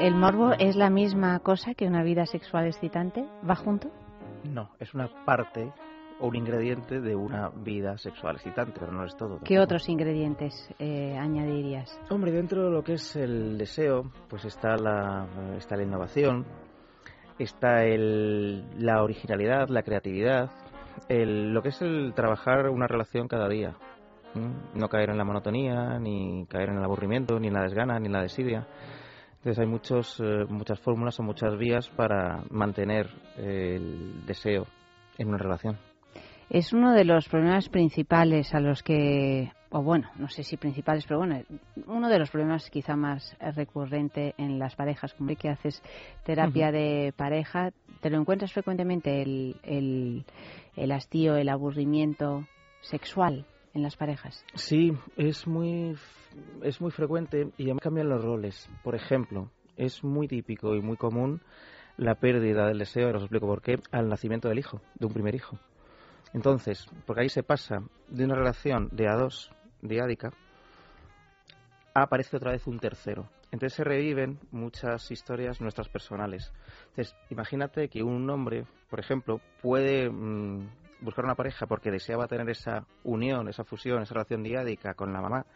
¿El 0.00 0.14
morbo 0.14 0.52
es 0.52 0.76
la 0.76 0.90
misma 0.90 1.40
cosa 1.40 1.74
que 1.74 1.84
una 1.84 2.04
vida 2.04 2.24
sexual 2.24 2.66
excitante? 2.66 3.24
¿Va 3.48 3.56
junto? 3.56 3.90
No, 4.44 4.70
es 4.78 4.94
una 4.94 5.08
parte 5.24 5.72
o 6.20 6.28
un 6.28 6.36
ingrediente 6.36 7.00
de 7.00 7.16
una 7.16 7.48
vida 7.48 7.98
sexual 7.98 8.36
excitante, 8.36 8.78
pero 8.78 8.92
no 8.92 9.04
es 9.04 9.16
todo. 9.16 9.40
¿Qué 9.44 9.58
otros 9.58 9.88
ingredientes 9.88 10.72
eh, 10.78 11.18
añadirías? 11.18 12.00
Hombre, 12.10 12.30
dentro 12.30 12.66
de 12.66 12.70
lo 12.70 12.84
que 12.84 12.92
es 12.92 13.16
el 13.16 13.58
deseo, 13.58 14.12
pues 14.28 14.44
está 14.44 14.76
la, 14.76 15.26
está 15.56 15.76
la 15.76 15.82
innovación, 15.82 16.46
está 17.40 17.84
el, 17.84 18.64
la 18.78 19.02
originalidad, 19.02 19.68
la 19.68 19.82
creatividad, 19.82 20.48
el, 21.08 21.52
lo 21.52 21.60
que 21.60 21.70
es 21.70 21.82
el 21.82 22.12
trabajar 22.14 22.68
una 22.68 22.86
relación 22.86 23.26
cada 23.26 23.48
día. 23.48 23.74
No 24.74 24.88
caer 24.88 25.10
en 25.10 25.18
la 25.18 25.24
monotonía, 25.24 25.98
ni 25.98 26.46
caer 26.46 26.68
en 26.68 26.76
el 26.76 26.84
aburrimiento, 26.84 27.40
ni 27.40 27.48
en 27.48 27.54
la 27.54 27.62
desgana, 27.62 27.98
ni 27.98 28.06
en 28.06 28.12
la 28.12 28.22
desidia. 28.22 28.68
Entonces 29.48 29.64
hay 29.64 29.70
muchos, 29.70 30.20
eh, 30.20 30.44
muchas 30.46 30.78
fórmulas 30.78 31.18
o 31.20 31.22
muchas 31.22 31.56
vías 31.56 31.88
para 31.88 32.42
mantener 32.50 33.08
el 33.38 34.26
deseo 34.26 34.66
en 35.16 35.28
una 35.28 35.38
relación. 35.38 35.78
Es 36.50 36.74
uno 36.74 36.92
de 36.92 37.06
los 37.06 37.30
problemas 37.30 37.70
principales 37.70 38.52
a 38.52 38.60
los 38.60 38.82
que, 38.82 39.50
o 39.70 39.82
bueno, 39.82 40.10
no 40.18 40.28
sé 40.28 40.42
si 40.42 40.58
principales, 40.58 41.06
pero 41.06 41.20
bueno, 41.20 41.40
uno 41.86 42.10
de 42.10 42.18
los 42.18 42.30
problemas 42.30 42.68
quizá 42.68 42.94
más 42.94 43.38
recurrente 43.40 44.34
en 44.36 44.58
las 44.58 44.76
parejas. 44.76 45.14
Como 45.14 45.34
que 45.34 45.48
haces 45.48 45.82
terapia 46.24 46.70
de 46.70 47.14
pareja, 47.16 47.70
¿te 48.02 48.10
lo 48.10 48.18
encuentras 48.18 48.52
frecuentemente 48.52 49.22
el, 49.22 49.56
el, 49.62 50.26
el 50.76 50.92
hastío, 50.92 51.36
el 51.36 51.48
aburrimiento 51.48 52.46
sexual 52.82 53.46
en 53.74 53.82
las 53.82 53.96
parejas? 53.96 54.44
Sí, 54.54 54.92
es 55.16 55.46
muy, 55.46 55.96
es 56.62 56.80
muy 56.80 56.90
frecuente 56.90 57.50
y 57.56 57.64
además 57.64 57.82
cambian 57.82 58.08
los 58.08 58.22
roles. 58.22 58.68
Por 58.82 58.94
ejemplo, 58.94 59.50
es 59.76 60.02
muy 60.04 60.28
típico 60.28 60.74
y 60.74 60.80
muy 60.80 60.96
común 60.96 61.40
la 61.96 62.14
pérdida 62.14 62.66
del 62.66 62.78
deseo, 62.78 63.06
ahora 63.06 63.18
os 63.18 63.24
explico 63.24 63.46
por 63.46 63.60
qué, 63.60 63.78
al 63.90 64.08
nacimiento 64.08 64.48
del 64.48 64.58
hijo, 64.58 64.80
de 64.94 65.06
un 65.06 65.12
primer 65.12 65.34
hijo. 65.34 65.58
Entonces, 66.32 66.86
porque 67.06 67.22
ahí 67.22 67.28
se 67.28 67.42
pasa 67.42 67.82
de 68.08 68.24
una 68.24 68.36
relación 68.36 68.88
de 68.92 69.08
a 69.08 69.14
dos, 69.14 69.50
diádica, 69.82 70.30
aparece 71.94 72.36
otra 72.36 72.52
vez 72.52 72.66
un 72.66 72.78
tercero. 72.78 73.28
Entonces 73.50 73.74
se 73.76 73.84
reviven 73.84 74.38
muchas 74.50 75.10
historias 75.10 75.60
nuestras 75.60 75.88
personales. 75.88 76.52
Entonces, 76.90 77.16
imagínate 77.30 77.88
que 77.88 78.02
un 78.02 78.28
hombre, 78.30 78.64
por 78.90 79.00
ejemplo, 79.00 79.40
puede 79.62 80.10
mm, 80.10 80.68
buscar 81.00 81.24
una 81.24 81.34
pareja 81.34 81.66
porque 81.66 81.90
deseaba 81.90 82.26
tener 82.26 82.48
esa 82.50 82.84
unión, 83.04 83.48
esa 83.48 83.64
fusión, 83.64 84.02
esa 84.02 84.14
relación 84.14 84.42
diádica 84.42 84.94
con 84.94 85.12
la 85.12 85.20
mamá. 85.20 85.46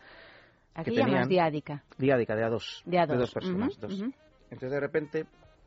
Aquí 0.75 0.91
que 0.91 0.97
llamas 0.97 1.11
tenían- 1.13 1.29
diádica. 1.29 1.83
Diádica, 1.99 2.35
de 2.37 2.45
a 2.45 2.49
dos. 2.49 2.83
De 2.87 2.99
a 2.99 3.07
dos. 3.07 3.19
dos 3.19 3.33
personas. 3.35 3.79
Dos. 3.79 4.01
Entonces, 4.51 4.71
de 4.71 4.81
repente, 4.81 5.27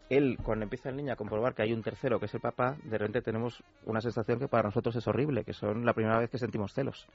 él, 0.09 0.38
cuando 0.43 0.63
empieza 0.63 0.89
el 0.89 0.95
niño 0.95 1.13
a 1.13 1.15
comprobar 1.15 1.53
que 1.53 1.61
hay 1.63 1.73
un 1.73 1.82
tercero, 1.84 2.19
que 2.19 2.26
es 2.26 2.34
el 2.34 2.41
papá, 2.41 2.76
de 2.84 2.97
repente 2.97 3.21
tenemos 3.21 3.63
una 3.86 4.01
sensación 4.01 4.39
que 4.39 4.47
para 4.47 4.63
nosotros 4.63 4.95
es 4.95 5.07
horrible, 5.07 5.43
que 5.43 5.53
son 5.53 5.86
la 5.86 5.93
primera 5.93 6.19
vez 6.19 6.30
que 6.30 6.38
sentimos 6.38 6.73
celos. 6.73 7.07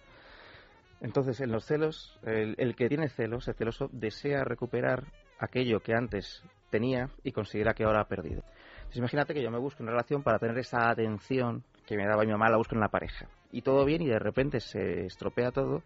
Entonces, 1.01 1.41
en 1.41 1.51
los 1.51 1.65
celos, 1.65 2.19
el, 2.25 2.55
el 2.59 2.77
que 2.77 2.89
tiene 2.89 3.09
celos, 3.09 3.49
el 3.49 3.55
celoso, 3.55 3.89
desea 3.93 4.45
recuperar 4.45 5.05
aquello 5.39 5.81
que 5.81 5.95
antes 5.95 6.45
tenía 6.69 7.09
y 7.25 7.33
considera 7.33 7.73
que 7.73 7.85
ahora 7.85 8.03
ha 8.03 8.09
perdido. 8.09 8.43
Entonces, 8.79 8.99
imagínate 8.99 9.33
que 9.35 9.43
yo 9.43 9.51
me 9.51 9.59
busco 9.59 9.83
una 9.83 9.93
relación 9.93 10.23
para 10.23 10.39
tener 10.39 10.59
esa 10.59 10.91
atención 10.91 11.65
que 11.91 12.03
me 12.03 12.09
daba 12.09 12.25
mi 12.25 12.31
mamá, 12.31 12.49
la 12.49 12.57
busco 12.57 12.75
en 12.75 12.81
la 12.81 12.89
pareja. 12.89 13.27
Y 13.53 13.63
todo 13.63 13.85
bien 13.85 14.03
y 14.03 14.07
de 14.07 14.19
repente 14.19 14.61
se 14.61 15.07
estropea 15.07 15.51
todo 15.51 15.83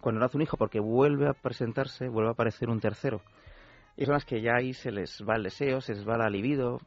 cuando 0.00 0.20
nace 0.20 0.36
un 0.36 0.42
hijo 0.42 0.56
porque 0.56 0.80
vuelve 0.80 1.28
a 1.28 1.32
presentarse, 1.32 2.08
vuelve 2.08 2.28
a 2.28 2.32
aparecer 2.32 2.68
un 2.68 2.80
tercero. 2.80 3.22
Y 3.96 4.04
son 4.04 4.14
las 4.14 4.24
que 4.24 4.42
ya 4.42 4.56
ahí 4.56 4.74
se 4.74 4.90
les 4.90 5.24
va 5.26 5.36
el 5.36 5.44
deseo, 5.44 5.80
se 5.80 5.94
les 5.94 6.06
va 6.06 6.18
la 6.18 6.28
libido. 6.28 6.78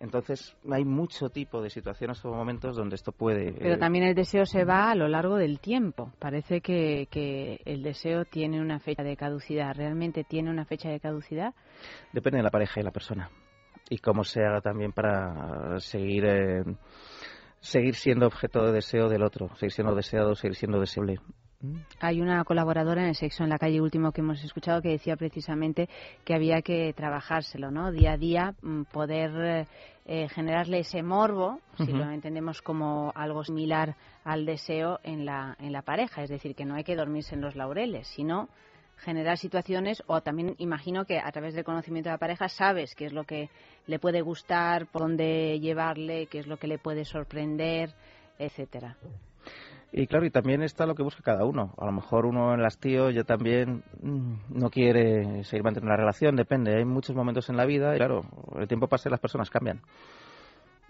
Entonces 0.00 0.56
hay 0.70 0.84
mucho 0.84 1.28
tipo 1.28 1.60
de 1.60 1.70
situaciones 1.70 2.24
o 2.24 2.30
momentos 2.30 2.76
donde 2.76 2.94
esto 2.94 3.10
puede... 3.10 3.52
Pero 3.52 3.74
eh, 3.74 3.78
también 3.78 4.04
el 4.04 4.14
deseo 4.14 4.46
se 4.46 4.64
va 4.64 4.92
a 4.92 4.94
lo 4.94 5.08
largo 5.08 5.36
del 5.36 5.58
tiempo. 5.58 6.12
Parece 6.20 6.60
que, 6.60 7.08
que 7.10 7.60
el 7.64 7.82
deseo 7.82 8.24
tiene 8.24 8.60
una 8.60 8.78
fecha 8.78 9.02
de 9.02 9.16
caducidad. 9.16 9.74
¿Realmente 9.74 10.22
tiene 10.22 10.50
una 10.50 10.64
fecha 10.64 10.88
de 10.88 11.00
caducidad? 11.00 11.52
Depende 12.12 12.38
de 12.38 12.44
la 12.44 12.50
pareja 12.50 12.80
y 12.80 12.84
la 12.84 12.92
persona. 12.92 13.28
Y 13.90 13.98
cómo 13.98 14.22
se 14.22 14.44
haga 14.44 14.60
también 14.60 14.92
para 14.92 15.80
seguir, 15.80 16.24
eh, 16.26 16.62
seguir 17.60 17.94
siendo 17.94 18.26
objeto 18.26 18.64
de 18.64 18.72
deseo 18.72 19.08
del 19.08 19.22
otro, 19.22 19.48
seguir 19.56 19.72
siendo 19.72 19.94
deseado, 19.94 20.34
seguir 20.34 20.56
siendo 20.56 20.80
deseable. 20.80 21.18
Hay 21.98 22.20
una 22.20 22.44
colaboradora 22.44 23.02
en 23.02 23.08
el 23.08 23.14
Sexo 23.16 23.42
en 23.42 23.50
la 23.50 23.58
Calle 23.58 23.80
último 23.80 24.12
que 24.12 24.20
hemos 24.20 24.44
escuchado 24.44 24.80
que 24.80 24.90
decía 24.90 25.16
precisamente 25.16 25.88
que 26.24 26.34
había 26.34 26.62
que 26.62 26.92
trabajárselo, 26.92 27.72
¿no? 27.72 27.90
Día 27.90 28.12
a 28.12 28.16
día, 28.16 28.54
mm, 28.62 28.82
poder 28.84 29.66
eh, 30.06 30.28
generarle 30.28 30.78
ese 30.80 31.02
morbo, 31.02 31.60
si 31.76 31.92
lo 31.92 32.08
entendemos 32.10 32.62
como 32.62 33.12
algo 33.14 33.42
similar 33.42 33.96
al 34.22 34.46
deseo 34.46 35.00
en 35.02 35.26
la, 35.26 35.56
en 35.58 35.72
la 35.72 35.82
pareja. 35.82 36.22
Es 36.22 36.30
decir, 36.30 36.54
que 36.54 36.64
no 36.64 36.76
hay 36.76 36.84
que 36.84 36.94
dormirse 36.94 37.34
en 37.34 37.40
los 37.40 37.56
laureles, 37.56 38.06
sino 38.06 38.48
generar 38.98 39.38
situaciones 39.38 40.02
o 40.06 40.20
también 40.20 40.54
imagino 40.58 41.04
que 41.04 41.18
a 41.18 41.30
través 41.30 41.54
del 41.54 41.64
conocimiento 41.64 42.08
de 42.08 42.14
la 42.14 42.18
pareja 42.18 42.48
sabes 42.48 42.94
qué 42.94 43.06
es 43.06 43.12
lo 43.12 43.24
que 43.24 43.50
le 43.86 43.98
puede 43.98 44.20
gustar, 44.22 44.86
por 44.86 45.02
dónde 45.02 45.58
llevarle, 45.60 46.26
qué 46.26 46.40
es 46.40 46.46
lo 46.46 46.56
que 46.56 46.66
le 46.66 46.78
puede 46.78 47.04
sorprender, 47.04 47.94
etcétera. 48.38 48.96
Y 49.90 50.06
claro, 50.06 50.26
y 50.26 50.30
también 50.30 50.62
está 50.62 50.84
lo 50.84 50.94
que 50.94 51.02
busca 51.02 51.22
cada 51.22 51.44
uno. 51.44 51.72
A 51.78 51.86
lo 51.86 51.92
mejor 51.92 52.26
uno 52.26 52.52
en 52.52 52.60
el 52.60 52.66
hastío 52.66 53.10
ya 53.10 53.24
también 53.24 53.82
mm, 54.02 54.34
no 54.50 54.68
quiere 54.68 55.44
seguir 55.44 55.64
manteniendo 55.64 55.92
la 55.92 55.96
relación, 55.96 56.36
depende. 56.36 56.76
Hay 56.76 56.84
muchos 56.84 57.16
momentos 57.16 57.48
en 57.48 57.56
la 57.56 57.64
vida 57.64 57.94
y 57.94 57.96
claro, 57.96 58.22
el 58.58 58.68
tiempo 58.68 58.86
pasa 58.86 59.08
y 59.08 59.12
las 59.12 59.20
personas 59.20 59.48
cambian. 59.48 59.80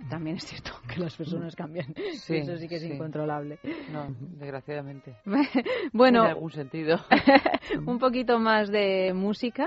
También 0.08 0.36
es 0.36 0.44
cierto 0.44 0.72
que 0.88 1.00
las 1.00 1.16
personas 1.16 1.56
cambian. 1.56 1.92
Sí, 2.12 2.36
Eso 2.36 2.56
sí 2.56 2.68
que 2.68 2.76
es 2.76 2.82
sí. 2.82 2.92
incontrolable. 2.92 3.58
No, 3.92 4.06
desgraciadamente. 4.38 5.16
bueno, 5.92 6.24
En 6.24 6.30
algún 6.30 6.50
sentido. 6.50 6.98
un 7.86 7.98
poquito 7.98 8.38
más 8.38 8.70
de 8.70 9.12
música 9.12 9.66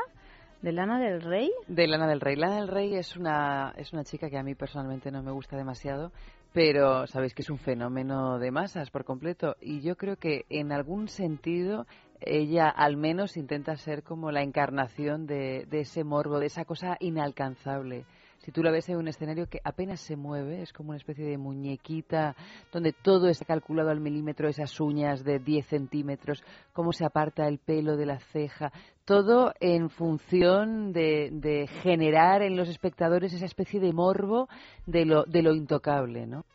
de 0.62 0.72
Lana 0.72 1.00
del 1.00 1.22
Rey. 1.22 1.52
De 1.68 1.88
Lana 1.88 2.08
del 2.08 2.22
Rey. 2.22 2.36
Lana 2.36 2.58
del 2.58 2.68
Rey 2.68 2.96
es 2.96 3.18
una, 3.18 3.74
es 3.76 3.92
una 3.94 4.04
chica 4.04 4.30
que 4.30 4.38
a 4.38 4.44
mí 4.44 4.56
personalmente 4.56 5.12
no 5.12 5.22
me 5.22 5.32
gusta 5.32 5.58
demasiado, 5.58 6.12
pero 6.54 7.08
sabéis 7.08 7.34
que 7.34 7.42
es 7.42 7.50
un 7.50 7.58
fenómeno 7.58 8.40
de 8.40 8.52
masas 8.52 8.90
por 8.90 9.04
completo. 9.04 9.56
Y 9.60 9.82
yo 9.82 9.96
creo 9.98 10.16
que 10.16 10.46
en 10.50 10.72
algún 10.72 11.08
sentido 11.08 11.88
ella 12.22 12.70
al 12.70 12.96
menos 12.96 13.36
intenta 13.36 13.76
ser 13.76 14.04
como 14.04 14.32
la 14.32 14.44
encarnación 14.44 15.26
de, 15.26 15.66
de 15.70 15.82
ese 15.82 16.04
morbo, 16.04 16.40
de 16.40 16.46
esa 16.46 16.64
cosa 16.66 16.96
inalcanzable. 17.00 18.06
Si 18.44 18.52
tú 18.52 18.64
la 18.64 18.72
ves 18.72 18.90
en 18.90 18.98
un 18.98 19.08
escenario 19.08 19.48
que 19.48 19.62
apenas 19.64 20.02
se 20.02 20.16
mueve, 20.16 20.64
es 20.64 20.74
como 20.74 20.90
una 20.90 20.98
especie 20.98 21.26
de 21.26 21.38
muñequita 21.38 22.36
donde 22.72 22.92
todo 22.92 23.28
está 23.28 23.46
calculado 23.46 23.92
al 23.92 24.00
milímetro, 24.00 24.50
esas 24.50 24.80
uñas 24.80 25.24
de 25.24 25.38
10 25.38 25.68
centímetros, 25.68 26.44
cómo 26.74 26.92
se 26.92 27.06
aparta 27.06 27.48
el 27.48 27.60
pelo 27.60 27.98
de 27.98 28.08
la 28.08 28.20
ceja, 28.20 28.72
todo 29.06 29.54
en 29.60 29.92
función 29.92 30.92
de, 30.92 31.70
generar 31.84 32.42
en 32.42 32.56
los 32.56 32.68
espectadores 32.68 33.32
esa 33.34 33.46
especie 33.46 33.80
de 33.80 33.94
morbo 33.94 34.50
de 34.88 35.06
lo, 35.06 35.24
de 35.26 35.44
lo 35.44 35.54
intocable, 35.54 36.26
¿no? 36.26 36.46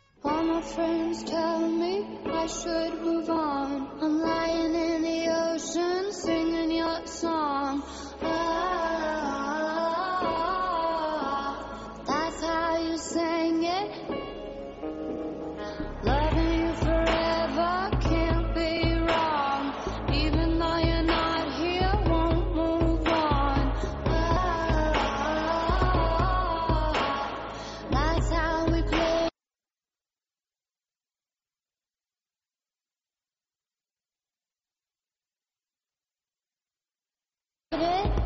Good. 37.77 38.26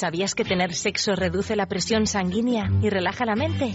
¿Sabías 0.00 0.34
que 0.34 0.46
tener 0.46 0.72
sexo 0.72 1.14
reduce 1.14 1.56
la 1.56 1.66
presión 1.66 2.06
sanguínea 2.06 2.70
y 2.80 2.88
relaja 2.88 3.26
la 3.26 3.36
mente? 3.36 3.74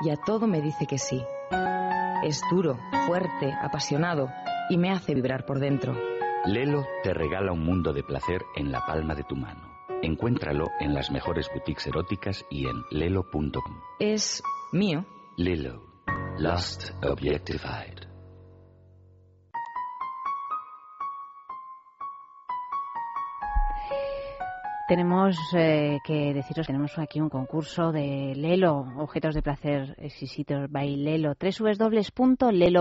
y 0.00 0.10
a 0.10 0.16
todo 0.16 0.46
me 0.46 0.60
dice 0.60 0.86
que 0.86 0.98
sí. 0.98 1.22
Es 2.24 2.40
duro, 2.50 2.78
fuerte, 3.06 3.52
apasionado 3.52 4.28
y 4.70 4.76
me 4.76 4.90
hace 4.90 5.14
vibrar 5.14 5.46
por 5.46 5.58
dentro. 5.60 5.94
Lelo 6.46 6.84
te 7.02 7.12
regala 7.12 7.52
un 7.52 7.64
mundo 7.64 7.92
de 7.92 8.02
placer 8.02 8.42
en 8.56 8.72
la 8.72 8.84
palma 8.86 9.14
de 9.14 9.24
tu 9.24 9.36
mano. 9.36 9.68
Encuéntralo 10.02 10.66
en 10.80 10.94
las 10.94 11.10
mejores 11.10 11.48
boutiques 11.52 11.86
eróticas 11.86 12.44
y 12.50 12.66
en 12.66 12.82
lelo.com. 12.90 13.80
Es 13.98 14.42
mío. 14.72 15.04
Lelo, 15.36 15.82
Lost 16.38 16.90
Objectified. 17.04 18.07
Tenemos 24.88 25.36
eh, 25.54 25.98
que 26.02 26.32
deciros 26.32 26.66
que 26.66 26.72
tenemos 26.72 26.98
aquí 26.98 27.20
un 27.20 27.28
concurso 27.28 27.92
de 27.92 28.32
Lelo, 28.34 28.86
objetos 28.96 29.34
de 29.34 29.42
placer 29.42 29.94
exquisitos 29.98 30.70
by 30.70 30.96
Lelo, 30.96 31.34
www.lelo.com. 31.38 32.72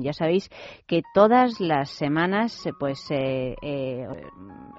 Ya 0.00 0.14
sabéis 0.14 0.48
que 0.86 1.02
todas 1.12 1.60
las 1.60 1.90
semanas 1.90 2.64
eh, 2.64 2.70
pues 2.80 3.10
eh, 3.10 3.54
eh, 3.60 4.08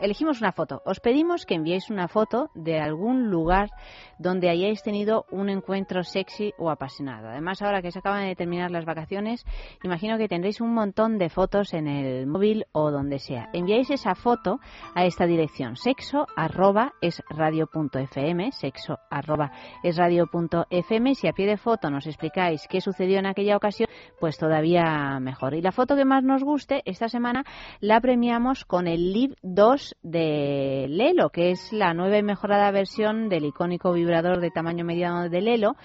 elegimos 0.01 0.41
una 0.41 0.51
foto. 0.51 0.81
Os 0.83 0.99
pedimos 0.99 1.45
que 1.45 1.53
enviéis 1.53 1.91
una 1.91 2.07
foto 2.07 2.49
de 2.55 2.79
algún 2.79 3.29
lugar 3.29 3.69
donde 4.17 4.49
hayáis 4.49 4.81
tenido 4.81 5.27
un 5.29 5.49
encuentro 5.49 6.03
sexy 6.03 6.53
o 6.57 6.71
apasionado. 6.71 7.29
Además, 7.29 7.61
ahora 7.61 7.83
que 7.83 7.91
se 7.91 7.99
acaban 7.99 8.25
de 8.25 8.35
terminar 8.35 8.71
las 8.71 8.85
vacaciones, 8.85 9.45
imagino 9.83 10.17
que 10.17 10.27
tendréis 10.27 10.59
un 10.59 10.73
montón 10.73 11.19
de 11.19 11.29
fotos 11.29 11.75
en 11.75 11.87
el 11.87 12.25
móvil 12.25 12.65
o 12.71 12.89
donde 12.89 13.19
sea. 13.19 13.51
Enviáis 13.53 13.91
esa 13.91 14.15
foto 14.15 14.59
a 14.95 15.05
esta 15.05 15.27
dirección, 15.27 15.75
sexo 15.75 16.25
arroba 16.47 16.93
es 17.01 17.21
radio.fm, 17.29 18.51
sexo 18.53 18.99
arroba 19.09 19.51
es 19.83 19.97
radio.fm. 19.97 21.15
Si 21.15 21.27
a 21.27 21.33
pie 21.33 21.45
de 21.45 21.57
foto 21.57 21.89
nos 21.89 22.07
explicáis 22.07 22.67
qué 22.69 22.79
sucedió 22.79 23.19
en 23.19 23.25
aquella 23.25 23.57
ocasión, 23.57 23.89
pues 24.19 24.37
todavía 24.37 25.19
mejor. 25.19 25.55
Y 25.55 25.61
la 25.61 25.73
foto 25.73 25.97
que 25.97 26.05
más 26.05 26.23
nos 26.23 26.43
guste, 26.43 26.81
esta 26.85 27.09
semana 27.09 27.43
la 27.81 27.99
premiamos 27.99 28.63
con 28.63 28.87
el 28.87 29.11
Live 29.11 29.35
2 29.43 29.97
de 30.03 30.85
Lelo, 30.89 31.29
que 31.31 31.51
es 31.51 31.73
la 31.73 31.93
nueva 31.93 32.17
y 32.17 32.23
mejorada 32.23 32.71
versión 32.71 33.27
del 33.27 33.45
icónico 33.45 33.91
vibrador 33.91 34.39
de 34.39 34.51
tamaño 34.51 34.85
mediano 34.85 35.29
de 35.29 35.41
Lelo, 35.41 35.75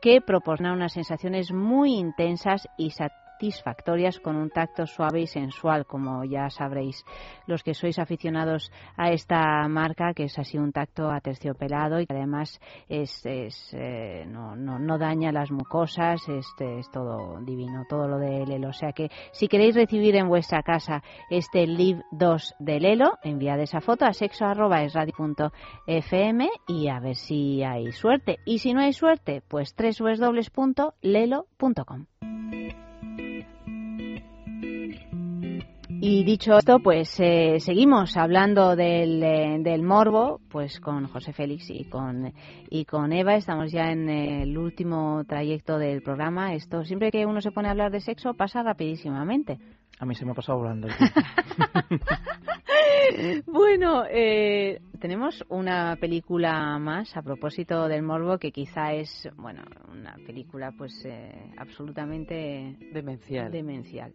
que 0.00 0.20
proporciona 0.20 0.72
unas 0.72 0.92
sensaciones 0.92 1.52
muy 1.52 1.94
intensas 1.94 2.68
y 2.78 2.90
satisfactorias 2.90 3.21
satisfactorias 3.42 4.20
con 4.20 4.36
un 4.36 4.50
tacto 4.50 4.86
suave 4.86 5.22
y 5.22 5.26
sensual, 5.26 5.84
como 5.84 6.22
ya 6.24 6.48
sabréis 6.48 7.04
los 7.48 7.64
que 7.64 7.74
sois 7.74 7.98
aficionados 7.98 8.70
a 8.96 9.10
esta 9.10 9.66
marca, 9.68 10.14
que 10.14 10.22
es 10.24 10.38
así 10.38 10.58
un 10.58 10.70
tacto 10.70 11.10
aterciopelado 11.10 11.98
y 11.98 12.06
que 12.06 12.14
además 12.14 12.60
es, 12.88 13.26
eh, 13.26 14.24
no, 14.28 14.54
no, 14.54 14.78
no, 14.78 14.96
daña 14.96 15.32
las 15.32 15.50
mucosas, 15.50 16.20
este 16.28 16.78
es 16.78 16.88
todo 16.92 17.40
divino, 17.40 17.84
todo 17.88 18.06
lo 18.06 18.18
de 18.18 18.46
Lelo. 18.46 18.68
O 18.68 18.72
sea 18.72 18.92
que 18.92 19.10
si 19.32 19.48
queréis 19.48 19.74
recibir 19.74 20.14
en 20.14 20.28
vuestra 20.28 20.62
casa 20.62 21.02
este 21.28 21.66
Live 21.66 22.04
2 22.12 22.54
de 22.60 22.78
Lelo, 22.78 23.18
enviad 23.24 23.58
esa 23.60 23.80
foto 23.80 24.04
a 24.04 24.12
sexo.esradio.fm 24.12 26.48
y 26.68 26.88
a 26.88 27.00
ver 27.00 27.16
si 27.16 27.64
hay 27.64 27.90
suerte. 27.90 28.38
Y 28.44 28.58
si 28.58 28.72
no 28.72 28.82
hay 28.82 28.92
suerte, 28.92 29.42
pues 29.48 29.74
www.lelo.com. 29.76 32.06
Y 36.04 36.24
dicho 36.24 36.58
esto, 36.58 36.80
pues 36.80 37.14
eh, 37.20 37.60
seguimos 37.60 38.16
hablando 38.16 38.74
del, 38.74 39.22
eh, 39.22 39.58
del, 39.60 39.82
morbo, 39.82 40.40
pues 40.50 40.80
con 40.80 41.06
José 41.06 41.32
Félix 41.32 41.70
y 41.70 41.84
con, 41.84 42.32
y 42.68 42.84
con 42.86 43.12
Eva. 43.12 43.36
Estamos 43.36 43.70
ya 43.70 43.92
en 43.92 44.08
el 44.08 44.58
último 44.58 45.22
trayecto 45.28 45.78
del 45.78 46.02
programa. 46.02 46.54
Esto 46.54 46.82
siempre 46.82 47.12
que 47.12 47.24
uno 47.24 47.40
se 47.40 47.52
pone 47.52 47.68
a 47.68 47.70
hablar 47.70 47.92
de 47.92 48.00
sexo 48.00 48.34
pasa 48.34 48.64
rapidísimamente. 48.64 49.60
A 50.02 50.04
mí 50.04 50.16
se 50.16 50.24
me 50.24 50.32
ha 50.32 50.34
pasado 50.34 50.58
volando. 50.58 50.88
bueno, 53.46 54.02
eh, 54.10 54.80
tenemos 54.98 55.44
una 55.48 55.94
película 55.94 56.76
más 56.80 57.16
a 57.16 57.22
propósito 57.22 57.86
del 57.86 58.02
morbo 58.02 58.36
que 58.36 58.50
quizá 58.50 58.94
es, 58.94 59.28
bueno, 59.36 59.62
una 59.92 60.16
película 60.26 60.72
pues 60.76 61.04
eh, 61.04 61.52
absolutamente 61.56 62.76
demencial. 62.92 63.52
demencial. 63.52 64.12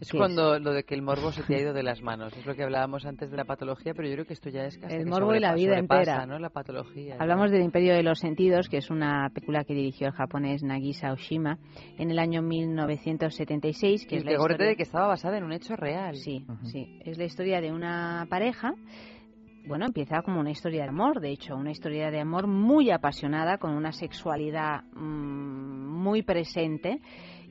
Es 0.00 0.12
cuando 0.12 0.56
es? 0.56 0.62
lo 0.62 0.72
de 0.72 0.84
que 0.84 0.94
el 0.94 1.02
morbo 1.02 1.30
se 1.30 1.42
te 1.42 1.56
ha 1.56 1.60
ido 1.60 1.74
de 1.74 1.82
las 1.82 2.00
manos. 2.00 2.34
Es 2.34 2.46
lo 2.46 2.54
que 2.54 2.62
hablábamos 2.62 3.04
antes 3.04 3.30
de 3.30 3.36
la 3.36 3.44
patología, 3.44 3.92
pero 3.94 4.08
yo 4.08 4.14
creo 4.14 4.26
que 4.26 4.32
esto 4.32 4.48
ya 4.48 4.64
es 4.64 4.78
casi 4.78 4.94
el 4.94 5.06
morbo 5.06 5.34
y 5.34 5.40
la 5.40 5.54
vida 5.54 5.78
entera. 5.78 6.24
¿no? 6.24 6.38
La 6.38 6.48
patología. 6.48 7.16
Hablamos 7.18 7.50
del 7.50 7.62
Imperio 7.62 7.94
de 7.94 8.02
los 8.02 8.18
Sentidos, 8.18 8.70
que 8.70 8.78
es 8.78 8.90
una 8.90 9.28
película 9.34 9.64
que 9.64 9.74
dirigió 9.74 10.06
el 10.06 10.14
japonés 10.14 10.62
Nagisa 10.62 11.12
Oshima 11.12 11.58
en 11.98 12.10
el 12.10 12.18
año 12.18 12.40
1976, 12.40 14.06
que 14.06 14.14
y 14.14 14.18
es 14.18 14.24
la 14.24 14.32
historia 14.32 14.68
de 14.68 14.76
que 14.76 14.84
estaba 14.84 15.06
basada 15.20 15.36
en 15.36 15.44
un 15.44 15.52
hecho 15.52 15.76
real. 15.76 16.16
Sí, 16.16 16.44
uh 16.48 16.52
-huh. 16.52 16.64
sí. 16.64 16.98
Es 17.04 17.18
la 17.18 17.24
historia 17.24 17.60
de 17.60 17.70
una 17.72 18.26
pareja 18.30 18.72
bueno, 19.66 19.84
empieza 19.84 20.22
como 20.22 20.40
una 20.40 20.50
historia 20.50 20.84
de 20.84 20.88
amor, 20.88 21.20
de 21.20 21.32
hecho, 21.32 21.54
una 21.54 21.70
historia 21.70 22.10
de 22.10 22.18
amor 22.18 22.46
muy 22.46 22.90
apasionada, 22.90 23.58
con 23.58 23.72
una 23.72 23.92
sexualidad 23.92 24.84
mmm, 24.94 26.02
muy 26.02 26.22
presente 26.22 26.98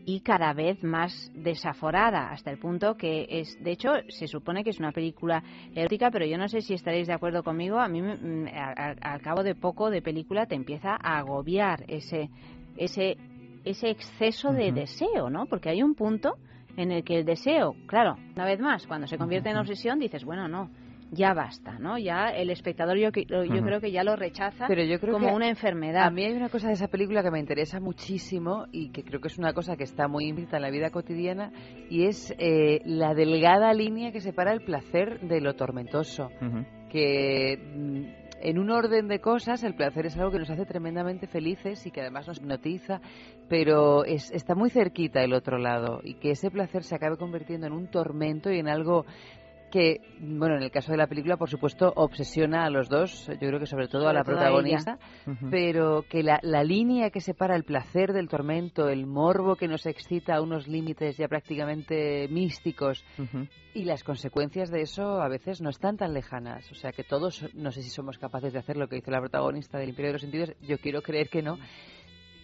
y 0.05 0.22
cada 0.22 0.53
vez 0.53 0.84
más 0.84 1.32
desaforada, 1.36 2.32
hasta 2.32 2.49
el 2.49 2.57
punto 2.57 2.95
que 2.97 3.28
es, 3.30 3.63
de 3.63 3.72
hecho, 3.72 3.91
se 4.07 4.28
supone 4.28 4.63
que 4.63 4.72
es 4.72 4.80
una 4.80 4.91
película 4.91 5.43
erótica, 5.76 6.09
pero 6.09 6.26
yo 6.26 6.39
no 6.39 6.47
sé 6.47 6.61
si 6.61 6.74
estaréis 6.74 7.05
de 7.07 7.13
acuerdo 7.13 7.43
conmigo, 7.43 7.78
a 7.78 7.88
mí 7.88 8.01
al 8.01 9.22
cabo 9.22 9.43
de 9.43 9.53
poco 9.53 9.91
de 9.91 10.01
película 10.01 10.47
te 10.47 10.55
empieza 10.55 10.97
a 10.99 11.20
agobiar 11.20 11.86
ese, 11.88 12.32
ese, 12.76 13.17
ese 13.63 13.89
exceso 13.91 14.51
de 14.51 14.70
uh 14.70 14.72
-huh. 14.72 14.74
deseo, 14.74 15.30
¿no? 15.30 15.45
Porque 15.45 15.70
hay 15.70 15.84
un 15.84 15.93
punto 15.93 16.38
en 16.78 16.91
el 16.91 17.03
que 17.03 17.17
el 17.20 17.26
deseo, 17.26 17.76
claro, 17.88 18.15
una 18.36 18.45
vez 18.45 18.59
más, 18.59 18.88
cuando 18.88 19.07
se 19.07 19.17
convierte 19.17 19.49
en 19.49 19.57
obsesión, 19.57 19.99
dices, 19.99 20.24
bueno, 20.24 20.47
no, 20.47 20.70
ya 21.11 21.34
basta, 21.34 21.80
¿no? 21.80 21.97
Ya 21.97 22.28
el 22.30 22.49
espectador 22.49 22.97
yo, 22.97 23.09
yo 23.09 23.63
creo 23.63 23.82
que 23.82 23.91
ya 23.91 24.03
lo 24.03 24.15
rechaza 24.15 24.65
Pero 24.67 24.84
yo 24.84 24.99
creo 24.99 25.13
como 25.13 25.28
que 25.28 25.34
una 25.34 25.49
enfermedad. 25.49 26.05
A 26.05 26.11
mí 26.11 26.24
hay 26.24 26.34
una 26.34 26.49
cosa 26.49 26.67
de 26.67 26.74
esa 26.74 26.88
película 26.88 27.24
que 27.24 27.32
me 27.32 27.39
interesa 27.39 27.80
muchísimo 27.80 28.67
y 28.72 28.89
que 28.89 29.03
creo 29.03 29.20
que 29.20 29.28
es 29.28 29.38
una 29.38 29.53
cosa 29.53 29.76
que 29.76 29.84
está 29.84 30.07
muy 30.07 30.28
implícita 30.28 30.57
en 30.57 30.63
la 30.63 30.70
vida 30.70 30.91
cotidiana 30.91 31.51
y 31.89 32.05
es 32.05 32.34
eh, 32.38 32.82
la 32.86 33.13
delgada 33.13 33.74
línea 33.74 34.11
que 34.11 34.22
separa 34.22 34.51
el 34.53 34.61
placer 34.61 35.20
de 35.22 35.41
lo 35.41 35.55
tormentoso. 35.55 36.30
Que 36.89 38.17
en 38.42 38.60
un 38.60 38.70
orden 38.70 39.08
de 39.08 39.20
cosas 39.20 39.64
el 39.64 39.76
placer 39.76 40.06
es 40.06 40.18
algo 40.18 40.32
que 40.32 40.40
nos 40.40 40.50
hace 40.50 40.66
tremendamente 40.66 41.28
felices 41.28 41.86
y 41.86 41.92
que 41.92 42.02
además 42.02 42.28
nos 42.28 42.38
hipnotiza, 42.38 43.02
pero 43.48 44.06
es, 44.06 44.32
está 44.32 44.56
muy 44.56 44.70
cerquita 44.70 45.24
el 45.24 45.34
otro 45.34 45.58
lado 45.58 46.00
y 46.04 46.16
que 46.16 46.32
ese 46.32 46.52
placer 46.52 46.84
se 46.84 46.96
acabe 46.96 47.18
convirtiendo 47.18 47.68
en 47.68 47.74
un 47.74 47.88
tormento 47.88 48.52
y 48.52 48.60
en 48.60 48.68
algo 48.68 49.06
que, 49.70 50.01
bueno, 50.20 50.55
en 50.55 50.63
el 50.63 50.72
caso 50.72 50.91
de 50.91 50.97
la 50.97 51.07
película, 51.07 51.38
por 51.38 51.49
supuesto, 51.49 51.93
obsesiona 51.95 52.65
a 52.65 52.70
los 52.70 52.89
dos, 52.89 53.28
yo 53.28 53.47
creo 53.47 53.59
que 53.59 53.65
sobre 53.65 53.88
todo 53.88 54.07
a 54.07 54.13
la 54.13 54.24
todo 54.24 54.36
a 54.36 54.38
protagonista, 54.38 54.99
pero 55.49 56.03
que 56.09 56.24
la, 56.24 56.39
la 56.43 56.63
línea 56.63 57.09
que 57.09 57.22
separa 57.22 57.55
el 57.55 57.63
placer 57.63 58.13
del 58.13 58.28
tormento, 58.28 58.89
el 58.89 59.05
morbo 59.05 59.55
que 59.55 59.67
nos 59.67 59.86
excita 59.86 60.36
a 60.36 60.41
unos 60.41 60.67
límites 60.67 61.17
ya 61.17 61.28
prácticamente 61.28 62.28
místicos 62.30 63.05
y 63.74 63.84
las 63.86 64.03
consecuencias 64.03 64.70
de 64.70 64.82
eso 64.82 65.22
a 65.22 65.28
veces 65.28 65.61
no 65.61 65.70
están 65.70 65.97
tan 65.97 66.13
lejanas. 66.13 66.72
O 66.72 66.76
sea 66.76 66.91
que 66.91 67.03
todos, 67.03 67.45
no 67.53 67.72
sé 67.72 67.82
si 67.82 67.89
somos 67.89 68.17
capaces 68.17 68.53
de 68.53 68.59
hacer 68.59 68.78
lo 68.78 68.88
que 68.88 68.97
dice 68.97 69.11
la 69.11 69.20
protagonista 69.20 69.78
del 69.78 69.89
Imperio 69.89 70.09
de 70.09 70.13
los 70.13 70.22
Sentidos, 70.22 70.53
yo 70.61 70.78
quiero 70.80 71.01
creer 71.01 71.30
que 71.30 71.41
no. 71.41 71.57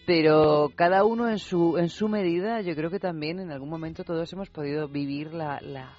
Pero 0.06 0.70
cada 0.76 1.02
uno 1.02 1.28
en 1.28 1.38
su, 1.38 1.78
en 1.78 1.88
su 1.88 2.08
medida, 2.08 2.60
yo 2.60 2.76
creo 2.76 2.90
que 2.90 3.00
también 3.00 3.40
en 3.40 3.50
algún 3.50 3.68
momento 3.68 4.04
todos 4.04 4.32
hemos 4.32 4.50
podido 4.50 4.86
vivir 4.86 5.34
la, 5.34 5.60
la, 5.60 5.96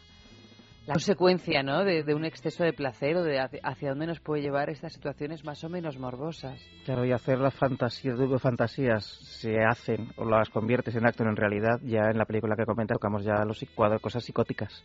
la 0.88 0.94
consecuencia 0.94 1.64
¿no? 1.64 1.84
de, 1.84 2.04
de 2.04 2.16
un 2.16 2.24
exceso 2.24 2.64
de 2.64 2.72
placer 2.72 3.18
o 3.18 3.24
de 3.24 3.40
hacia, 3.40 3.90
dónde 3.90 4.08
nos 4.08 4.22
puede 4.22 4.42
llevar 4.42 4.70
estas 4.70 4.94
situaciones 4.94 5.44
más 5.44 5.64
o 5.66 5.70
menos 5.70 6.00
morbosas. 6.00 6.60
Claro, 6.86 7.04
y 7.06 7.12
hacer 7.12 7.40
las 7.40 7.54
fantasías, 7.54 8.18
de 8.18 8.40
fantasías 8.40 9.04
se 9.04 9.60
hacen 9.64 10.08
o 10.16 10.24
las 10.24 10.50
conviertes 10.50 10.96
en 10.96 11.06
acto 11.06 11.24
en 11.24 11.36
realidad, 11.36 11.80
ya 11.84 12.10
en 12.10 12.18
la 12.18 12.26
película 12.26 12.56
que 12.56 12.66
comenta 12.66 12.94
tocamos 12.94 13.26
ya 13.26 13.44
los 13.44 13.64
cuadros, 13.76 14.02
cosas 14.02 14.24
psicóticas 14.24 14.84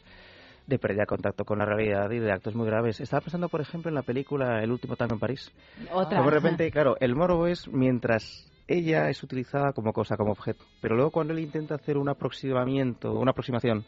de 0.66 0.78
pérdida 0.78 1.02
de 1.02 1.06
contacto 1.06 1.44
con 1.44 1.58
la 1.58 1.64
realidad 1.64 2.10
y 2.10 2.18
de 2.18 2.32
actos 2.32 2.54
muy 2.54 2.66
graves. 2.66 3.00
Estaba 3.00 3.20
pensando, 3.20 3.48
por 3.48 3.60
ejemplo, 3.60 3.88
en 3.88 3.94
la 3.94 4.02
película 4.02 4.62
El 4.62 4.70
último 4.72 4.96
tango 4.96 5.14
en 5.14 5.20
París. 5.20 5.52
Otra. 5.92 6.18
Como 6.18 6.30
de 6.30 6.36
repente, 6.36 6.70
claro, 6.70 6.96
el 7.00 7.14
morbo 7.14 7.46
es 7.46 7.68
mientras 7.68 8.50
ella 8.68 9.08
es 9.08 9.22
utilizada 9.22 9.72
como 9.72 9.92
cosa, 9.92 10.16
como 10.16 10.32
objeto. 10.32 10.64
Pero 10.80 10.96
luego 10.96 11.10
cuando 11.10 11.32
él 11.32 11.40
intenta 11.40 11.74
hacer 11.74 11.96
un 11.96 12.08
aproximamiento, 12.08 13.12
una 13.12 13.32
aproximación, 13.32 13.84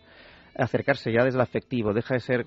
acercarse 0.57 1.13
ya 1.13 1.25
desde 1.25 1.39
el 1.39 1.43
afectivo, 1.43 1.93
deja 1.93 2.15
de 2.15 2.21
ser 2.21 2.47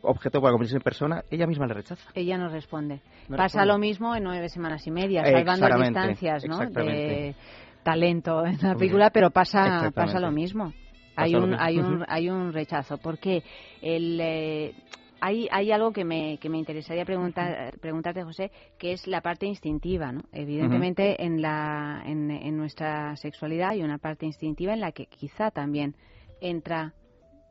objeto 0.00 0.40
para 0.40 0.52
convertirse 0.52 0.76
en 0.76 0.82
persona, 0.82 1.22
ella 1.30 1.46
misma 1.46 1.66
le 1.66 1.74
rechaza. 1.74 2.10
Ella 2.14 2.38
no 2.38 2.48
responde. 2.48 3.00
No 3.28 3.36
Pasa 3.36 3.58
responde. 3.58 3.66
lo 3.66 3.78
mismo 3.78 4.16
en 4.16 4.24
nueve 4.24 4.48
semanas 4.48 4.86
y 4.86 4.90
media, 4.90 5.22
salvando 5.24 5.78
distancias, 5.78 6.44
¿no? 6.46 6.58
De 6.58 7.34
talento 7.82 8.46
en 8.46 8.58
la 8.62 8.74
película, 8.74 9.10
pero 9.10 9.30
pasa, 9.30 9.90
pasa 9.94 10.18
lo 10.20 10.30
mismo. 10.30 10.72
Pasa 11.14 11.24
Hay 11.24 11.34
un, 11.34 11.50
mismo. 11.50 11.56
hay 11.60 11.78
un, 11.78 12.04
hay 12.08 12.30
un 12.30 12.52
rechazo. 12.54 12.96
Porque 12.96 13.42
el, 13.82 14.18
eh, 14.18 14.72
hay, 15.20 15.46
hay 15.50 15.72
algo 15.72 15.92
que 15.92 16.04
me, 16.04 16.38
que 16.38 16.48
me 16.48 16.56
interesaría 16.58 17.04
preguntar, 17.04 17.72
preguntarte, 17.80 18.22
José, 18.22 18.50
que 18.78 18.92
es 18.92 19.06
la 19.06 19.20
parte 19.20 19.44
instintiva, 19.46 20.10
¿no? 20.10 20.22
Evidentemente, 20.32 21.22
en, 21.22 21.42
la, 21.42 22.02
en, 22.06 22.30
en 22.30 22.56
nuestra 22.56 23.14
sexualidad 23.16 23.70
hay 23.70 23.82
una 23.82 23.98
parte 23.98 24.24
instintiva 24.24 24.72
en 24.72 24.80
la 24.80 24.92
que 24.92 25.04
quizá 25.06 25.50
también 25.50 25.96
entra 26.40 26.94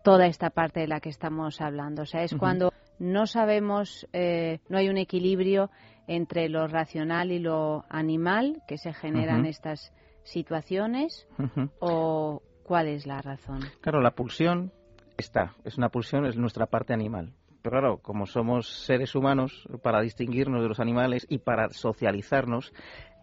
toda 0.04 0.28
esta 0.28 0.49
parte 0.49 0.82
de 0.82 0.88
la 0.88 0.99
que 0.99 1.10
estamos 1.10 1.62
hablando. 1.62 2.04
O 2.04 2.06
sea, 2.06 2.24
es 2.24 2.36
cuando 2.36 2.74
no 2.99 3.26
sabemos, 3.26 4.08
eh, 4.14 4.60
no 4.70 4.78
hay 4.78 4.89
un 4.89 4.97
equilibrio 4.97 5.70
entre 6.08 6.49
lo 6.49 6.68
racional 6.68 7.32
y 7.32 7.39
lo 7.39 7.86
animal 7.89 8.62
que 8.68 8.78
se 8.78 8.93
generan 8.93 9.45
estas 9.45 9.93
situaciones 10.24 11.28
o 11.80 12.41
cuál 12.64 12.88
es 12.88 13.06
la 13.06 13.22
razón. 13.22 13.62
Claro, 13.82 14.02
la 14.02 14.12
pulsión 14.12 14.72
está, 15.18 15.56
es 15.64 15.78
una 15.78 15.89
pulsión, 15.89 16.26
es 16.26 16.38
nuestra 16.38 16.66
parte 16.66 16.93
animal. 16.93 17.34
Pero 17.62 17.72
claro, 17.72 17.97
como 17.97 18.26
somos 18.26 18.68
seres 18.86 19.14
humanos, 19.14 19.68
para 19.84 20.02
distinguirnos 20.02 20.64
de 20.64 20.68
los 20.68 20.80
animales 20.80 21.28
y 21.30 21.38
para 21.38 21.70
socializarnos, 21.70 22.74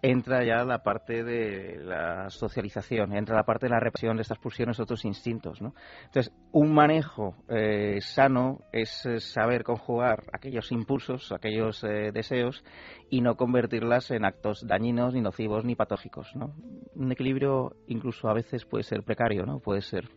entra 0.03 0.45
ya 0.45 0.65
la 0.65 0.83
parte 0.83 1.25
de 1.25 1.79
la 1.83 2.31
socialización, 2.31 3.15
entra 3.17 3.37
la 3.37 3.45
parte 3.45 3.67
de 3.67 3.71
la 3.71 3.81
represión 3.81 4.17
de 4.17 4.23
estas 4.23 4.39
pulsiones, 4.39 4.79
otros 4.81 5.05
instintos, 5.05 5.61
¿no? 5.61 5.75
Entonces, 6.07 6.33
un 6.53 6.73
manejo 6.73 7.35
eh, 7.49 7.99
sano 8.01 8.61
es 8.73 9.05
eh, 9.07 9.21
saber 9.21 9.65
conjugar 9.65 10.25
aquellos 10.33 10.71
impulsos, 10.73 11.33
aquellos 11.33 11.83
eh, 11.85 12.11
deseos 12.13 12.65
y 13.11 13.21
no 13.21 13.37
convertirlas 13.37 14.11
en 14.11 14.25
actos 14.25 14.67
dañinos, 14.67 15.15
ni 15.15 15.21
nocivos, 15.21 15.65
ni 15.65 15.75
patógicos, 15.75 16.35
¿no? 16.37 16.55
Un 16.95 17.13
equilibrio 17.13 17.73
incluso 17.87 18.29
a 18.29 18.35
veces 18.35 18.65
puede 18.65 18.85
ser 18.85 19.03
precario, 19.03 19.47
¿no? 19.47 19.61
Puede 19.61 19.81
ser. 19.81 20.09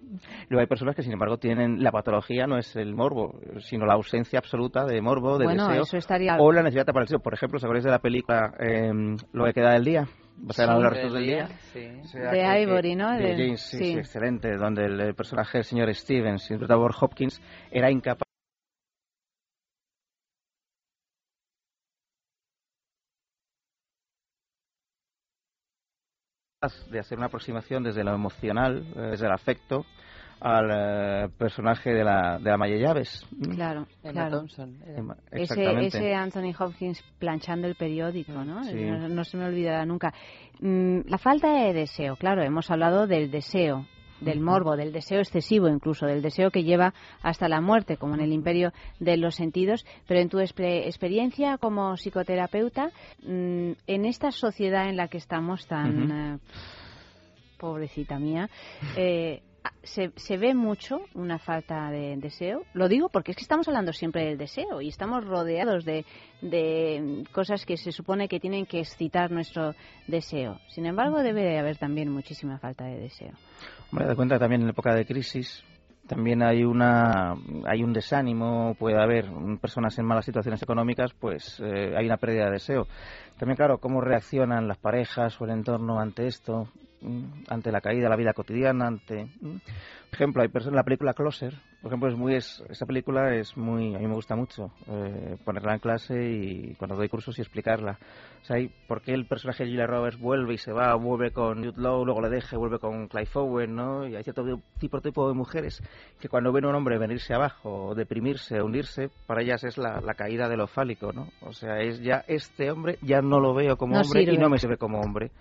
Luego 0.50 0.62
hay 0.62 0.68
personas 0.68 0.96
que, 0.96 1.04
sin 1.04 1.14
embargo, 1.14 1.38
tienen 1.38 1.84
la 1.84 1.92
patología 1.92 2.48
no 2.48 2.58
es 2.58 2.76
el 2.76 2.94
morbo, 2.96 3.40
sino 3.60 3.86
la 3.86 3.94
ausencia 3.94 4.40
absoluta 4.40 4.86
de 4.86 5.02
morbo, 5.02 5.38
de 5.38 5.46
Bueno, 5.46 5.68
deseo 5.68 5.84
eso 5.84 5.98
estaría- 5.98 6.38
o 6.40 6.52
la 6.52 6.64
necesidad 6.64 6.86
de 6.86 7.00
deseo. 7.02 7.20
Por 7.20 7.34
ejemplo, 7.34 7.58
¿os 7.58 7.64
acordáis 7.64 7.86
de 7.86 7.92
la 7.92 8.00
película 8.00 8.54
eh, 8.60 8.92
Lo 9.32 9.46
que 9.46 9.54
queda 9.54 9.71
del 9.74 9.86
día? 9.86 10.08
En 10.42 10.50
Sí, 10.54 10.62
los 10.66 10.84
restos 10.84 11.14
del 11.14 11.26
del 11.26 11.36
día. 11.36 11.48
día, 11.48 11.58
sí. 11.74 11.88
O 12.04 12.08
sea, 12.08 12.32
De 12.32 12.38
que- 12.40 12.62
Ivory, 12.62 12.96
¿no? 12.96 13.12
De 13.12 13.18
De- 13.24 13.36
James, 13.46 13.62
sí, 13.62 13.78
sí. 13.78 13.92
sí, 13.92 13.98
excelente, 14.00 14.56
donde 14.58 14.86
el, 14.86 15.00
el 15.00 15.14
personaje 15.16 15.60
del 15.60 15.66
señor 15.66 15.94
Stevens, 15.94 16.44
interpretado 16.50 16.82
por 16.82 16.96
Hopkins, 17.00 17.42
era 17.70 17.92
incapaz 17.92 18.24
de 26.92 27.00
hacer 27.00 27.18
una 27.18 27.28
aproximación 27.28 27.84
desde 27.84 28.04
lo 28.04 28.14
emocional, 28.14 28.86
eh, 28.96 29.00
desde 29.12 29.26
el 29.26 29.32
afecto, 29.32 29.86
al 30.42 30.70
eh, 30.74 31.30
personaje 31.38 31.92
de 31.94 32.04
la, 32.04 32.40
de 32.40 32.50
la 32.50 32.58
Maya 32.58 32.76
Llaves. 32.76 33.26
Claro, 33.54 33.86
Emma 34.04 34.12
claro. 34.12 34.38
Thompson. 34.40 34.76
Emma- 34.88 35.16
Ese, 35.32 35.44
exactamente. 35.44 35.98
ese 36.00 36.14
Anthony 36.16 36.54
Hopkins 36.58 37.04
planchando 37.20 37.68
el 37.68 37.76
periódico, 37.76 38.34
¿no? 38.44 38.64
Sí. 38.64 38.74
No, 38.74 39.08
no 39.08 39.24
se 39.24 39.38
me 39.38 39.46
olvidará 39.46 39.86
nunca. 39.86 40.14
Mm, 40.60 41.02
la 41.06 41.20
falta 41.20 41.48
de 41.54 41.74
deseo, 41.74 42.16
claro, 42.16 42.44
hemos 42.44 42.72
hablado 42.72 43.06
del 43.06 43.30
deseo, 43.30 43.86
del 44.20 44.40
morbo, 44.40 44.76
del 44.76 44.92
deseo 44.92 45.20
excesivo 45.20 45.68
incluso, 45.68 46.06
del 46.08 46.24
deseo 46.24 46.50
que 46.50 46.64
lleva 46.64 46.94
hasta 47.22 47.48
la 47.48 47.62
muerte, 47.62 47.98
como 47.98 48.16
en 48.16 48.22
el 48.22 48.34
imperio 48.34 48.72
de 49.00 49.18
los 49.18 49.36
sentidos. 49.36 49.86
Pero 50.08 50.20
en 50.22 50.30
tu 50.30 50.40
experiencia 50.40 51.60
como 51.60 51.96
psicoterapeuta, 51.98 52.88
mm, 53.24 53.72
en 53.86 54.06
esta 54.06 54.32
sociedad 54.32 54.90
en 54.90 54.98
la 54.98 55.08
que 55.08 55.18
estamos 55.18 55.68
tan... 55.68 56.12
Eh, 56.12 56.40
pobrecita 57.60 58.18
mía, 58.18 58.50
eh, 58.98 59.44
se, 59.84 60.12
se 60.16 60.38
ve 60.38 60.54
mucho 60.54 61.02
una 61.14 61.40
falta 61.40 61.90
de 61.90 62.16
deseo. 62.18 62.64
Lo 62.74 62.88
digo 62.88 63.10
porque 63.10 63.32
es 63.32 63.38
que 63.38 63.44
estamos 63.44 63.68
hablando 63.68 63.94
siempre 63.94 64.26
del 64.26 64.38
deseo 64.38 64.82
y 64.82 64.88
estamos 64.88 65.26
rodeados 65.26 65.86
de, 65.86 66.06
de 66.42 67.24
cosas 67.32 67.66
que 67.66 67.78
se 67.78 67.92
supone 67.92 68.28
que 68.28 68.40
tienen 68.40 68.66
que 68.66 68.80
excitar 68.80 69.32
nuestro 69.32 69.74
deseo. 70.08 70.60
Sin 70.68 70.86
embargo, 70.86 71.22
debe 71.22 71.44
de 71.44 71.60
haber 71.60 71.78
también 71.78 72.10
muchísima 72.10 72.58
falta 72.60 72.86
de 72.86 73.00
deseo. 73.00 73.34
Hombre, 73.92 74.08
da 74.08 74.16
cuenta 74.16 74.40
también 74.40 74.62
en 74.62 74.70
época 74.70 74.94
de 74.94 75.06
crisis 75.06 75.64
también 76.08 76.44
hay 76.44 76.66
una 76.66 77.36
hay 77.66 77.84
un 77.84 77.94
desánimo, 77.94 78.76
puede 78.78 79.02
haber 79.02 79.28
personas 79.62 79.98
en 79.98 80.06
malas 80.06 80.26
situaciones 80.26 80.62
económicas, 80.62 81.14
pues 81.14 81.62
eh, 81.64 81.96
hay 81.96 82.06
una 82.06 82.18
pérdida 82.18 82.46
de 82.46 82.52
deseo. 82.52 82.86
También, 83.38 83.56
claro, 83.56 83.78
cómo 83.78 84.02
reaccionan 84.02 84.68
las 84.68 84.78
parejas 84.78 85.40
o 85.40 85.46
el 85.46 85.52
entorno 85.52 86.02
ante 86.02 86.28
esto, 86.28 86.68
ante 87.48 87.72
la 87.72 87.82
caída 87.82 88.04
de 88.04 88.10
la 88.10 88.16
vida 88.16 88.34
cotidiana, 88.34 88.88
ante... 88.88 89.26
mm. 89.26 89.58
Por 90.12 90.16
ejemplo, 90.18 90.42
hay 90.42 90.50
personas, 90.50 90.76
la 90.76 90.84
película 90.84 91.14
Closer, 91.14 91.54
por 91.82 91.90
ejemplo, 91.90 92.10
es 92.10 92.18
muy, 92.18 92.36
es, 92.36 92.62
esa 92.70 92.86
película 92.86 93.34
es 93.34 93.56
muy, 93.56 93.96
a 93.96 94.00
mí 94.00 94.08
me 94.08 94.14
gusta 94.14 94.36
mucho 94.36 94.70
eh, 94.88 95.38
ponerla 95.46 95.74
en 95.74 95.80
clase 95.80 96.22
y 96.22 96.76
cuando 96.76 96.98
doy 96.98 97.08
cursos 97.08 97.38
y 97.40 97.42
explicarla. 97.42 97.98
O 98.42 98.44
sea, 98.44 98.58
¿por 98.90 99.02
qué 99.02 99.14
el 99.14 99.26
personaje 99.26 99.64
de 99.64 99.70
Julia 99.70 99.88
Roberts 99.88 100.20
vuelve 100.20 100.56
y 100.56 100.58
se 100.58 100.74
va, 100.74 100.94
vuelve 100.96 101.32
con 101.32 101.64
Jude 101.64 101.82
Law, 101.82 102.04
luego 102.04 102.20
le 102.22 102.30
deja, 102.30 102.58
y 102.58 102.60
vuelve 102.60 102.80
con 102.80 103.08
Clive 103.08 103.30
Owen, 103.36 103.74
¿no? 103.74 104.06
Y 104.06 104.18
hay 104.18 104.24
cierto 104.24 104.44
tipo, 104.78 105.00
tipo 105.00 105.30
de 105.30 105.34
mujeres 105.34 105.82
que 106.20 106.28
cuando 106.28 106.52
ven 106.52 106.66
a 106.66 106.70
un 106.70 106.76
hombre 106.76 106.98
venirse 106.98 107.34
abajo, 107.34 107.88
o 107.88 107.96
deprimirse, 107.96 108.60
o 108.60 108.66
hundirse, 108.66 109.10
para 109.28 109.42
ellas 109.44 109.64
es 109.64 109.78
la, 109.78 110.02
la 110.02 110.14
caída 110.16 110.50
de 110.50 110.58
lo 110.58 110.68
fálico, 110.68 111.14
¿no? 111.14 111.30
O 111.42 111.54
sea, 111.54 111.80
es 111.80 112.02
ya 112.02 112.26
este 112.28 112.70
hombre, 112.70 112.98
ya 113.02 113.22
no 113.22 113.40
lo 113.40 113.54
veo 113.54 113.78
como 113.78 113.94
No 113.94 114.02
hombre 114.02 114.22
sirve. 114.24 114.36
y 114.36 114.38
no 114.38 114.50
me 114.50 114.58
sirve 114.58 114.76
como 114.76 115.00
hombre. 115.00 115.32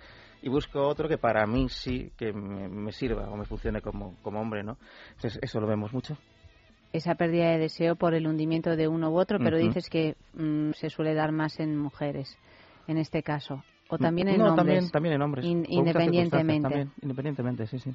Y 0.43 0.49
busco 0.49 0.87
otro 0.87 1.09
que 1.09 1.19
para 1.19 1.47
mí 1.47 1.69
sí 1.69 2.11
que 2.17 2.33
me, 2.33 2.69
me 2.69 2.93
sirva 2.93 3.29
o 3.31 3.37
me 3.37 3.45
funcione 3.45 3.81
como, 3.83 4.15
como 4.23 4.41
hombre, 4.41 4.63
¿no? 4.63 4.77
Entonces, 5.17 5.39
eso 5.43 5.61
lo 5.61 5.67
vemos 5.67 5.93
mucho. 5.93 6.17
Esa 6.93 7.15
pérdida 7.15 7.51
de 7.51 7.59
deseo 7.59 7.95
por 7.95 8.15
el 8.15 8.27
hundimiento 8.27 8.75
de 8.75 8.89
uno 8.89 9.11
u 9.11 9.19
otro, 9.19 9.39
pero 9.39 9.59
dices 9.59 9.89
que 9.89 10.17
mm, 10.35 10.73
se 10.73 10.91
suele 10.91 11.15
dar 11.15 11.31
más 11.31 11.61
en 11.61 11.77
mujeres, 11.77 12.37
en 12.89 12.97
este 12.99 13.23
caso. 13.23 13.63
O 13.89 13.99
también 13.99 14.29
en 14.29 14.39
no, 14.39 14.49
hombres. 14.55 14.57
también, 14.57 14.91
también 14.91 15.15
en 15.15 15.23
hombres. 15.23 15.45
in- 15.45 15.67
independientemente. 15.69 16.63
También, 16.63 16.91
independientemente, 17.03 17.67
sí, 17.67 17.79
sí. 17.79 17.91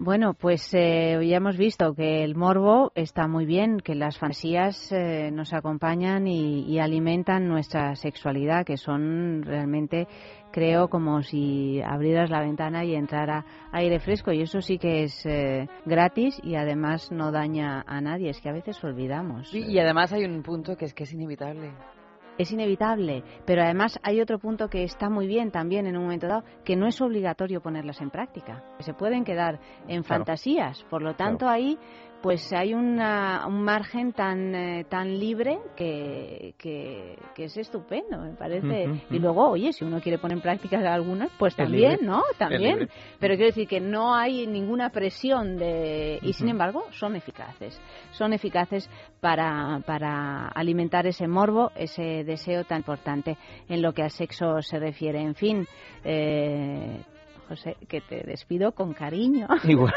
Bueno, 0.00 0.34
pues 0.34 0.72
eh, 0.74 1.18
ya 1.26 1.38
hemos 1.38 1.56
visto 1.56 1.92
que 1.92 2.22
el 2.22 2.36
morbo 2.36 2.92
está 2.94 3.26
muy 3.26 3.46
bien, 3.46 3.80
que 3.80 3.96
las 3.96 4.16
fantasías 4.16 4.92
eh, 4.92 5.32
nos 5.32 5.52
acompañan 5.52 6.28
y, 6.28 6.78
alimentan 6.78 7.48
nuestra 7.48 7.96
sexualidad, 7.96 8.64
que 8.64 8.76
son 8.76 9.42
realmente, 9.42 10.06
creo, 10.52 10.88
como 10.88 11.24
si 11.24 11.82
abrieras 11.82 12.30
la 12.30 12.42
ventana 12.42 12.84
y 12.84 12.94
entrara 12.94 13.44
aire 13.72 13.98
fresco. 13.98 14.30
Y 14.30 14.42
eso 14.42 14.60
sí 14.60 14.78
que 14.78 15.02
es 15.02 15.26
eh, 15.26 15.68
gratis 15.84 16.40
y 16.44 16.54
además 16.54 17.10
no 17.10 17.32
daña 17.32 17.82
a 17.84 18.00
nadie. 18.00 18.30
Es 18.30 18.40
que 18.40 18.50
a 18.50 18.52
veces 18.52 18.82
olvidamos. 18.84 19.50
Sí, 19.50 19.64
y 19.66 19.80
además 19.80 20.12
hay 20.12 20.24
un 20.24 20.44
punto 20.44 20.76
que 20.76 20.84
es 20.84 20.94
que 20.94 21.02
es 21.02 21.12
inevitable. 21.12 21.72
Es 22.38 22.52
inevitable, 22.52 23.24
pero 23.44 23.62
además 23.62 23.98
hay 24.02 24.20
otro 24.20 24.38
punto 24.38 24.68
que 24.68 24.84
está 24.84 25.10
muy 25.10 25.26
bien 25.26 25.50
también 25.50 25.86
en 25.86 25.96
un 25.96 26.04
momento 26.04 26.28
dado, 26.28 26.44
que 26.64 26.76
no 26.76 26.86
es 26.86 27.00
obligatorio 27.00 27.60
ponerlas 27.60 28.00
en 28.00 28.10
práctica, 28.10 28.64
se 28.78 28.94
pueden 28.94 29.24
quedar 29.24 29.58
en 29.88 30.02
Claro. 30.02 30.24
fantasías, 30.24 30.84
por 30.88 31.02
lo 31.02 31.14
tanto 31.14 31.48
ahí 31.48 31.78
pues 32.22 32.52
hay 32.52 32.74
una- 32.74 33.44
un 33.46 33.62
margen 33.62 34.12
tan 34.12 34.54
eh, 34.54 34.84
tan 34.88 35.18
libre 35.18 35.58
que, 35.76 36.54
que, 36.58 37.16
que 37.34 37.44
es 37.44 37.56
estupendo, 37.56 38.18
me 38.18 38.32
parece. 38.32 38.86
Y 39.10 39.18
luego, 39.18 39.48
oye, 39.48 39.72
si 39.72 39.84
uno 39.84 40.00
quiere 40.00 40.18
poner 40.18 40.36
en 40.38 40.42
práctica 40.42 40.78
algunas, 40.92 41.30
pues 41.38 41.52
Es 41.52 41.56
también, 41.58 41.90
libre, 41.92 42.06
¿no? 42.06 42.22
También. 42.36 42.88
Pero 43.20 43.34
quiero 43.34 43.46
decir 43.46 43.68
que 43.68 43.80
no 43.80 44.14
hay 44.14 44.46
ninguna 44.46 44.90
presión 44.90 45.56
de 45.56 46.18
y 46.22 46.32
sin 46.32 46.48
embargo 46.48 46.84
son 46.90 47.14
eficaces. 47.14 47.80
Son 48.12 48.32
eficaces 48.32 48.90
para, 49.20 49.80
para 49.86 50.48
alimentar 50.48 51.06
ese 51.06 51.28
morbo, 51.28 51.70
ese 51.76 52.24
deseo 52.24 52.64
tan 52.64 52.78
importante 52.78 53.36
en 53.68 53.80
lo 53.80 53.92
que 53.92 54.02
al 54.02 54.10
sexo 54.10 54.60
se 54.62 54.78
refiere. 54.78 55.20
En 55.20 55.34
fin, 55.34 55.66
eh, 56.04 57.00
José, 57.48 57.76
que 57.88 58.00
te 58.02 58.22
despido 58.24 58.72
con 58.72 58.92
cariño. 58.92 59.46
Igual. 59.64 59.92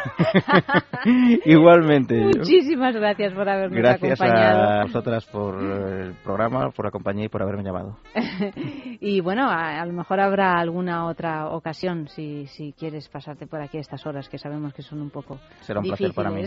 Igualmente. 1.45 2.15
Muchísimas 2.15 2.95
gracias 2.95 3.33
por 3.33 3.47
habernos 3.49 3.77
Gracias 3.77 4.19
acompañado. 4.21 4.69
a 4.69 4.81
vosotras 4.83 5.25
por 5.25 5.55
el 5.61 6.13
programa, 6.23 6.69
por 6.71 6.85
la 6.85 6.91
compañía 6.91 7.25
y 7.25 7.29
por 7.29 7.41
haberme 7.41 7.63
llamado. 7.63 7.97
y 8.99 9.19
bueno, 9.21 9.49
a, 9.49 9.81
a 9.81 9.85
lo 9.85 9.93
mejor 9.93 10.19
habrá 10.19 10.57
alguna 10.59 11.05
otra 11.07 11.49
ocasión 11.49 12.07
si, 12.07 12.47
si 12.47 12.73
quieres 12.73 13.07
pasarte 13.09 13.47
por 13.47 13.61
aquí 13.61 13.77
a 13.77 13.81
estas 13.81 14.05
horas 14.05 14.29
que 14.29 14.37
sabemos 14.37 14.73
que 14.73 14.81
son 14.81 15.01
un 15.01 15.09
poco 15.09 15.39
Será 15.61 15.79
un 15.79 15.87
placer 15.87 16.13
para 16.13 16.29
mí. 16.31 16.43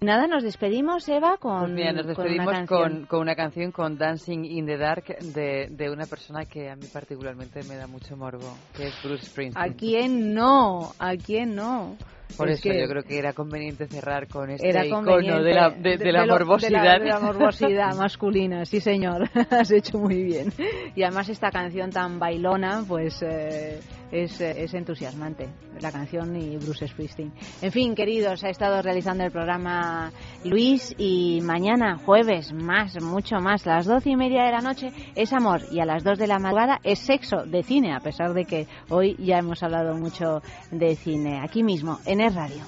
Nada, 0.00 0.26
nos 0.26 0.42
despedimos, 0.42 1.08
Eva, 1.08 1.36
con, 1.38 1.60
Pues 1.60 1.72
mira, 1.72 1.92
nos 1.92 2.02
con 2.02 2.10
una 2.12 2.22
despedimos 2.24 2.52
canción. 2.52 2.90
con, 2.98 3.06
con 3.06 3.20
una 3.20 3.34
canción 3.34 3.72
con 3.72 3.96
Dancing 3.98 4.44
in 4.44 4.66
the 4.66 4.76
Dark 4.76 5.04
de, 5.34 5.68
de 5.70 5.90
una 5.90 6.06
persona 6.06 6.44
que 6.44 6.70
a 6.70 6.76
mí 6.76 6.86
particularmente 6.92 7.60
me 7.68 7.76
da 7.76 7.86
mucho 7.86 8.16
morbo, 8.16 8.56
que 8.76 8.88
es 8.88 8.94
Bruce 9.02 9.26
Springsteen. 9.26 9.72
¿A 9.72 9.74
quién 10.10 10.34
no? 10.34 10.92
¿A 10.98 11.16
quién 11.16 11.54
no? 11.54 11.96
Por 12.36 12.48
Es 12.48 12.60
eso 12.64 12.72
yo 12.72 12.88
creo 12.88 13.02
que 13.02 13.18
era 13.18 13.32
conveniente 13.32 13.88
cerrar 13.88 14.28
con 14.28 14.50
este 14.50 14.68
era 14.68 14.86
icono 14.86 15.42
de 15.42 15.52
la, 15.52 15.70
de, 15.70 15.98
de 15.98 16.12
la 16.12 16.24
lo- 16.24 16.34
morbosidad. 16.34 16.84
La, 16.84 16.98
de 17.00 17.06
la 17.06 17.18
morbosidad 17.20 17.94
masculina, 17.96 18.64
sí 18.64 18.80
señor. 18.80 19.28
Has 19.50 19.70
hecho 19.72 19.98
muy 19.98 20.22
bien. 20.22 20.52
Y 20.94 21.02
además 21.02 21.28
esta 21.28 21.50
canción 21.50 21.90
tan 21.90 22.18
bailona, 22.20 22.84
pues 22.86 23.20
eh, 23.22 23.80
es, 24.10 24.40
eh, 24.40 24.64
es 24.64 24.74
entusiasmante. 24.74 25.48
La 25.80 25.92
canción 25.92 26.36
y 26.36 26.56
Bruce 26.56 26.86
Springsteen. 26.88 27.32
En 27.62 27.72
fin, 27.72 27.94
queridos, 27.94 28.44
ha 28.44 28.50
estado 28.50 28.82
realizando 28.82 29.24
el 29.24 29.30
programa 29.30 30.12
Luis 30.44 30.94
y 30.98 31.40
mañana, 31.42 31.98
jueves, 31.98 32.52
más, 32.52 33.00
mucho 33.02 33.36
más. 33.36 33.66
Las 33.66 33.86
doce 33.86 34.10
y 34.10 34.16
media 34.16 34.44
de 34.44 34.52
la 34.52 34.60
noche 34.60 34.92
es 35.14 35.32
amor 35.32 35.62
y 35.70 35.80
a 35.80 35.86
las 35.86 36.04
dos 36.04 36.18
de 36.18 36.26
la 36.26 36.38
madrugada 36.38 36.80
es 36.82 36.98
sexo 36.98 37.44
de 37.44 37.62
cine, 37.62 37.94
a 37.94 38.00
pesar 38.00 38.34
de 38.34 38.44
que 38.44 38.66
hoy 38.88 39.16
ya 39.18 39.38
hemos 39.38 39.62
hablado 39.62 39.94
mucho 39.94 40.42
de 40.70 40.96
cine. 40.96 41.40
Aquí 41.42 41.62
mismo, 41.62 41.98
en 42.04 42.20
el 42.20 42.34
radio. 42.34 42.62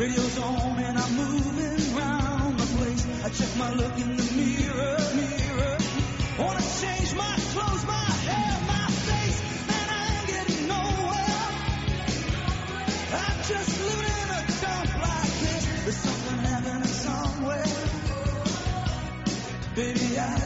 Radio's 0.00 0.38
on 0.38 0.78
and 0.78 0.98
I'm 0.98 1.14
moving 1.14 1.94
round 1.94 2.58
the 2.58 2.64
place. 2.78 3.06
I 3.22 3.28
check 3.28 3.54
my 3.58 3.70
look 3.74 3.98
in 3.98 4.16
the 4.16 4.32
mirror, 4.32 4.96
mirror. 5.14 5.76
Wanna 6.38 6.64
change 6.80 7.12
my 7.14 7.36
clothes, 7.52 7.84
my 7.84 8.08
hair, 8.24 8.60
my 8.66 8.86
face, 8.88 9.38
and 9.68 9.90
I 9.90 10.16
ain't 10.16 10.26
getting 10.26 10.68
nowhere. 10.68 11.44
I'm 13.12 13.38
just 13.44 13.72
living 13.84 14.16
in 14.24 14.30
a 14.40 14.42
dump 14.62 14.90
like 15.04 15.34
this. 15.44 15.64
There's 15.84 15.96
something 15.98 16.38
happening 16.48 16.94
somewhere. 17.04 17.68
Baby, 19.76 20.18
I 20.18 20.39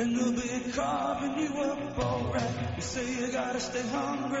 And 0.00 0.16
they'll 0.16 0.32
be 0.32 0.72
carving 0.72 1.38
you 1.38 1.60
up 1.60 1.98
alright. 1.98 2.76
You 2.76 2.82
say 2.82 3.20
you 3.20 3.30
gotta 3.30 3.60
stay 3.60 3.82
hungry. 3.82 4.38